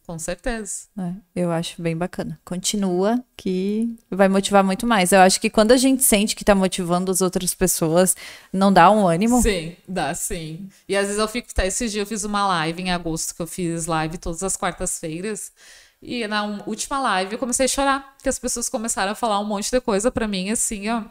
[0.06, 0.84] Com certeza.
[0.99, 2.40] É, eu acho bem bacana.
[2.45, 5.11] Continua, que vai motivar muito mais.
[5.11, 8.15] Eu acho que quando a gente sente que tá motivando as outras pessoas,
[8.53, 9.41] não dá um ânimo?
[9.41, 10.69] Sim, dá sim.
[10.88, 11.52] E às vezes eu fico.
[11.52, 14.56] Tá, esse dia eu fiz uma live em agosto, que eu fiz live todas as
[14.56, 15.52] quartas-feiras.
[15.99, 19.45] E na última live eu comecei a chorar, porque as pessoas começaram a falar um
[19.45, 21.03] monte de coisa para mim, assim, ó.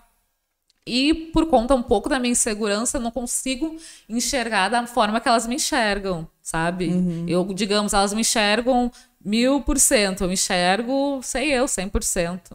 [0.87, 3.77] E por conta um pouco da minha insegurança, eu não consigo
[4.09, 6.89] enxergar da forma que elas me enxergam sabe?
[6.89, 7.25] Uhum.
[7.27, 8.93] Eu, digamos, elas me enxergam
[9.25, 12.55] mil por cento, eu me enxergo, sei eu, cem por cento.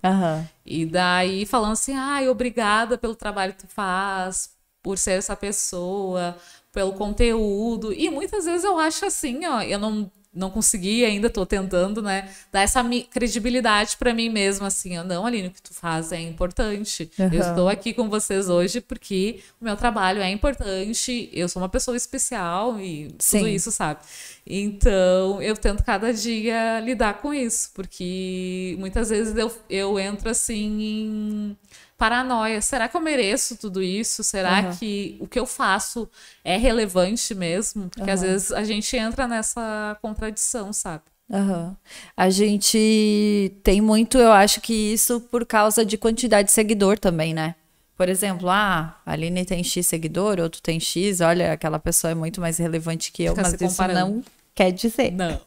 [0.63, 4.51] E daí falando assim, ai, obrigada pelo trabalho que tu faz,
[4.83, 6.37] por ser essa pessoa,
[6.71, 7.91] pelo conteúdo.
[7.91, 12.29] E muitas vezes eu acho assim, ó, eu não não consegui ainda, estou tentando, né,
[12.51, 16.19] dar essa credibilidade para mim mesma, assim, ó, não, Aline, o que tu faz é
[16.19, 17.09] importante.
[17.17, 17.29] Uhum.
[17.33, 21.69] Eu estou aqui com vocês hoje porque o meu trabalho é importante, eu sou uma
[21.69, 23.39] pessoa especial e Sim.
[23.39, 24.01] tudo isso, sabe?
[24.45, 30.81] Então, eu tento cada dia lidar com isso, porque muitas vezes eu, eu entro assim
[30.81, 31.57] em
[31.99, 32.61] paranoia.
[32.61, 34.23] Será que eu mereço tudo isso?
[34.23, 34.75] Será uhum.
[34.77, 36.09] que o que eu faço
[36.43, 37.89] é relevante mesmo?
[37.89, 38.13] Porque uhum.
[38.13, 41.03] às vezes a gente entra nessa contradição, sabe?
[41.29, 41.75] Uhum.
[42.17, 47.33] A gente tem muito, eu acho que isso por causa de quantidade de seguidor também,
[47.33, 47.53] né?
[47.95, 52.15] Por exemplo, ah, a Aline tem X seguidor, outro tem X, olha, aquela pessoa é
[52.15, 54.23] muito mais relevante que eu, Fica mas isso não
[54.55, 55.11] quer dizer.
[55.11, 55.39] Não.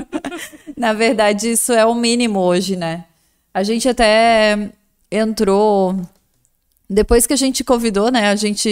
[0.76, 3.06] Na verdade, isso é o mínimo hoje, né?
[3.54, 4.70] A gente até
[5.10, 5.96] entrou.
[6.88, 8.30] Depois que a gente convidou, né?
[8.30, 8.68] A gente.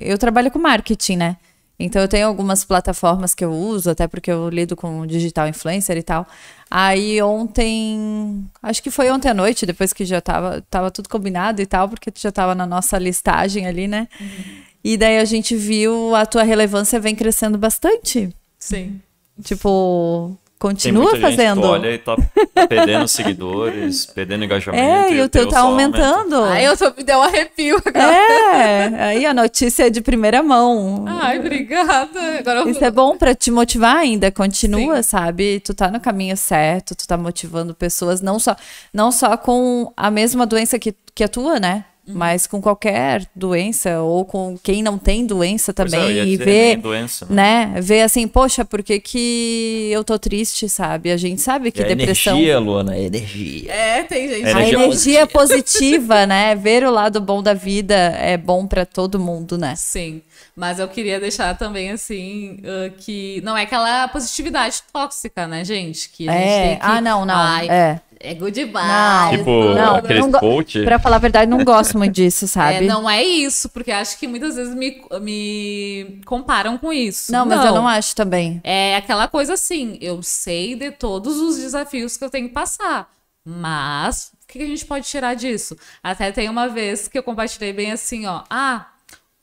[0.00, 1.36] Eu trabalho com marketing, né?
[1.78, 5.96] Então eu tenho algumas plataformas que eu uso, até porque eu lido com digital influencer
[5.98, 6.26] e tal.
[6.70, 11.60] Aí ontem, acho que foi ontem à noite, depois que já tava, tava tudo combinado
[11.60, 14.08] e tal, porque já tava na nossa listagem ali, né?
[14.18, 14.62] Uhum.
[14.82, 18.34] E daí a gente viu a tua relevância vem crescendo bastante.
[18.58, 19.00] Sim.
[19.42, 21.60] Tipo, Continua fazendo.
[21.60, 22.16] Gente olha e tá,
[22.54, 24.82] tá perdendo seguidores, perdendo engajamento.
[24.82, 26.42] É, e, o teu tá aumentando.
[26.44, 28.06] Aí eu tô, me deu um arrepio agora.
[28.06, 31.04] É, aí a notícia é de primeira mão.
[31.06, 32.38] Ai, obrigada.
[32.38, 35.10] Agora Isso é bom para te motivar ainda, continua, Sim.
[35.10, 35.60] sabe?
[35.60, 38.56] Tu tá no caminho certo, tu tá motivando pessoas, não só,
[38.94, 41.84] não só com a mesma doença que, que a tua, né?
[42.06, 42.14] Uhum.
[42.14, 47.26] Mas com qualquer doença, ou com quem não tem doença também, é, e ver, doença,
[47.28, 47.66] né?
[47.74, 47.80] né?
[47.80, 51.10] Ver assim, poxa, por que, que eu tô triste, sabe?
[51.10, 52.34] A gente sabe que é depressão.
[52.34, 53.72] Energia, Luana, energia.
[53.72, 54.46] É, tem gente.
[54.46, 56.54] A energia, a energia positiva, né?
[56.54, 59.74] Ver o lado bom da vida é bom para todo mundo, né?
[59.76, 60.22] Sim.
[60.54, 66.08] Mas eu queria deixar também, assim, uh, que não é aquela positividade tóxica, né, gente?
[66.08, 66.38] Que a é.
[66.38, 66.86] gente tem que.
[66.86, 67.34] Ah, não, não.
[67.34, 68.00] Ai, é.
[68.18, 68.72] É good vibes.
[68.72, 70.82] Não, tipo, não, aqueles não coach.
[70.84, 72.76] Pra falar a verdade, não gosto muito disso, sabe?
[72.76, 77.30] É, não é isso, porque acho que muitas vezes me, me comparam com isso.
[77.30, 77.66] Não, mas não.
[77.66, 78.60] eu não acho também.
[78.64, 83.10] É aquela coisa assim, eu sei de todos os desafios que eu tenho que passar.
[83.44, 85.76] Mas, o que a gente pode tirar disso?
[86.02, 88.42] Até tem uma vez que eu compartilhei bem assim, ó.
[88.50, 88.86] Ah,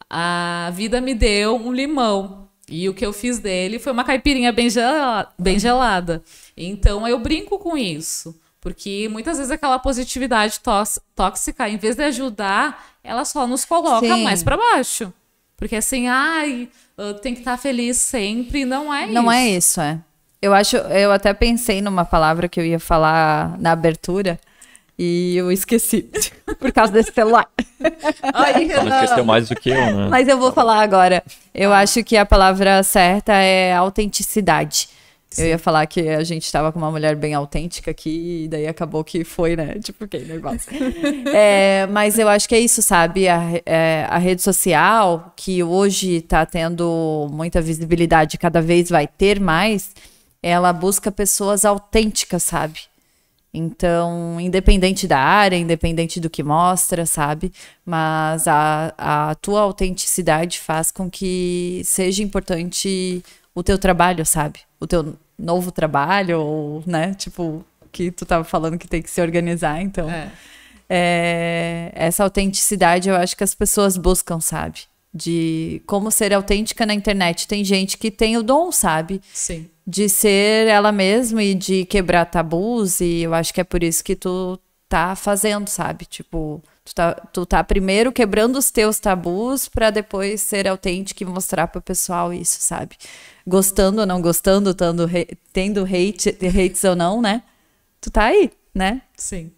[0.10, 2.50] a vida me deu um limão.
[2.70, 5.30] E o que eu fiz dele foi uma caipirinha bem gelada.
[5.38, 6.24] Bem gelada.
[6.56, 8.36] Então eu brinco com isso.
[8.64, 10.62] Porque muitas vezes aquela positividade
[11.14, 14.24] tóxica, em vez de ajudar, ela só nos coloca Sim.
[14.24, 15.12] mais para baixo.
[15.58, 16.70] Porque assim, ai,
[17.22, 18.64] tem que estar tá feliz sempre.
[18.64, 19.14] Não é isso.
[19.14, 20.00] Não é isso, é.
[20.42, 24.40] Eu acho, eu até pensei numa palavra que eu ia falar na abertura
[24.98, 26.10] e eu esqueci
[26.58, 27.50] por causa desse celular.
[28.34, 30.08] Ai, não esqueceu mais do que eu, né?
[30.10, 31.22] Mas eu vou falar agora.
[31.54, 34.88] Eu acho que a palavra certa é autenticidade.
[35.38, 38.68] Eu ia falar que a gente estava com uma mulher bem autêntica aqui, e daí
[38.68, 39.76] acabou que foi, né?
[39.84, 40.72] Tipo, que negócio.
[41.34, 43.28] é, mas eu acho que é isso, sabe?
[43.28, 49.40] A, é, a rede social, que hoje está tendo muita visibilidade, cada vez vai ter
[49.40, 49.92] mais,
[50.42, 52.80] ela busca pessoas autênticas, sabe?
[53.54, 57.54] Então, independente da área, independente do que mostra, sabe?
[57.86, 63.24] Mas a, a tua autenticidade faz com que seja importante
[63.56, 64.60] o teu trabalho, sabe?
[64.80, 67.14] O teu novo trabalho, ou, né?
[67.14, 70.10] Tipo, que tu tava falando que tem que se organizar, então.
[70.10, 70.32] É.
[70.90, 74.82] É, essa autenticidade eu acho que as pessoas buscam, sabe?
[75.14, 77.48] De como ser autêntica na internet.
[77.48, 79.22] Tem gente que tem o dom, sabe?
[79.34, 79.70] Sim.
[79.86, 84.04] De ser ela mesma e de quebrar tabus, e eu acho que é por isso
[84.04, 86.06] que tu tá fazendo, sabe?
[86.06, 91.26] Tipo, tu tá, tu tá primeiro quebrando os teus tabus para depois ser autêntico e
[91.26, 92.96] mostrar pro pessoal isso, sabe?
[93.46, 95.10] Gostando ou não gostando, tendo,
[95.52, 97.44] tendo hate, hates ou não, né?
[98.02, 99.02] Tu tá aí, né?
[99.16, 99.52] Sim.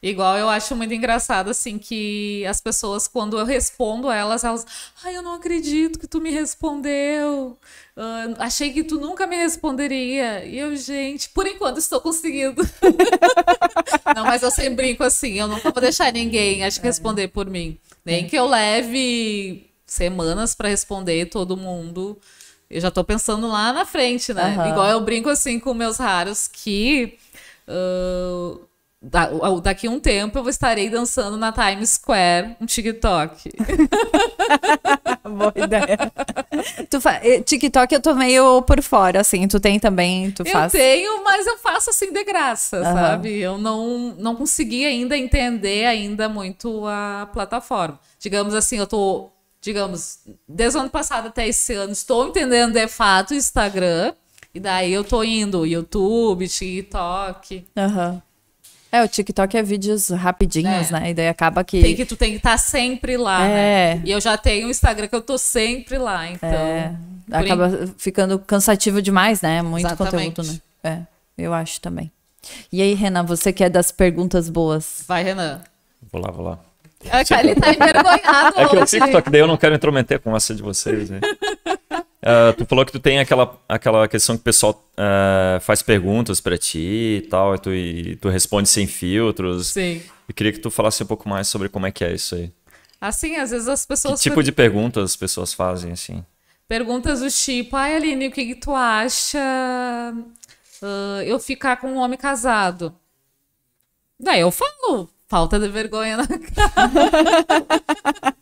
[0.00, 4.64] Igual eu acho muito engraçado, assim, que as pessoas, quando eu respondo elas, elas.
[5.02, 7.58] Ai, eu não acredito que tu me respondeu.
[7.96, 10.44] Uh, achei que tu nunca me responderia.
[10.44, 12.62] E eu, gente, por enquanto estou conseguindo.
[14.14, 16.90] não, mas eu sempre brinco assim, eu nunca vou deixar ninguém, acho que é.
[16.90, 17.76] responder por mim.
[18.04, 18.28] Nem é.
[18.28, 22.20] que eu leve semanas para responder todo mundo.
[22.70, 24.56] Eu já tô pensando lá na frente, né?
[24.56, 24.70] Uhum.
[24.70, 27.16] Igual eu brinco assim com meus raros que
[27.66, 28.60] uh,
[29.00, 29.30] da,
[29.62, 33.50] daqui um tempo eu estarei dançando na Times Square um TikTok.
[35.24, 36.12] Boa ideia.
[36.90, 37.20] Tu fa...
[37.22, 39.46] Eh, TikTok eu tô meio por fora, assim.
[39.46, 40.30] Tu tem também?
[40.32, 40.74] Tu faz?
[40.74, 42.84] Eu tenho, mas eu faço assim de graça, uhum.
[42.84, 43.38] sabe?
[43.38, 48.00] Eu não, não consegui ainda entender ainda muito a plataforma.
[48.18, 52.88] Digamos assim, eu tô digamos, desde o ano passado até esse ano, estou entendendo de
[52.88, 54.12] fato o Instagram.
[54.54, 57.66] E daí eu tô indo YouTube, TikTok.
[57.76, 58.22] Aham.
[58.90, 60.92] É, o TikTok é vídeos rapidinhos, É.
[60.92, 61.10] né?
[61.10, 61.82] E daí acaba que.
[61.82, 63.94] Tem que, tu tem que estar sempre lá, É.
[63.96, 64.02] né?
[64.04, 66.48] E eu já tenho o Instagram que eu tô sempre lá, então.
[66.48, 66.94] É,
[67.30, 69.60] acaba ficando cansativo demais, né?
[69.60, 70.36] Muito Exatamente.
[70.36, 71.06] conteúdo, né?
[71.36, 72.10] É, eu acho também.
[72.72, 75.04] E aí, Renan, você que é das perguntas boas.
[75.06, 75.60] Vai, Renan.
[76.10, 76.58] Vou lá, vou lá.
[77.04, 80.16] É, Ele tá envergonhado É que eu fico, só que daí eu não quero intrometer
[80.16, 81.10] a conversa de vocês.
[81.10, 81.20] Né?
[82.20, 86.40] Ah, tu falou que tu tem aquela, aquela questão que o pessoal ah, faz perguntas
[86.40, 89.68] pra ti e tal, e tu, e tu responde sem filtros.
[89.68, 90.02] Sim.
[90.28, 92.52] Eu queria que tu falasse um pouco mais sobre como é que é isso aí.
[93.00, 96.22] Assim, às vezes as Que pessoas tipo de perguntas as pessoas fazem, assim?
[96.66, 99.38] perguntas do tipo, ai Aline, o que, que tu acha
[100.82, 102.94] ah, eu ficar com um homem casado?
[104.20, 107.64] Daí eu falo, falta de vergonha na cara.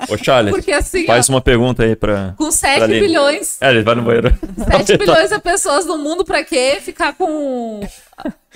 [0.08, 2.34] Ô, Charlie, Porque assim, faz ó, uma pergunta aí pra...
[2.38, 3.00] com 7 pra Aline.
[3.00, 4.32] bilhões, É, ele vai no banheiro.
[4.86, 7.80] 7 bilhões de pessoas no mundo, pra quê ficar com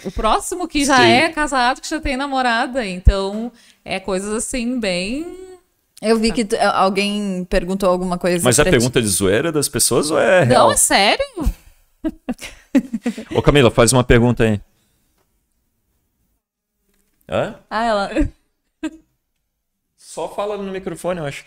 [0.04, 1.10] o próximo que já Sim.
[1.10, 2.86] é casado, que já tem namorada?
[2.86, 3.50] Então,
[3.84, 5.26] é coisas assim, bem.
[6.00, 8.42] Eu vi que tu- alguém perguntou alguma coisa.
[8.44, 8.70] Mas é ti.
[8.70, 10.72] pergunta de zoeira das pessoas ou é Não, real?
[10.72, 11.24] é sério?
[13.34, 14.60] Ô, Camila, faz uma pergunta aí.
[17.30, 17.54] Hã?
[17.70, 18.10] Ah, ela.
[19.96, 21.44] Só fala no microfone, eu acho.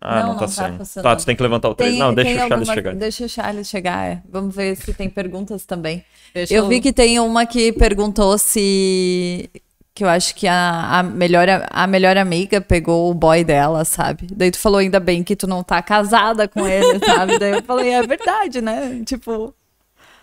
[0.00, 1.02] Ah, Não, não, tá não tá saindo.
[1.02, 1.90] Tá, tu tem que levantar o 3.
[1.92, 2.94] Tem, Não, deixa o Charles alguma- chegar.
[2.94, 4.22] Deixa o Charles chegar, é.
[4.28, 6.04] Vamos ver se tem perguntas também.
[6.32, 9.50] Deixa Eu vi que tem uma que perguntou se.
[9.94, 14.28] Que eu acho que a, a, melhor, a melhor amiga pegou o boy dela, sabe?
[14.30, 17.36] Daí tu falou ainda bem que tu não tá casada com ele, sabe?
[17.36, 19.02] Daí eu falei, é verdade, né?
[19.04, 19.52] Tipo.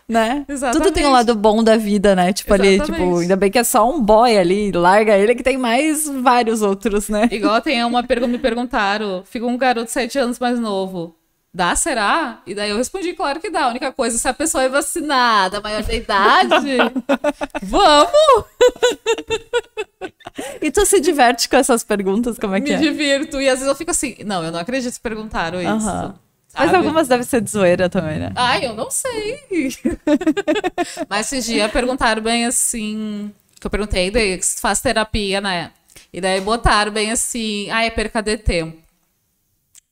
[0.08, 0.46] Né?
[0.48, 0.84] Exatamente.
[0.84, 2.32] Tudo tem um lado bom da vida, né?
[2.32, 3.04] Tipo, ali, Exatamente.
[3.04, 6.62] tipo, ainda bem que é só um boy ali, larga ele que tem mais vários
[6.62, 7.28] outros, né?
[7.32, 11.16] Igual tem uma pergunta, me perguntaram, fica um garoto de 7 anos mais novo.
[11.52, 12.42] Dá, será?
[12.46, 13.64] E daí eu respondi, claro que dá.
[13.64, 16.68] A única coisa, se a pessoa é vacinada, maior de idade,
[17.64, 18.46] vamos!
[20.62, 22.78] E tu se diverte com essas perguntas, como é que Me é?
[22.78, 23.40] divirto.
[23.40, 26.14] E às vezes eu fico assim, não, eu não acredito que perguntaram isso.
[26.56, 26.66] Aham.
[26.66, 26.78] Mas sabe?
[26.78, 28.32] algumas devem ser de zoeira também, né?
[28.36, 29.40] Ai, eu não sei.
[31.10, 33.32] Mas esses dias perguntaram bem assim.
[33.60, 35.72] Que eu perguntei, daí, que se faz terapia, né?
[36.14, 38.86] E daí botaram bem assim, ah, é perca de tempo.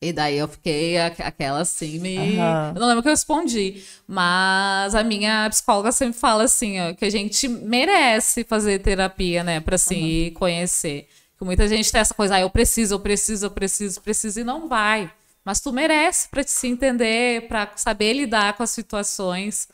[0.01, 2.37] E daí eu fiquei aquela assim, me.
[2.37, 2.73] Aham.
[2.75, 3.83] Eu não lembro o que eu respondi.
[4.05, 9.59] Mas a minha psicóloga sempre fala assim, ó, que a gente merece fazer terapia, né?
[9.61, 11.07] Pra se conhecer.
[11.37, 14.43] Que muita gente tem essa coisa, ah, eu preciso, eu preciso, eu preciso, preciso, e
[14.43, 15.09] não vai.
[15.43, 19.67] Mas tu merece para te se entender, para saber lidar com as situações,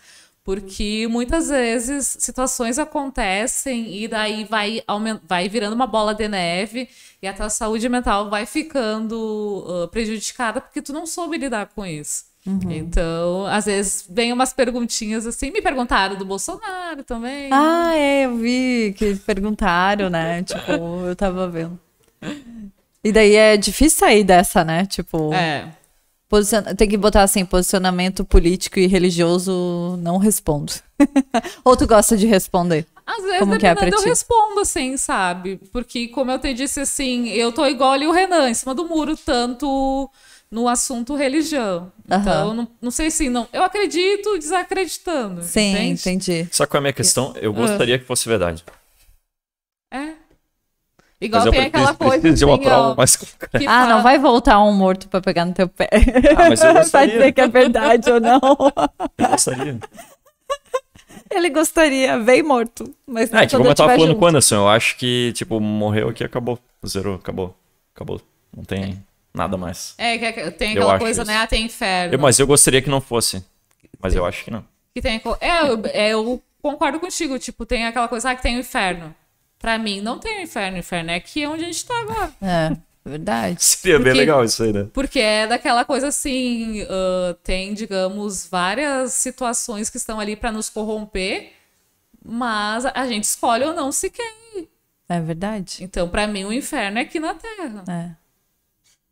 [0.44, 4.82] porque muitas vezes situações acontecem e daí vai,
[5.24, 6.90] vai virando uma bola de neve
[7.22, 11.86] e a tua saúde mental vai ficando ah, prejudicada porque tu não soube lidar com
[11.86, 12.30] isso.
[12.74, 17.50] Então, às vezes, vem umas perguntinhas assim, me perguntaram do Bolsonaro também.
[17.54, 20.42] Ah, é, eu vi que perguntaram, né?
[20.42, 20.72] Tipo,
[21.06, 21.80] eu tava vendo.
[23.04, 24.86] E daí é difícil sair dessa, né?
[24.86, 25.70] Tipo, É.
[26.28, 30.74] posiciona- tem que botar assim, posicionamento político e religioso, não respondo.
[31.64, 32.86] Ou tu gosta de responder?
[33.06, 34.10] Às vezes, Como que é pra dependendo, eu ti?
[34.10, 35.60] respondo assim, sabe?
[35.72, 38.86] Porque, como eu te disse, assim, eu tô igual ali o Renan, em cima do
[38.88, 40.08] muro, tanto
[40.52, 41.92] no assunto religião.
[42.06, 43.48] Então, eu não, não sei se não.
[43.52, 45.42] Eu acredito desacreditando.
[45.42, 45.92] Sim, entende?
[46.02, 46.50] entendi.
[46.56, 47.34] Qual é a minha questão?
[47.42, 48.64] Eu gostaria que fosse verdade.
[51.22, 51.26] É.
[51.26, 52.32] Igual eu tem aquela coisa.
[52.34, 53.66] de uma assim, prova ó, mais concreta.
[53.68, 55.90] Ah, não vai voltar um morto pra pegar no teu pé.
[56.38, 57.14] Ah, mas eu pra gostaria.
[57.14, 58.40] dizer que é verdade ou não.
[59.18, 59.80] Eu gostaria.
[61.30, 62.94] Ele gostaria, bem morto.
[63.06, 64.20] Mas É, quando como eu tava falando junto.
[64.20, 66.58] com o Anderson, eu acho que, tipo, morreu aqui, acabou.
[66.88, 67.56] Zerou, acabou.
[67.94, 68.20] Acabou.
[68.56, 69.94] Não tem nada mais.
[69.98, 71.38] É, que- que tem Eu aquela acho coisa, né?
[71.38, 72.16] Ah, tem inferno.
[72.16, 73.44] Eu- mas eu gostaria que não fosse.
[74.02, 74.66] Mas eu acho que não.
[74.96, 77.38] Que tem, é, eu, é, eu concordo contigo.
[77.38, 79.14] Tipo, tem aquela coisa, ah, que tem o inferno.
[79.60, 80.78] Pra mim, não tem o inferno.
[80.78, 82.32] O inferno é aqui onde a gente tá agora.
[82.42, 83.58] É, verdade.
[83.64, 84.88] Seria bem Porque- legal isso aí, né?
[84.94, 90.70] Porque é daquela coisa assim, ah, tem, digamos, várias situações que estão ali pra nos
[90.70, 91.52] corromper,
[92.24, 94.34] mas a gente escolhe ou não se quer.
[95.10, 95.84] É verdade.
[95.84, 97.84] Então, pra mim, o inferno é aqui na Terra.
[97.90, 98.12] É.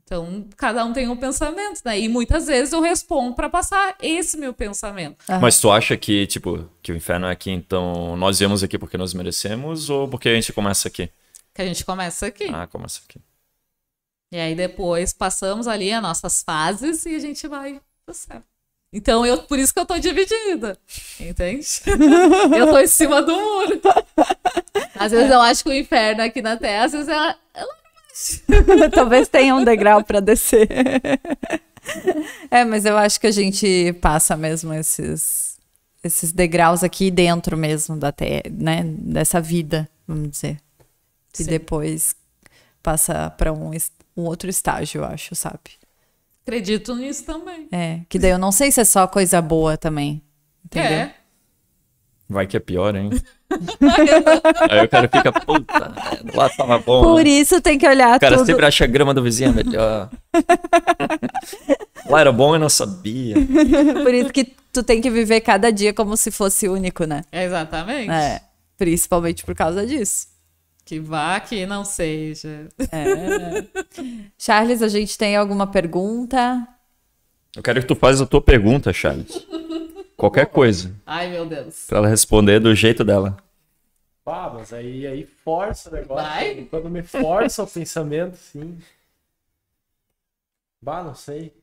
[0.07, 1.99] Então, cada um tem um pensamento, né?
[1.99, 5.17] E muitas vezes eu respondo pra passar esse meu pensamento.
[5.29, 5.41] Aham.
[5.41, 8.97] Mas tu acha que, tipo, que o inferno é aqui, então nós viemos aqui porque
[8.97, 11.11] nós merecemos ou porque a gente começa aqui?
[11.53, 12.47] Que a gente começa aqui.
[12.53, 13.19] Ah, começa aqui.
[14.31, 18.41] E aí depois passamos ali as nossas fases e a gente vai pro céu.
[18.93, 20.79] Então, eu, por isso que eu tô dividida.
[21.19, 21.67] Entende?
[22.57, 23.81] eu tô em cima do muro.
[24.95, 27.75] Às vezes eu acho que o inferno aqui na Terra, às vezes ela, ela
[28.93, 30.67] Talvez tenha um degrau para descer.
[32.49, 35.57] é, mas eu acho que a gente passa mesmo esses,
[36.03, 38.83] esses degraus aqui dentro mesmo da terra, né?
[38.85, 40.57] Dessa vida, vamos dizer.
[41.39, 41.49] E Sim.
[41.49, 42.15] depois
[42.81, 43.71] passa para um,
[44.15, 45.77] um outro estágio, eu acho, sabe?
[46.43, 47.67] Acredito nisso também.
[47.71, 50.23] É, que daí eu não sei se é só coisa boa também.
[50.65, 50.91] Entendeu?
[50.91, 51.15] É.
[52.29, 53.09] Vai que é pior, hein?
[54.69, 55.93] Aí o cara fica, puta,
[56.33, 57.01] lá tava bom.
[57.01, 57.29] Por né?
[57.29, 58.45] isso tem que olhar O cara tudo.
[58.45, 60.09] sempre acha a grama do vizinho melhor.
[62.09, 63.35] lá era bom e não sabia.
[64.03, 67.23] Por isso que tu tem que viver cada dia como se fosse único, né?
[67.31, 68.11] Exatamente.
[68.11, 68.41] É.
[68.77, 70.27] Principalmente por causa disso.
[70.85, 72.67] Que vá que não seja.
[72.91, 73.65] É.
[74.37, 76.65] Charles, a gente tem alguma pergunta?
[77.55, 79.45] Eu quero que tu faça a tua pergunta, Charles.
[80.17, 80.93] Qualquer coisa.
[81.05, 81.85] Ai, meu Deus.
[81.87, 83.37] Pra ela responder do jeito dela.
[84.25, 86.25] Pá, mas aí, aí força o negócio.
[86.25, 86.67] Vai?
[86.69, 88.79] Quando me força o pensamento, sim.
[90.81, 91.53] Bah, não sei.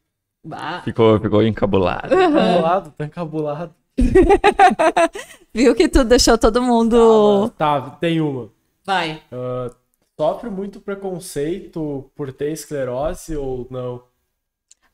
[0.43, 0.82] Bah.
[0.82, 2.14] Ficou, ficou encabulado.
[2.14, 3.74] Encabulado, tá encabulado.
[5.52, 7.51] Viu que tu deixou todo mundo.
[7.59, 8.51] Tá, tem uma.
[8.85, 9.20] Vai.
[9.32, 9.70] Ah,
[10.18, 14.02] sofre muito preconceito por ter esclerose ou não?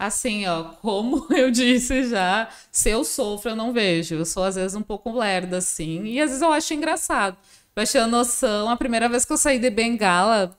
[0.01, 4.15] Assim, ó, como eu disse já, se eu sofro, eu não vejo.
[4.15, 6.07] Eu sou, às vezes, um pouco lerda, assim.
[6.07, 7.37] E às vezes eu acho engraçado.
[7.75, 10.57] Pra ter noção, a primeira vez que eu saí de bengala,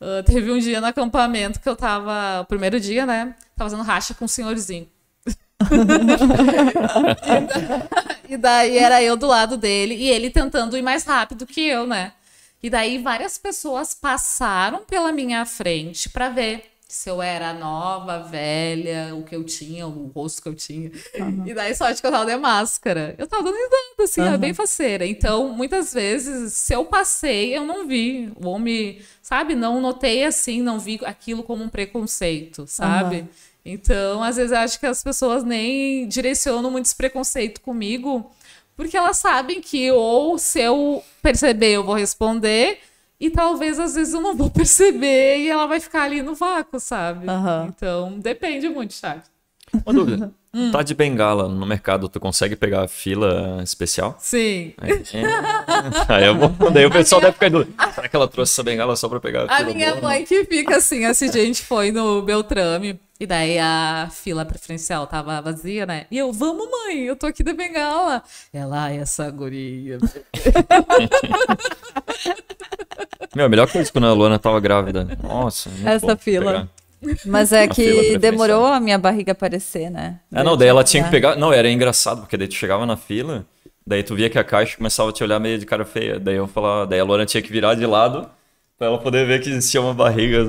[0.00, 2.40] ah, teve um dia no acampamento que eu tava.
[2.40, 3.34] O primeiro dia, né?
[3.54, 4.88] Tava fazendo racha com um senhorzinho.
[8.26, 11.86] e daí era eu do lado dele e ele tentando ir mais rápido que eu,
[11.86, 12.12] né?
[12.62, 19.14] E daí várias pessoas passaram pela minha frente pra ver se eu era nova, velha,
[19.14, 20.90] o que eu tinha, o rosto que eu tinha.
[21.44, 23.14] E daí sorte que eu tava de máscara.
[23.18, 23.68] Eu tava dando
[24.00, 25.04] assim, era bem faceira.
[25.04, 28.32] Então, muitas vezes, se eu passei, eu não vi.
[28.42, 33.28] Ou me, sabe, não notei assim, não vi aquilo como um preconceito, sabe?
[33.62, 38.32] Então, às vezes, eu acho que as pessoas nem direcionam muito esse preconceito comigo,
[38.74, 42.80] porque elas sabem que ou se eu perceber, eu vou responder,
[43.20, 46.78] e talvez às vezes eu não vou perceber e ela vai ficar ali no vácuo,
[46.78, 47.28] sabe?
[47.28, 47.66] Aham.
[47.68, 49.30] Então, depende muito, Charles.
[49.84, 50.32] Uma dúvida.
[50.52, 50.70] Hum.
[50.72, 54.16] Tá de bengala no mercado, tu consegue pegar a fila especial?
[54.18, 54.72] Sim.
[54.78, 56.32] Aí, é.
[56.32, 56.70] Vou.
[56.70, 57.70] Daí o pessoal deve ficar dúvida.
[57.94, 60.02] Será que ela trouxe essa bengala só pra pegar a A fila minha boa?
[60.08, 65.06] mãe que fica assim, assim, a gente foi no Beltrame, e daí a fila preferencial
[65.06, 66.06] tava vazia, né?
[66.10, 68.22] E eu, vamos mãe, eu tô aqui da bengala.
[68.52, 69.98] Ela, "Ai, essa guria.
[73.34, 75.06] Meu, a melhor coisa quando a Luana tava grávida.
[75.22, 76.46] Nossa, muito Essa bom fila.
[76.52, 76.68] pegar.
[77.24, 78.18] Mas é que preferencial.
[78.20, 80.20] demorou a minha barriga aparecer, né?
[80.32, 81.12] É, não, daí ela tinha que É.
[81.12, 81.36] pegar.
[81.36, 83.46] Não, era engraçado, porque daí tu chegava na fila,
[83.86, 86.18] daí tu via que a caixa começava a te olhar meio de cara feia.
[86.18, 88.28] Daí eu falava, daí a Luana tinha que virar de lado
[88.78, 90.46] pra ela poder ver que existia uma barriga.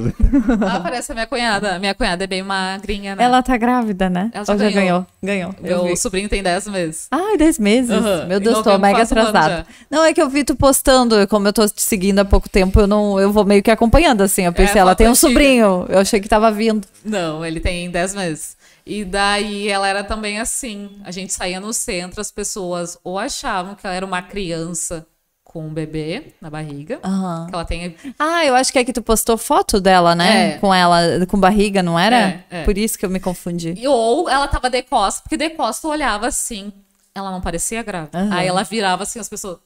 [0.69, 1.80] Ah, parece a minha cunhada.
[1.80, 3.23] Minha cunhada é bem magrinha, né?
[3.23, 4.30] Ela tá grávida, né?
[4.34, 5.06] Ela já Ou já ganhou.
[5.22, 5.56] ganhou.
[5.60, 5.80] Ganhou.
[5.81, 7.07] eu Meu sobrinho tem 10 meses.
[7.10, 7.89] Ai, 10 meses.
[7.91, 8.26] Aham.
[8.27, 9.49] Meu Deus, tô mega atrasada.
[9.57, 9.65] já.
[9.89, 12.80] Não, é que eu vi tu postando, como eu tô te seguindo há pouco tempo,
[12.80, 14.43] eu não, eu vou meio que acompanhando, assim.
[14.43, 15.27] Eu pensei, É, ela tem um antiga.
[15.27, 15.85] sobrinho.
[15.89, 16.88] Eu achei que tava vindo.
[17.03, 18.57] Não, ele tem 10 meses.
[18.85, 20.89] E daí ela era também assim.
[21.03, 25.06] A gente saía no centro, as pessoas ou achavam que ela era uma criança
[25.49, 26.99] com um bebê na barriga.
[27.03, 27.47] Aham.
[27.49, 27.95] Que ela tem.
[28.19, 30.51] Ah, eu acho que é que tu postou foto dela, né?
[30.51, 30.57] É.
[30.59, 32.15] Com ela, com barriga, não era?
[32.15, 32.63] É, é.
[32.65, 33.73] Por isso que eu me confundi.
[33.76, 36.71] E- Ou ela tava de costas, porque de costas eu olhava assim.
[37.15, 38.15] Ela não parecia grávida.
[38.15, 38.31] Aham.
[38.31, 39.57] Aí ela virava assim, as pessoas.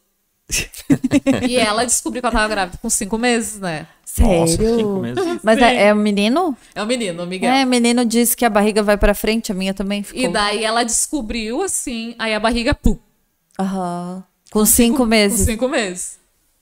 [1.50, 3.86] e ela descobriu que ela tava grávida com cinco meses, né?
[4.20, 4.76] Nossa, Sério?
[4.78, 5.40] cinco meses.
[5.44, 6.56] Mas é, é um menino?
[6.74, 7.52] É o menino, o Miguel.
[7.52, 10.22] É, menino disse que a barriga vai pra frente, a minha também ficou.
[10.22, 12.98] E daí ela descobriu assim, aí a barriga, pum,
[13.60, 14.24] Aham.
[14.54, 15.46] Com cinco com meses.
[15.46, 16.20] cinco meses.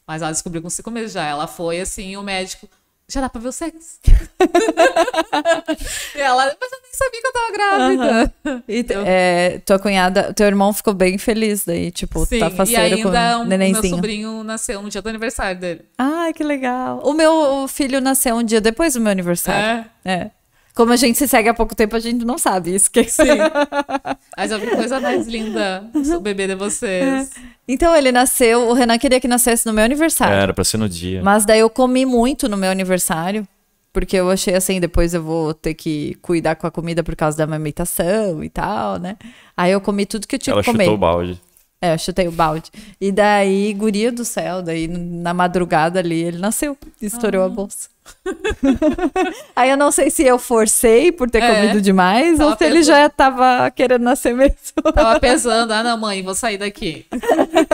[0.08, 1.26] Mas ela descobriu com cinco meses já.
[1.26, 2.68] Ela foi assim, o médico.
[3.08, 4.00] Já dá pra ver o sexo.
[6.16, 8.34] e ela, mas eu nem sabia que eu tava grávida.
[8.68, 12.56] E t- é, tua cunhada, teu irmão ficou bem feliz daí, tipo, Sim, tá e
[12.56, 13.96] faceiro com ainda o um, meu nenenzinho.
[13.96, 15.82] sobrinho nasceu no dia do aniversário dele.
[15.98, 17.02] Ai, que legal.
[17.04, 19.86] O meu filho nasceu um dia depois do meu aniversário.
[20.06, 20.32] É.
[20.74, 22.90] Como a gente se segue há pouco tempo, a gente não sabe isso.
[22.90, 23.04] Que...
[23.04, 23.24] Sim.
[24.38, 27.30] Mas coisa mais linda, o bebê de vocês.
[27.68, 30.34] Então ele nasceu, o Renan queria que nascesse no meu aniversário.
[30.34, 31.22] Era pra ser no dia.
[31.22, 33.48] Mas daí eu comi muito no meu aniversário.
[33.94, 37.38] Porque eu achei assim, depois eu vou ter que cuidar com a comida por causa
[37.38, 39.18] da amamentação e tal, né?
[39.56, 40.86] Aí eu comi tudo que eu tinha Ela que comer.
[40.86, 41.42] chutou o balde.
[41.82, 42.70] É, eu chutei o balde.
[43.00, 47.48] E daí, guria do céu, daí na madrugada ali, ele nasceu, estourou ah.
[47.48, 47.90] a bolsa.
[49.56, 52.76] Aí eu não sei se eu forcei por ter é, comido demais ou se pesando.
[52.76, 54.56] ele já tava querendo nascer mesmo.
[54.94, 57.06] Tava pesando, ah não, mãe, vou sair daqui.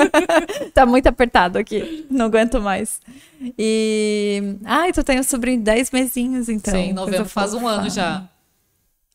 [0.74, 3.00] tá muito apertado aqui, não aguento mais.
[3.58, 4.58] E.
[4.66, 6.74] Ai, tu tem um sobrinho de 10 mesinhos, então.
[6.74, 8.24] Sim, novembro faz um ano já.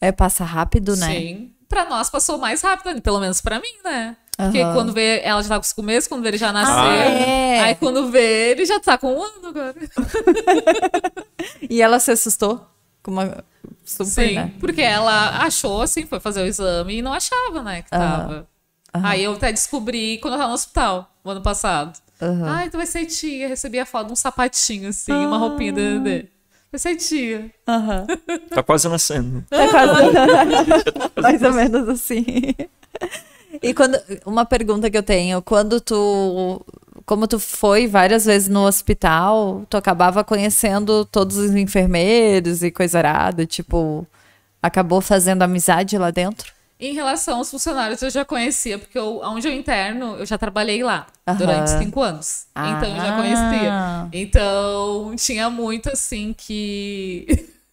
[0.01, 1.07] É, passa rápido, né?
[1.07, 1.53] Sim.
[1.69, 4.17] Pra nós passou mais rápido, pelo menos pra mim, né?
[4.37, 4.73] Porque uhum.
[4.73, 6.75] quando vê, ela já tá com cinco meses, quando vê, ele já nasceu.
[6.75, 7.61] Ah, é.
[7.61, 9.75] Aí quando vê, ele já tá com um ano agora.
[11.69, 12.67] e ela se assustou?
[13.03, 13.45] Com uma
[13.85, 14.53] super, Sim, né?
[14.59, 18.49] porque ela achou, assim, foi fazer o exame e não achava, né, que tava.
[18.95, 19.01] Uhum.
[19.05, 21.99] Aí eu até descobri quando eu tava no hospital, no ano passado.
[22.21, 22.45] Uhum.
[22.45, 23.49] Ai, tu vai ser tia.
[23.49, 26.29] Recebi a foto de um sapatinho, assim, uma roupinha de bebê.
[26.71, 27.51] Vai ser tia.
[27.69, 28.07] Uhum.
[28.49, 29.45] Tá quase nascendo.
[29.51, 29.93] Tá quase.
[31.21, 32.25] Mais ou menos assim.
[33.61, 36.65] E quando uma pergunta que eu tenho, quando tu
[37.05, 42.99] como tu foi várias vezes no hospital, tu acabava conhecendo todos os enfermeiros e coisa
[42.99, 44.07] arada, tipo,
[44.63, 46.53] acabou fazendo amizade lá dentro?
[46.79, 50.83] Em relação aos funcionários, eu já conhecia, porque eu, onde eu interno, eu já trabalhei
[50.83, 51.37] lá uhum.
[51.37, 52.47] durante cinco anos.
[52.55, 52.71] Ah.
[52.71, 54.09] Então eu já conhecia.
[54.13, 57.27] Então tinha muito assim que.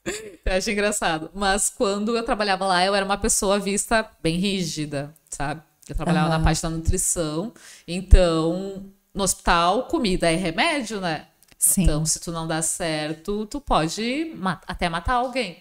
[0.45, 1.31] eu acho engraçado.
[1.33, 5.61] Mas quando eu trabalhava lá, eu era uma pessoa vista bem rígida, sabe?
[5.91, 6.37] Eu trabalhava uhum.
[6.37, 7.53] na parte da nutrição.
[7.87, 11.25] Então, no hospital, comida é remédio, né?
[11.57, 11.83] Sim.
[11.83, 15.57] Então, se tu não dá certo, tu pode mat até matar alguém.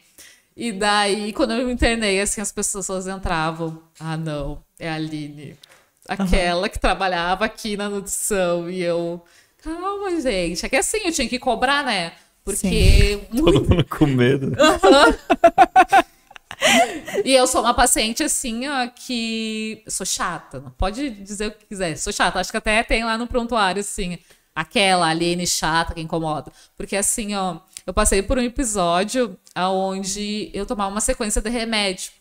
[0.57, 3.83] E daí, quando eu me internei, assim, as pessoas entravam.
[3.99, 5.57] Ah, não, é a Aline.
[6.09, 6.69] Aquela uhum.
[6.69, 8.69] que trabalhava aqui na nutrição.
[8.69, 9.23] E eu,
[9.63, 10.65] calma, gente.
[10.65, 12.13] É que assim, eu tinha que cobrar, né?
[12.45, 13.21] Porque.
[13.37, 14.47] Todo mundo com medo.
[14.47, 15.15] Uhum.
[17.25, 20.61] e eu sou uma paciente assim, ó, que sou chata.
[20.61, 21.97] Não pode dizer o que quiser.
[21.97, 22.41] Sou chata.
[22.41, 24.19] Acho que até tem lá no prontuário, assim,
[24.55, 26.53] aquela Aline chata que incomoda.
[26.77, 32.13] Porque assim, ó, eu passei por um episódio onde eu tomava uma sequência de remédio.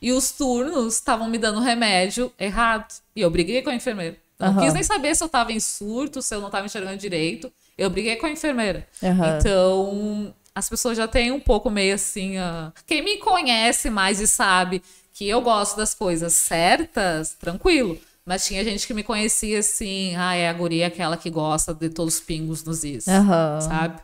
[0.00, 2.94] E os turnos estavam me dando remédio errado.
[3.14, 4.16] E eu briguei com a enfermeira.
[4.38, 4.60] Não uhum.
[4.60, 7.50] quis nem saber se eu tava em surto, se eu não tava enxergando direito.
[7.76, 8.86] Eu briguei com a enfermeira.
[9.02, 9.38] Uhum.
[9.38, 12.38] Então, as pessoas já têm um pouco meio assim.
[12.38, 12.72] Uh...
[12.86, 17.98] Quem me conhece mais e sabe que eu gosto das coisas certas, tranquilo.
[18.24, 21.90] Mas tinha gente que me conhecia assim, ah, é a guria aquela que gosta de
[21.90, 23.60] todos os pingos nos is, uhum.
[23.60, 24.00] sabe?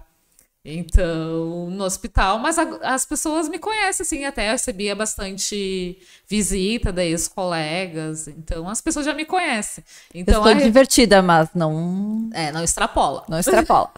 [0.65, 5.99] Então, no hospital, mas a, as pessoas me conhecem, assim, até eu recebia bastante
[6.29, 9.83] visita daí os colegas, então as pessoas já me conhecem.
[10.15, 10.65] Então, eu estou a...
[10.65, 12.31] divertida, mas não...
[12.33, 13.25] É, não extrapola.
[13.29, 13.91] Não extrapola.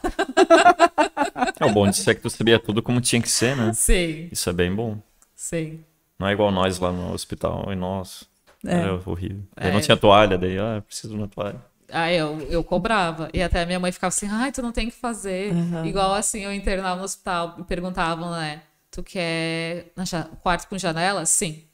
[1.61, 3.71] é o bom disso é que tu sabia tudo como tinha que ser, né?
[3.75, 4.29] Sim.
[4.33, 4.97] Isso é bem bom.
[5.37, 5.85] Sim.
[6.19, 8.25] Não é igual nós lá no hospital, e nós...
[8.67, 8.77] É.
[8.77, 9.43] Era horrível.
[9.55, 9.69] É.
[9.69, 11.61] Eu não tinha toalha, daí, ah, preciso de uma toalha.
[11.91, 13.29] Aí eu, eu cobrava.
[13.33, 15.53] E até a minha mãe ficava assim, ai, tu não tem que fazer.
[15.53, 15.85] Uhum.
[15.85, 18.63] Igual assim, eu internava no hospital e perguntavam, né?
[18.91, 19.93] Tu quer
[20.43, 21.27] quarto com janela?
[21.27, 21.65] Sim.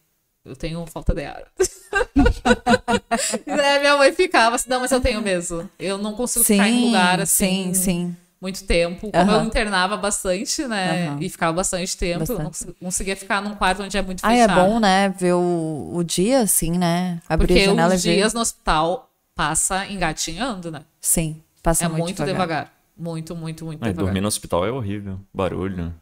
[0.45, 1.45] Eu tenho falta de ar.
[3.47, 5.69] e daí minha mãe ficava assim, não, mas eu tenho mesmo.
[5.79, 7.75] Eu não consigo sim, ficar em lugar assim.
[7.75, 8.17] Sim, sim.
[8.41, 9.11] Muito tempo.
[9.13, 9.41] Como uhum.
[9.41, 11.11] eu internava bastante, né?
[11.11, 11.19] Uhum.
[11.21, 12.63] E ficava bastante tempo, bastante.
[12.63, 14.51] eu não conseguia ficar num quarto onde é muito fechado.
[14.51, 15.11] Ah, é bom, né?
[15.11, 17.21] Ver o, o dia, assim, né?
[17.29, 20.85] Abrir Porque a janela os dias no hospital passa engatinhando, né?
[21.01, 22.35] Sim, passa é muito, muito devagar.
[22.35, 22.75] devagar.
[22.97, 24.05] Muito, muito, muito é, devagar.
[24.05, 25.19] Dormir no hospital é horrível.
[25.33, 25.95] Barulho.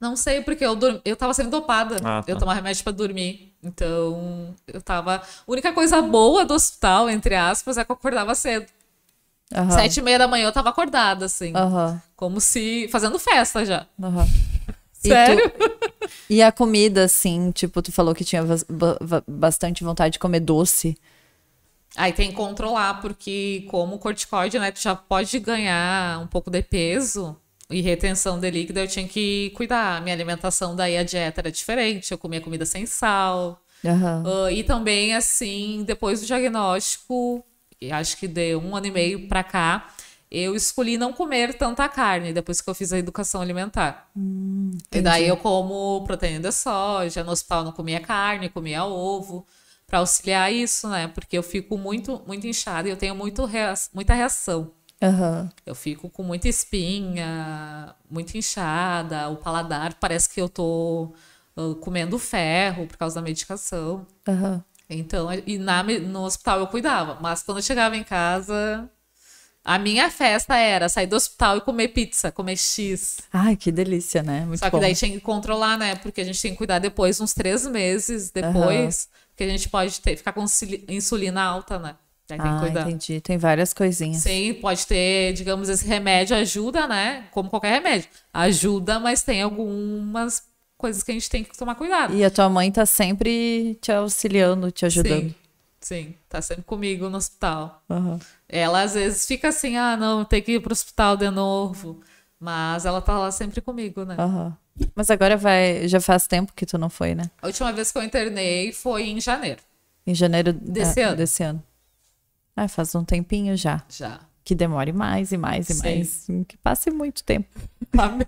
[0.00, 1.96] Não sei, porque eu, eu tava sendo dopada.
[2.04, 2.24] Ah, tá.
[2.26, 3.54] Eu tomava remédio para dormir.
[3.62, 5.16] Então, eu tava.
[5.16, 8.66] A única coisa boa do hospital, entre aspas, é que eu acordava cedo.
[9.54, 9.70] Uhum.
[9.70, 11.52] Sete e meia da manhã eu tava acordada, assim.
[11.54, 12.00] Uhum.
[12.14, 12.88] Como se.
[12.90, 13.86] fazendo festa já.
[13.98, 14.26] Uhum.
[14.92, 15.52] Sério?
[16.06, 16.10] E, tu...
[16.30, 18.42] e, a comida, assim, tipo, tu falou que tinha
[19.26, 20.96] bastante vontade de comer doce.
[21.96, 26.62] Aí tem que controlar, porque como corticoide, né, tu já pode ganhar um pouco de
[26.62, 27.36] peso
[27.70, 30.02] e retenção de líquido, eu tinha que cuidar.
[30.02, 33.60] Minha alimentação daí, a dieta era diferente, eu comia comida sem sal.
[33.82, 34.22] Uhum.
[34.22, 37.44] Uh, e também, assim, depois do diagnóstico,
[37.90, 39.88] acho que de um ano e meio pra cá,
[40.30, 44.10] eu escolhi não comer tanta carne depois que eu fiz a educação alimentar.
[44.16, 49.46] Hum, e daí eu como proteína de soja, no hospital não comia carne, comia ovo
[49.86, 51.08] para auxiliar isso, né?
[51.08, 53.42] Porque eu fico muito, muito inchada e eu tenho muito
[53.94, 54.72] muita reação.
[55.02, 55.48] Uhum.
[55.64, 61.12] Eu fico com muita espinha, muito inchada, o paladar parece que eu tô
[61.56, 64.06] uh, comendo ferro por causa da medicação.
[64.26, 64.62] Uhum.
[64.88, 68.88] Então, e na, no hospital eu cuidava, mas quando eu chegava em casa,
[69.64, 73.18] A minha festa era sair do hospital e comer pizza, comer X.
[73.32, 74.44] Ai, que delícia, né?
[74.46, 74.78] Muito Só que bom.
[74.78, 75.96] daí tinha que controlar, né?
[75.96, 80.00] Porque a gente tem que cuidar depois, uns três meses depois, que a gente pode
[80.00, 81.94] ter, ficar com insuli- insulina alta, né?
[82.26, 82.80] Tem que Ah, cuidar.
[82.90, 83.20] entendi.
[83.20, 84.22] Tem várias coisinhas.
[84.22, 87.26] Sim, pode ter, digamos, esse remédio ajuda, né?
[87.30, 88.08] Como qualquer remédio.
[88.34, 90.42] Ajuda, mas tem algumas
[90.76, 92.14] coisas que a gente tem que tomar cuidado.
[92.14, 95.28] E a tua mãe tá sempre te auxiliando, te ajudando.
[95.28, 95.34] Sim,
[95.80, 97.82] sim, tá sempre comigo no hospital.
[97.88, 98.18] Aham.
[98.48, 102.00] Ela às vezes fica assim, ah, não, tem que ir pro hospital de novo.
[102.38, 104.16] Mas ela tá lá sempre comigo, né?
[104.18, 104.56] Aham.
[104.94, 105.88] Mas agora vai.
[105.88, 107.30] Já faz tempo que tu não foi, né?
[107.40, 109.60] A última vez que eu internei foi em janeiro,
[110.06, 111.16] Em janeiro Desse é, ano.
[111.16, 111.62] Desse ano.
[112.54, 113.82] Ah, faz um tempinho já.
[113.88, 114.20] já.
[114.44, 115.82] Que demore mais e mais e Sim.
[115.82, 116.26] mais.
[116.46, 117.48] Que passe muito tempo.
[117.98, 118.26] Amém.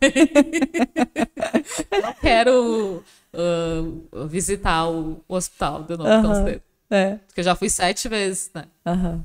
[2.03, 6.45] não quero ah, visitar o hospital de novo tão Aham.
[6.45, 6.63] cedo.
[6.91, 7.15] É.
[7.27, 8.65] Porque eu já fui sete vezes, né?
[8.87, 9.25] Aham.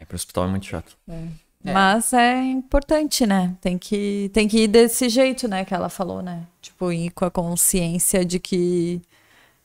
[0.00, 0.96] Aí pro hospital é muito chato.
[1.08, 1.28] É.
[1.72, 3.56] Mas é importante, né?
[3.60, 5.64] Tem que, tem que ir desse jeito, né?
[5.64, 6.44] Que ela falou, né?
[6.60, 9.00] Tipo, ir com a consciência de que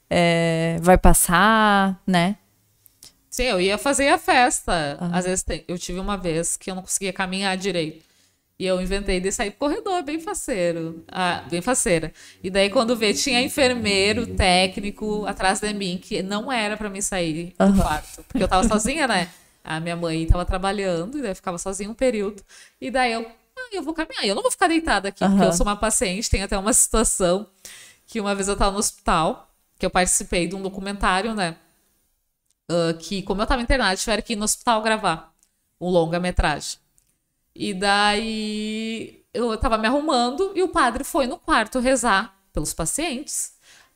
[0.10, 2.38] é, vai passar, né?
[3.30, 4.98] Sim, eu ia fazer a festa.
[5.12, 8.06] Às vezes eu tive uma vez que eu não conseguia caminhar direito.
[8.60, 11.04] E eu inventei de sair pro corredor, bem faceiro.
[11.12, 12.14] Ah, bem faceira.
[12.44, 17.02] E daí, quando vê, tinha enfermeiro, técnico atrás de mim, que não era pra mim
[17.02, 18.24] sair do quarto.
[18.24, 19.28] Porque eu tava sozinha, né?
[19.64, 22.44] A minha mãe tava trabalhando, e daí eu ficava sozinha um período.
[22.82, 23.22] E daí eu,
[23.58, 24.26] ah, eu vou caminhar.
[24.26, 25.46] Eu não vou ficar deitada aqui, porque Aham.
[25.46, 26.30] eu sou uma paciente.
[26.30, 27.48] Tem até uma situação
[28.06, 29.50] que uma vez eu tava no hospital,
[29.80, 31.58] que eu participei de um documentário, né?
[32.70, 35.34] ah, que, como eu tava internada, tiveram que ir no hospital gravar
[35.80, 36.80] um longa-metragem.
[37.56, 43.53] E daí eu tava me arrumando e o padre foi no quarto rezar pelos pacientes.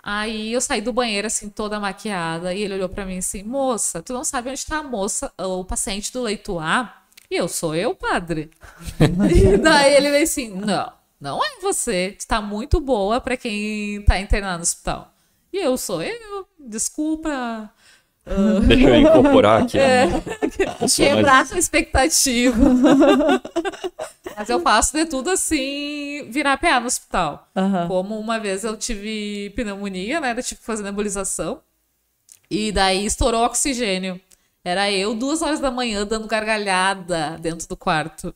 [0.10, 4.02] Aí eu saí do banheiro, assim, toda maquiada, e ele olhou pra mim assim: Moça,
[4.02, 7.04] tu não sabe onde tá a moça, o paciente do leito A?
[7.30, 8.50] E eu sou eu, padre.
[9.30, 12.16] e daí ele veio assim: Não, não é você.
[12.18, 15.14] Tu tá muito boa pra quem tá internado no hospital.
[15.52, 17.70] E eu sou eu, desculpa.
[18.68, 19.78] Deixa eu incorporar aqui.
[19.80, 20.06] É.
[20.80, 22.58] mais- Quebrar sua expectativa.
[24.38, 27.48] Mas eu faço de tudo assim, virar PA no hospital.
[27.56, 27.88] Aham.
[27.88, 30.32] Como uma vez eu tive pneumonia, né?
[30.38, 31.60] Eu tive que fazer nebulização.
[32.50, 34.20] E daí estourou o oxigênio.
[34.64, 38.36] Era eu, duas horas da manhã, dando gargalhada dentro do quarto.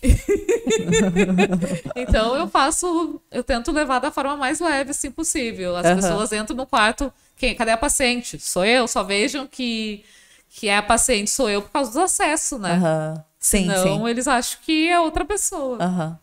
[1.96, 5.76] então eu faço, eu tento levar da forma mais leve assim possível.
[5.76, 5.96] As Aham.
[5.96, 8.38] pessoas entram no quarto, quem, cadê a paciente?
[8.38, 10.04] Sou eu, só vejam que
[10.50, 12.72] que é a paciente sou eu por causa do acesso, né?
[12.72, 13.24] Aham.
[13.38, 14.08] Sim, Não, sim.
[14.08, 15.78] eles acham que é outra pessoa.
[15.80, 16.18] Aham.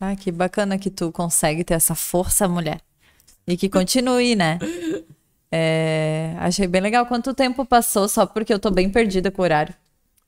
[0.00, 2.80] Ah, que bacana que tu consegue ter essa força, mulher.
[3.46, 4.58] E que continue, né?
[5.50, 7.06] É, achei bem legal.
[7.06, 9.74] Quanto tempo passou só porque eu tô bem perdida com o horário?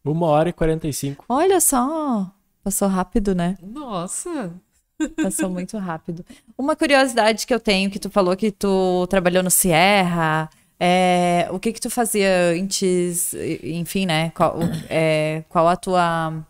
[0.02, 1.26] Uma hora e 45.
[1.28, 2.30] Olha só,
[2.64, 3.58] passou rápido, né?
[3.60, 4.50] Nossa.
[5.22, 6.24] Passou muito rápido.
[6.56, 10.48] Uma curiosidade que eu tenho, que tu falou que tu trabalhou no Sierra,
[10.78, 12.28] é, o que que tu fazia
[12.58, 14.30] antes, enfim, né?
[14.34, 14.56] Qual,
[14.88, 16.44] é, qual a tua,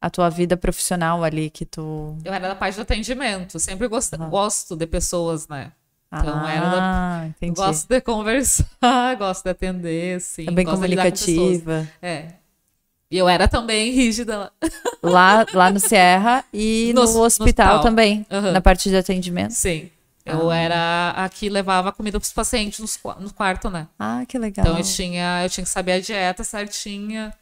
[0.00, 2.16] a tua vida profissional ali que tu...
[2.24, 3.58] Eu era da parte do atendimento.
[3.58, 5.72] Sempre gosto, gosto de pessoas, né?
[6.16, 7.56] Então, era da- ah, entendi.
[7.56, 10.46] Gosto de conversar, gosto de atender, sim.
[10.46, 11.88] É bem de comunicativa.
[12.00, 12.26] É.
[13.10, 14.50] E eu era também rígida lá.
[15.02, 17.80] Lá, lá no Sierra e No no, hos- no hospital, hospital.
[17.82, 18.52] também, Aham.
[18.52, 19.52] na parte de atendimento.
[19.52, 19.90] Sim.
[20.24, 20.56] Eu Ah.
[20.56, 23.86] era a que levava comida pros pacientes nos qua- no quarto, né?
[23.98, 24.64] Ah, que legal.
[24.66, 27.32] Então eu tinha, eu tinha que saber a dieta certinha.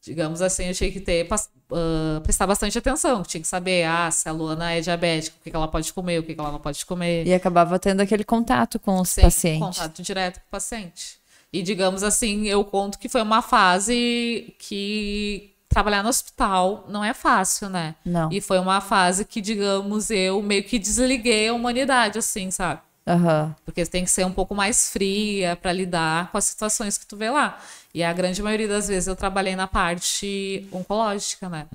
[0.00, 1.26] Digamos assim, eu tinha que ter
[1.72, 3.24] ah, prestar bastante atenção.
[3.24, 6.20] Tinha que saber, ah, se a Luana é diabética, o que que ela pode comer,
[6.20, 7.26] o que que ela não pode comer.
[7.26, 9.60] E acabava tendo aquele contato com os Sim, pacientes.
[9.78, 11.18] contato direto com o paciente.
[11.54, 17.14] E digamos assim, eu conto que foi uma fase que trabalhar no hospital não é
[17.14, 17.94] fácil, né?
[18.04, 18.28] Não.
[18.32, 22.80] E foi uma fase que, digamos, eu meio que desliguei a humanidade, assim, sabe?
[23.06, 23.54] Aham.
[23.64, 27.16] Porque tem que ser um pouco mais fria para lidar com as situações que tu
[27.16, 27.60] vê lá.
[27.94, 31.68] E a grande maioria das vezes eu trabalhei na parte oncológica, né?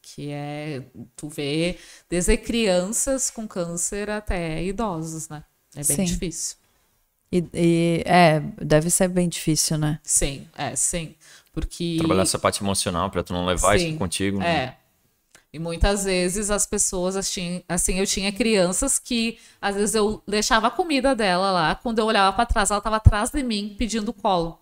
[0.00, 0.82] Que é
[1.14, 1.76] tu vê
[2.08, 5.44] desde crianças com câncer até idosos, né?
[5.76, 6.04] É bem Sim.
[6.04, 6.56] difícil.
[7.30, 9.98] E, e, é, deve ser bem difícil, né?
[10.02, 11.14] Sim, é, sim.
[11.52, 11.96] Porque.
[11.98, 14.38] Trabalhar essa parte emocional pra tu não levar Sim, isso contigo.
[14.38, 14.64] né?
[14.64, 14.74] É.
[15.52, 20.66] E muitas vezes as pessoas, assim, assim, eu tinha crianças que, às vezes, eu deixava
[20.66, 24.12] a comida dela lá, quando eu olhava pra trás, ela tava atrás de mim pedindo
[24.12, 24.60] colo.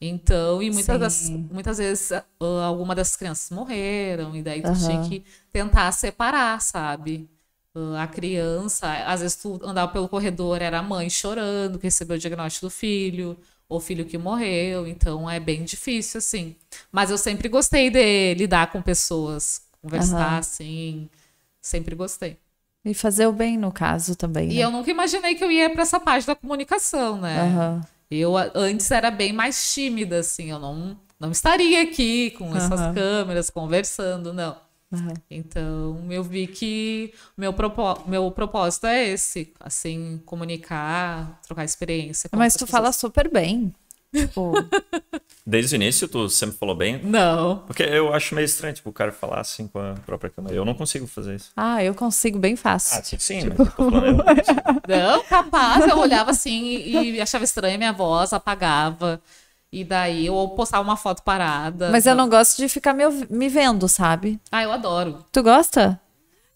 [0.00, 2.10] Então, e muitas, das, muitas vezes,
[2.64, 4.78] alguma das crianças morreram, e daí tu Aham.
[4.78, 7.28] tinha que tentar separar, sabe?
[7.96, 12.18] A criança, às vezes tu andava pelo corredor, era a mãe chorando, que recebeu o
[12.18, 13.38] diagnóstico do filho,
[13.68, 16.56] ou filho que morreu, então é bem difícil, assim.
[16.90, 20.38] Mas eu sempre gostei de lidar com pessoas, conversar, Aham.
[20.38, 21.08] assim,
[21.60, 22.36] sempre gostei.
[22.84, 24.50] E fazer o bem, no caso, também.
[24.50, 24.64] E né?
[24.64, 27.40] eu nunca imaginei que eu ia pra essa parte da comunicação, né?
[27.40, 27.80] Aham.
[28.10, 32.94] Eu antes era bem mais tímida, assim, eu não, não estaria aqui com essas Aham.
[32.94, 34.56] câmeras conversando, não.
[34.92, 35.14] Aham.
[35.30, 42.28] Então eu vi que meu, propó meu propósito é esse, assim, comunicar, trocar experiência.
[42.28, 42.96] com Mas tu fala pessoas.
[42.96, 43.72] super bem.
[44.12, 44.52] Tipo,
[45.46, 47.00] Desde o início, tu sempre falou bem.
[47.02, 47.58] Não.
[47.66, 50.54] Porque eu acho meio estranho, tipo, o cara falar assim com a própria câmera.
[50.54, 51.50] Eu não consigo fazer isso.
[51.56, 52.98] ah, eu consigo bem fácil.
[52.98, 54.60] Ah, sim, sim, mas eu tô falando, eu não consigo.
[54.88, 59.20] Não, capaz, eu olhava assim e, e achava estranha a minha voz, apagava.
[59.72, 61.90] E daí eu postava uma foto parada.
[61.90, 64.40] Mas eu não gosto de ficar me, me vendo, sabe?
[64.50, 65.24] Ah, eu adoro.
[65.30, 66.00] Tu gosta?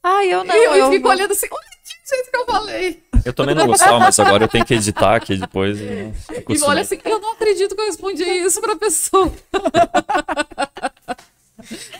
[0.03, 0.55] Ah, eu não.
[0.55, 3.05] e eu, eu fico olhando assim, olha que jeito que eu falei.
[3.24, 5.81] Eu também não gostava, mas agora eu tenho que editar aqui depois.
[5.81, 9.32] E, eu E olha assim, eu não acredito que eu respondi isso pra pessoa.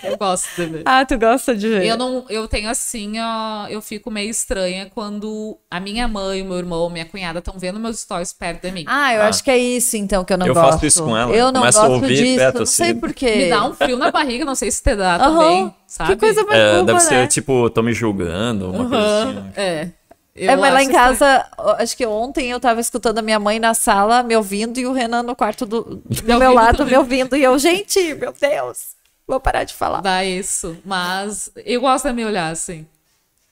[0.03, 0.83] eu gosto de ver.
[0.85, 1.87] Ah, tu gosta de ver?
[1.87, 6.45] Eu não, eu tenho assim, ó, eu fico meio estranha quando a minha mãe, o
[6.45, 8.85] meu irmão, minha cunhada estão vendo meus stories perto de mim.
[8.87, 9.29] Ah, eu Ah.
[9.29, 10.73] acho que é isso, então, que eu não Eu gosto.
[10.73, 11.31] faço isso com ela.
[11.33, 12.37] Eu não Começo a gosto ouvir disso.
[12.37, 13.01] perto, não sei assim.
[13.01, 13.37] porquê.
[13.37, 15.39] Me dá um frio na barriga, não sei se te dá Aham.
[15.39, 16.11] também, sabe?
[16.15, 17.27] Que coisa mais É, boba, deve ser né?
[17.27, 19.35] tipo, tô me julgando, uma coisa Aham, assim.
[19.41, 19.53] né?
[19.57, 19.89] É.
[20.37, 23.39] É, Eu mas lá em casa, ó, acho que ontem eu tava escutando a minha
[23.39, 26.95] mãe na sala me ouvindo e o Renan no quarto do, do meu lado também.
[26.95, 27.37] me ouvindo.
[27.37, 28.79] E eu, gente, meu Deus,
[29.27, 30.01] vou parar de falar.
[30.01, 30.77] Dá isso.
[30.85, 32.87] Mas eu gosto de me olhar assim.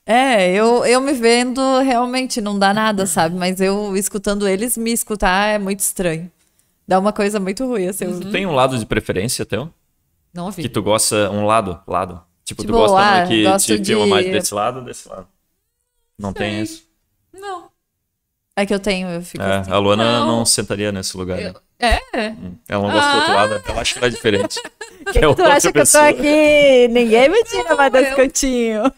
[0.05, 3.35] É, eu, eu me vendo realmente não dá nada, sabe?
[3.35, 6.29] Mas eu escutando eles, me escutar é muito estranho.
[6.85, 8.05] Dá uma coisa muito ruim, assim.
[8.05, 9.69] eu- Tu tem um lado de preferência teu?
[10.33, 10.63] Não ouvi.
[10.63, 12.21] Que tu gosta, um lado, lado.
[12.43, 15.27] Tipo, Tipo, tu gosta ah, que te filma de- mais desse lado ou desse lado?
[16.19, 16.83] Não tem isso.
[17.33, 17.69] Não.
[18.55, 19.71] É que eu tenho, eu fico É, assim.
[19.71, 20.27] a Luana não.
[20.27, 20.45] Não.
[20.45, 21.37] sentaria nesse lugar.
[21.39, 21.47] né?
[21.49, 21.99] Eu- É.
[22.29, 23.35] Hum, Ela não gosta do outro Ah.
[23.35, 24.61] lado, ela acha que ela é diferente.
[25.11, 26.07] Quem que É tu acha que eu tô pessoa.
[26.09, 26.87] aqui?
[26.89, 28.83] Ninguém me tira mais desse eu- cantinho.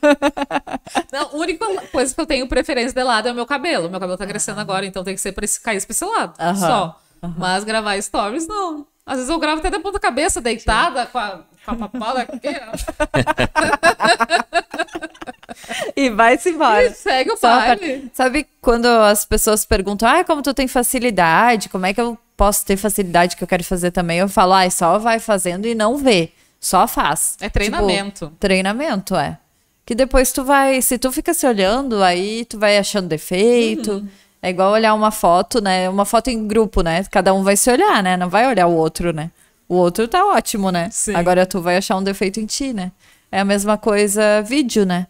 [1.12, 3.90] Não, a única coisa que eu tenho preferência de lado é o meu cabelo.
[3.90, 6.34] Meu cabelo tá crescendo agora, então tem que ser pra esse, cair pra esse lado.
[6.40, 7.00] Aham, Só.
[7.38, 8.86] Mas gravar stories, não.
[9.06, 12.40] Às vezes eu gravo até da ponta cabeça, deitada, com a, com a papada aqui.
[15.96, 16.86] E vai-se embora.
[16.86, 18.10] E segue o pra- baile.
[18.14, 22.66] Sabe quando as pessoas perguntam, ah, como tu tem facilidade, como é que eu posso
[22.66, 24.20] ter facilidade que eu quero fazer também?
[24.20, 27.38] Eu falo, ah, só vai fazendo e não vê, só faz.
[27.40, 28.26] É treinamento.
[28.26, 29.38] Tipo, treinamento, é.
[29.86, 33.92] Que depois tu vai, se tu fica se olhando, aí tu vai achando defeito.
[33.92, 34.08] Uhum.
[34.42, 35.88] É igual olhar uma foto, né?
[35.90, 37.04] Uma foto em grupo, né?
[37.12, 38.18] Cada um vai se olhar, né?
[38.18, 39.32] Não vai olhar o outro, né?
[39.68, 40.90] O outro tá ótimo, né?
[40.92, 41.16] Sim.
[41.16, 42.92] Agora tu vai achar um defeito em ti, né?
[43.32, 45.08] É a mesma coisa vídeo, né?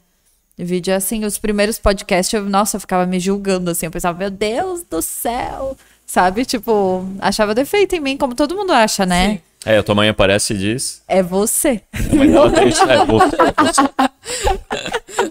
[0.57, 4.17] Vídeo é assim, os primeiros podcasts, eu, nossa, eu ficava me julgando assim, eu pensava,
[4.17, 5.75] meu Deus do céu,
[6.05, 6.45] sabe?
[6.45, 9.33] Tipo, achava defeito em mim, como todo mundo acha, né?
[9.33, 9.41] Sim.
[9.65, 11.01] É, a tua mãe aparece e diz.
[11.07, 11.81] É você.
[12.13, 13.81] Mas ela tem, é, você, é você.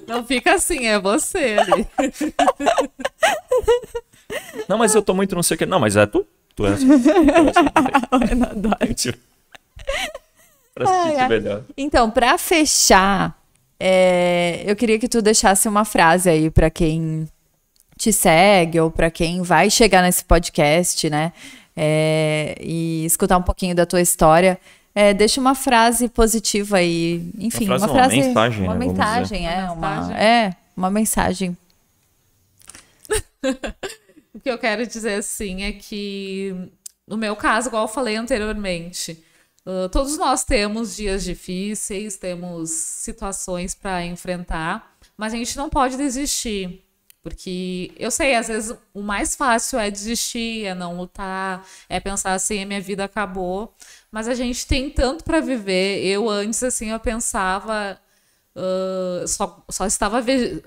[0.08, 1.86] Não fica assim, é você ali.
[4.68, 5.66] Não, mas eu tô muito não sei o que.
[5.66, 6.26] Não, mas é tu.
[6.56, 6.86] Tu é assim.
[6.88, 7.10] Tu
[8.80, 9.12] é assim.
[9.12, 9.14] Se
[10.80, 11.28] Ai, sentir ai.
[11.28, 11.62] melhor.
[11.76, 13.40] Então, pra fechar,
[13.86, 17.28] é, eu queria que tu deixasse uma frase aí pra quem
[17.98, 21.34] te segue ou pra quem vai chegar nesse podcast, né?
[21.76, 24.58] É, e escutar um pouquinho da tua história.
[24.94, 28.86] É, deixa uma frase positiva aí, enfim, frase uma não, uma frase, mensagem, uma né,
[28.86, 30.16] mensagem, é, Uma uma, mensagem.
[30.16, 31.56] é, uma mensagem.
[34.34, 36.52] O que eu quero dizer assim é que,
[37.06, 39.22] no meu caso, igual eu falei anteriormente,
[39.66, 45.96] ah, todos nós temos dias difíceis, temos situações para enfrentar, mas a gente não pode
[45.96, 46.82] desistir.
[47.22, 52.34] Porque eu sei, às vezes o mais fácil é desistir, é não lutar, é pensar
[52.34, 53.74] assim, a minha vida acabou.
[54.12, 56.04] Mas a gente tem tanto para viver.
[56.04, 57.98] Eu antes, assim, eu pensava,
[58.56, 60.24] ah, só, só estava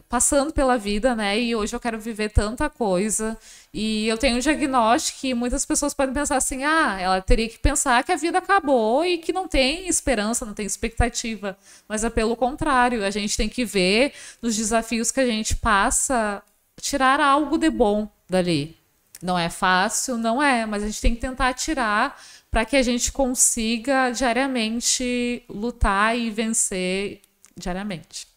[0.09, 1.39] passando pela vida, né?
[1.39, 3.37] E hoje eu quero viver tanta coisa.
[3.73, 7.57] E eu tenho um diagnóstico que muitas pessoas podem pensar assim: ah, ela teria que
[7.59, 11.57] pensar que a vida acabou e que não tem esperança, não tem expectativa.
[11.87, 16.43] Mas é pelo contrário, a gente tem que ver nos desafios que a gente passa,
[16.81, 18.75] tirar algo de bom dali.
[19.21, 22.83] Não é fácil, não é, mas a gente tem que tentar tirar para que a
[22.83, 27.21] gente consiga diariamente lutar e vencer
[27.57, 28.27] diariamente.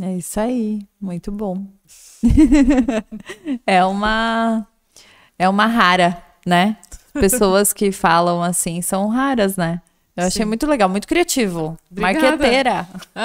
[0.00, 1.66] É isso aí, muito bom.
[3.66, 4.66] é uma
[5.38, 6.76] é uma rara, né?
[7.12, 9.80] Pessoas que falam assim são raras, né?
[10.16, 10.48] Eu achei Sim.
[10.48, 11.76] muito legal, muito criativo.
[11.90, 12.36] Obrigada.
[12.36, 12.86] Marqueteira.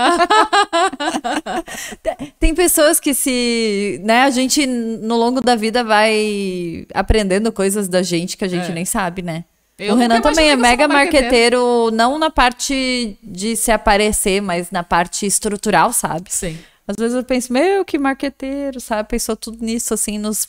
[2.39, 8.01] Tem- pessoas que se, né, a gente no longo da vida vai aprendendo coisas da
[8.01, 8.73] gente que a gente É.
[8.73, 9.43] nem sabe, né?
[9.77, 11.25] Eu o Renan também é mega sou marqueteira.
[11.25, 16.31] marqueteiro, não na parte de se aparecer, mas na parte estrutural, sabe?
[16.31, 16.57] Sim.
[16.87, 19.09] Às vezes eu penso, meu, que marqueteiro, sabe?
[19.09, 20.47] Pensou tudo nisso, assim, nos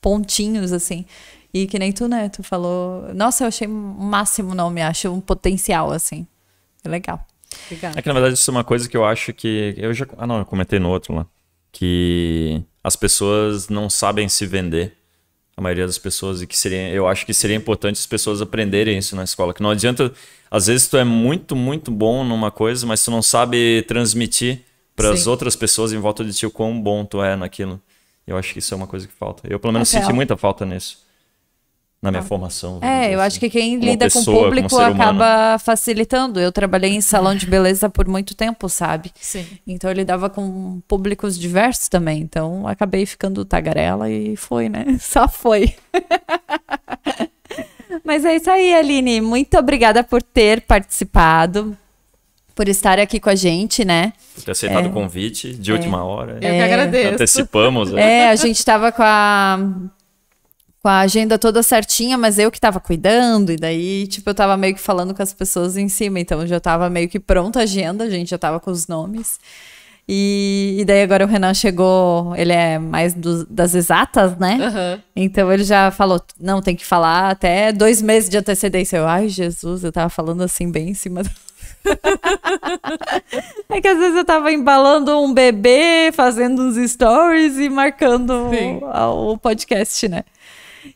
[0.00, 1.04] pontinhos, assim.
[1.52, 2.28] E que nem tu, né?
[2.28, 3.12] Tu falou.
[3.14, 6.26] Nossa, eu achei o máximo nome, acho um potencial, assim.
[6.84, 7.26] É legal.
[7.66, 7.98] Obrigada.
[7.98, 9.74] É que na verdade isso é uma coisa que eu acho que.
[9.76, 10.06] Eu já.
[10.18, 11.26] Ah, não, eu comentei no outro lá.
[11.72, 14.97] Que as pessoas não sabem se vender.
[15.58, 16.88] A maioria das pessoas, e que seria.
[16.90, 19.52] Eu acho que seria importante as pessoas aprenderem isso na escola.
[19.52, 20.12] Que não adianta.
[20.48, 24.60] Às vezes tu é muito, muito bom numa coisa, mas tu não sabe transmitir
[24.94, 27.82] para as outras pessoas em volta de ti o quão bom tu é naquilo.
[28.24, 29.42] Eu acho que isso é uma coisa que falta.
[29.50, 30.98] Eu, pelo menos, Até senti ela- muita falta nisso.
[32.00, 32.78] Na minha formação.
[32.78, 33.26] vamos É, eu assim.
[33.26, 36.38] acho que quem Como lida com o pessoa, público acaba facilitando.
[36.38, 39.10] Eu trabalhei em salão de beleza por muito tempo, sabe?
[39.20, 39.44] Sim.
[39.66, 42.20] Então eu lidava com públicos diversos também.
[42.20, 44.96] Então acabei ficando tagarela e foi, né?
[45.00, 45.74] Só foi.
[48.04, 49.20] Mas é isso aí, Aline.
[49.20, 51.76] Muito obrigada por ter participado,
[52.54, 54.12] por estar aqui com a gente, né?
[54.36, 56.34] Por ter aceitado o convite de última hora.
[56.34, 57.14] Eu que agradeço.
[57.14, 57.90] Antecipamos.
[57.92, 58.20] né?
[58.20, 59.58] É, a gente tava com a
[60.82, 64.56] com a agenda toda certinha, mas eu que tava cuidando, e daí, tipo, eu tava
[64.56, 67.62] meio que falando com as pessoas em cima, então já tava meio que pronta a
[67.62, 69.38] agenda, a gente já tava com os nomes.
[70.10, 74.56] E, e daí agora o Renan chegou, ele é mais do- das exatas, né?
[74.62, 75.02] Aham.
[75.14, 78.96] Então ele já falou, não, tem que falar até dois meses de antecedência.
[78.96, 81.30] Eu, ai, Jesus, eu tava falando assim bem em cima do...
[83.68, 88.50] É que às vezes eu tava embalando um bebê, fazendo uns stories e marcando
[88.82, 90.24] o, o podcast, né?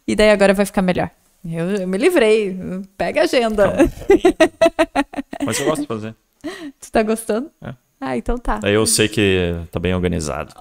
[0.06, 1.10] E daí agora vai ficar melhor.
[1.44, 2.56] Eu, eu me livrei.
[2.96, 3.72] Pega a agenda.
[5.44, 6.14] Mas eu gosto de fazer.
[6.80, 7.50] tu tá gostando?
[7.62, 7.74] É.
[8.04, 8.58] Ah, então tá.
[8.64, 10.52] Aí eu sei que tá bem organizado.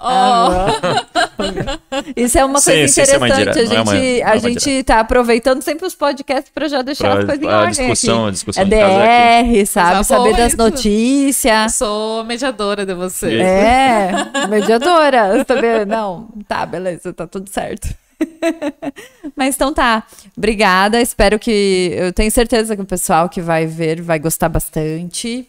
[2.16, 3.58] Isso é uma Sim, coisa sim, é uma interessante.
[3.58, 6.68] a é gente, uma- não é a uma gente tá aproveitando sempre os podcasts pra
[6.68, 8.28] já deixar Pra- as coisas em a ordem discussão- aqui.
[8.28, 10.04] a discussão é de casa é DR, sabe?
[10.06, 10.58] Saber boa das isso.
[10.58, 11.76] notícias.
[11.76, 13.40] Sou mediadora de você.
[13.42, 14.12] É,
[14.48, 15.44] mediadora.
[15.48, 17.90] Saber, não, tá, beleza, tá tudo certo.
[19.36, 20.04] Mas então tá.
[20.38, 21.02] Obrigada.
[21.02, 21.92] Espero que.
[21.96, 25.48] Eu tenho certeza que o pessoal que vai ver vai gostar bastante.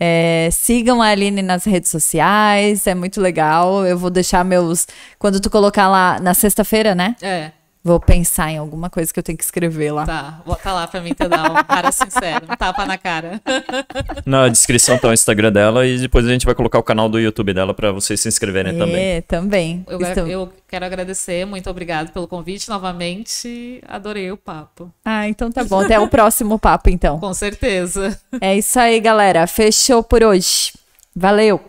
[0.00, 3.84] É, sigam a Aline nas redes sociais, é muito legal.
[3.84, 4.86] Eu vou deixar meus.
[5.18, 7.16] Quando tu colocar lá na sexta-feira, né?
[7.20, 7.50] É,
[7.82, 10.04] Vou pensar em alguma coisa que eu tenho que escrever lá.
[10.04, 10.42] tá.
[10.44, 13.40] Bota lá pra mim te dar um cara sincero, um tapa na cara.
[14.26, 17.18] Na descrição tá o Instagram dela e depois a gente vai colocar o canal do
[17.18, 18.96] YouTube dela pra vocês se inscreverem também.
[18.96, 19.84] É, também.
[19.88, 23.80] Eu, Estou- eu quero agradecer, muito obrigado pelo convite novamente.
[23.88, 24.92] Adorei o papo.
[25.04, 25.80] Ah, então tá bom.
[25.80, 27.18] Até o próximo papo, então.
[27.20, 28.18] Com certeza.
[28.40, 29.46] É isso aí, galera.
[29.46, 30.72] Fechou por hoje.
[31.16, 31.60] Valeu!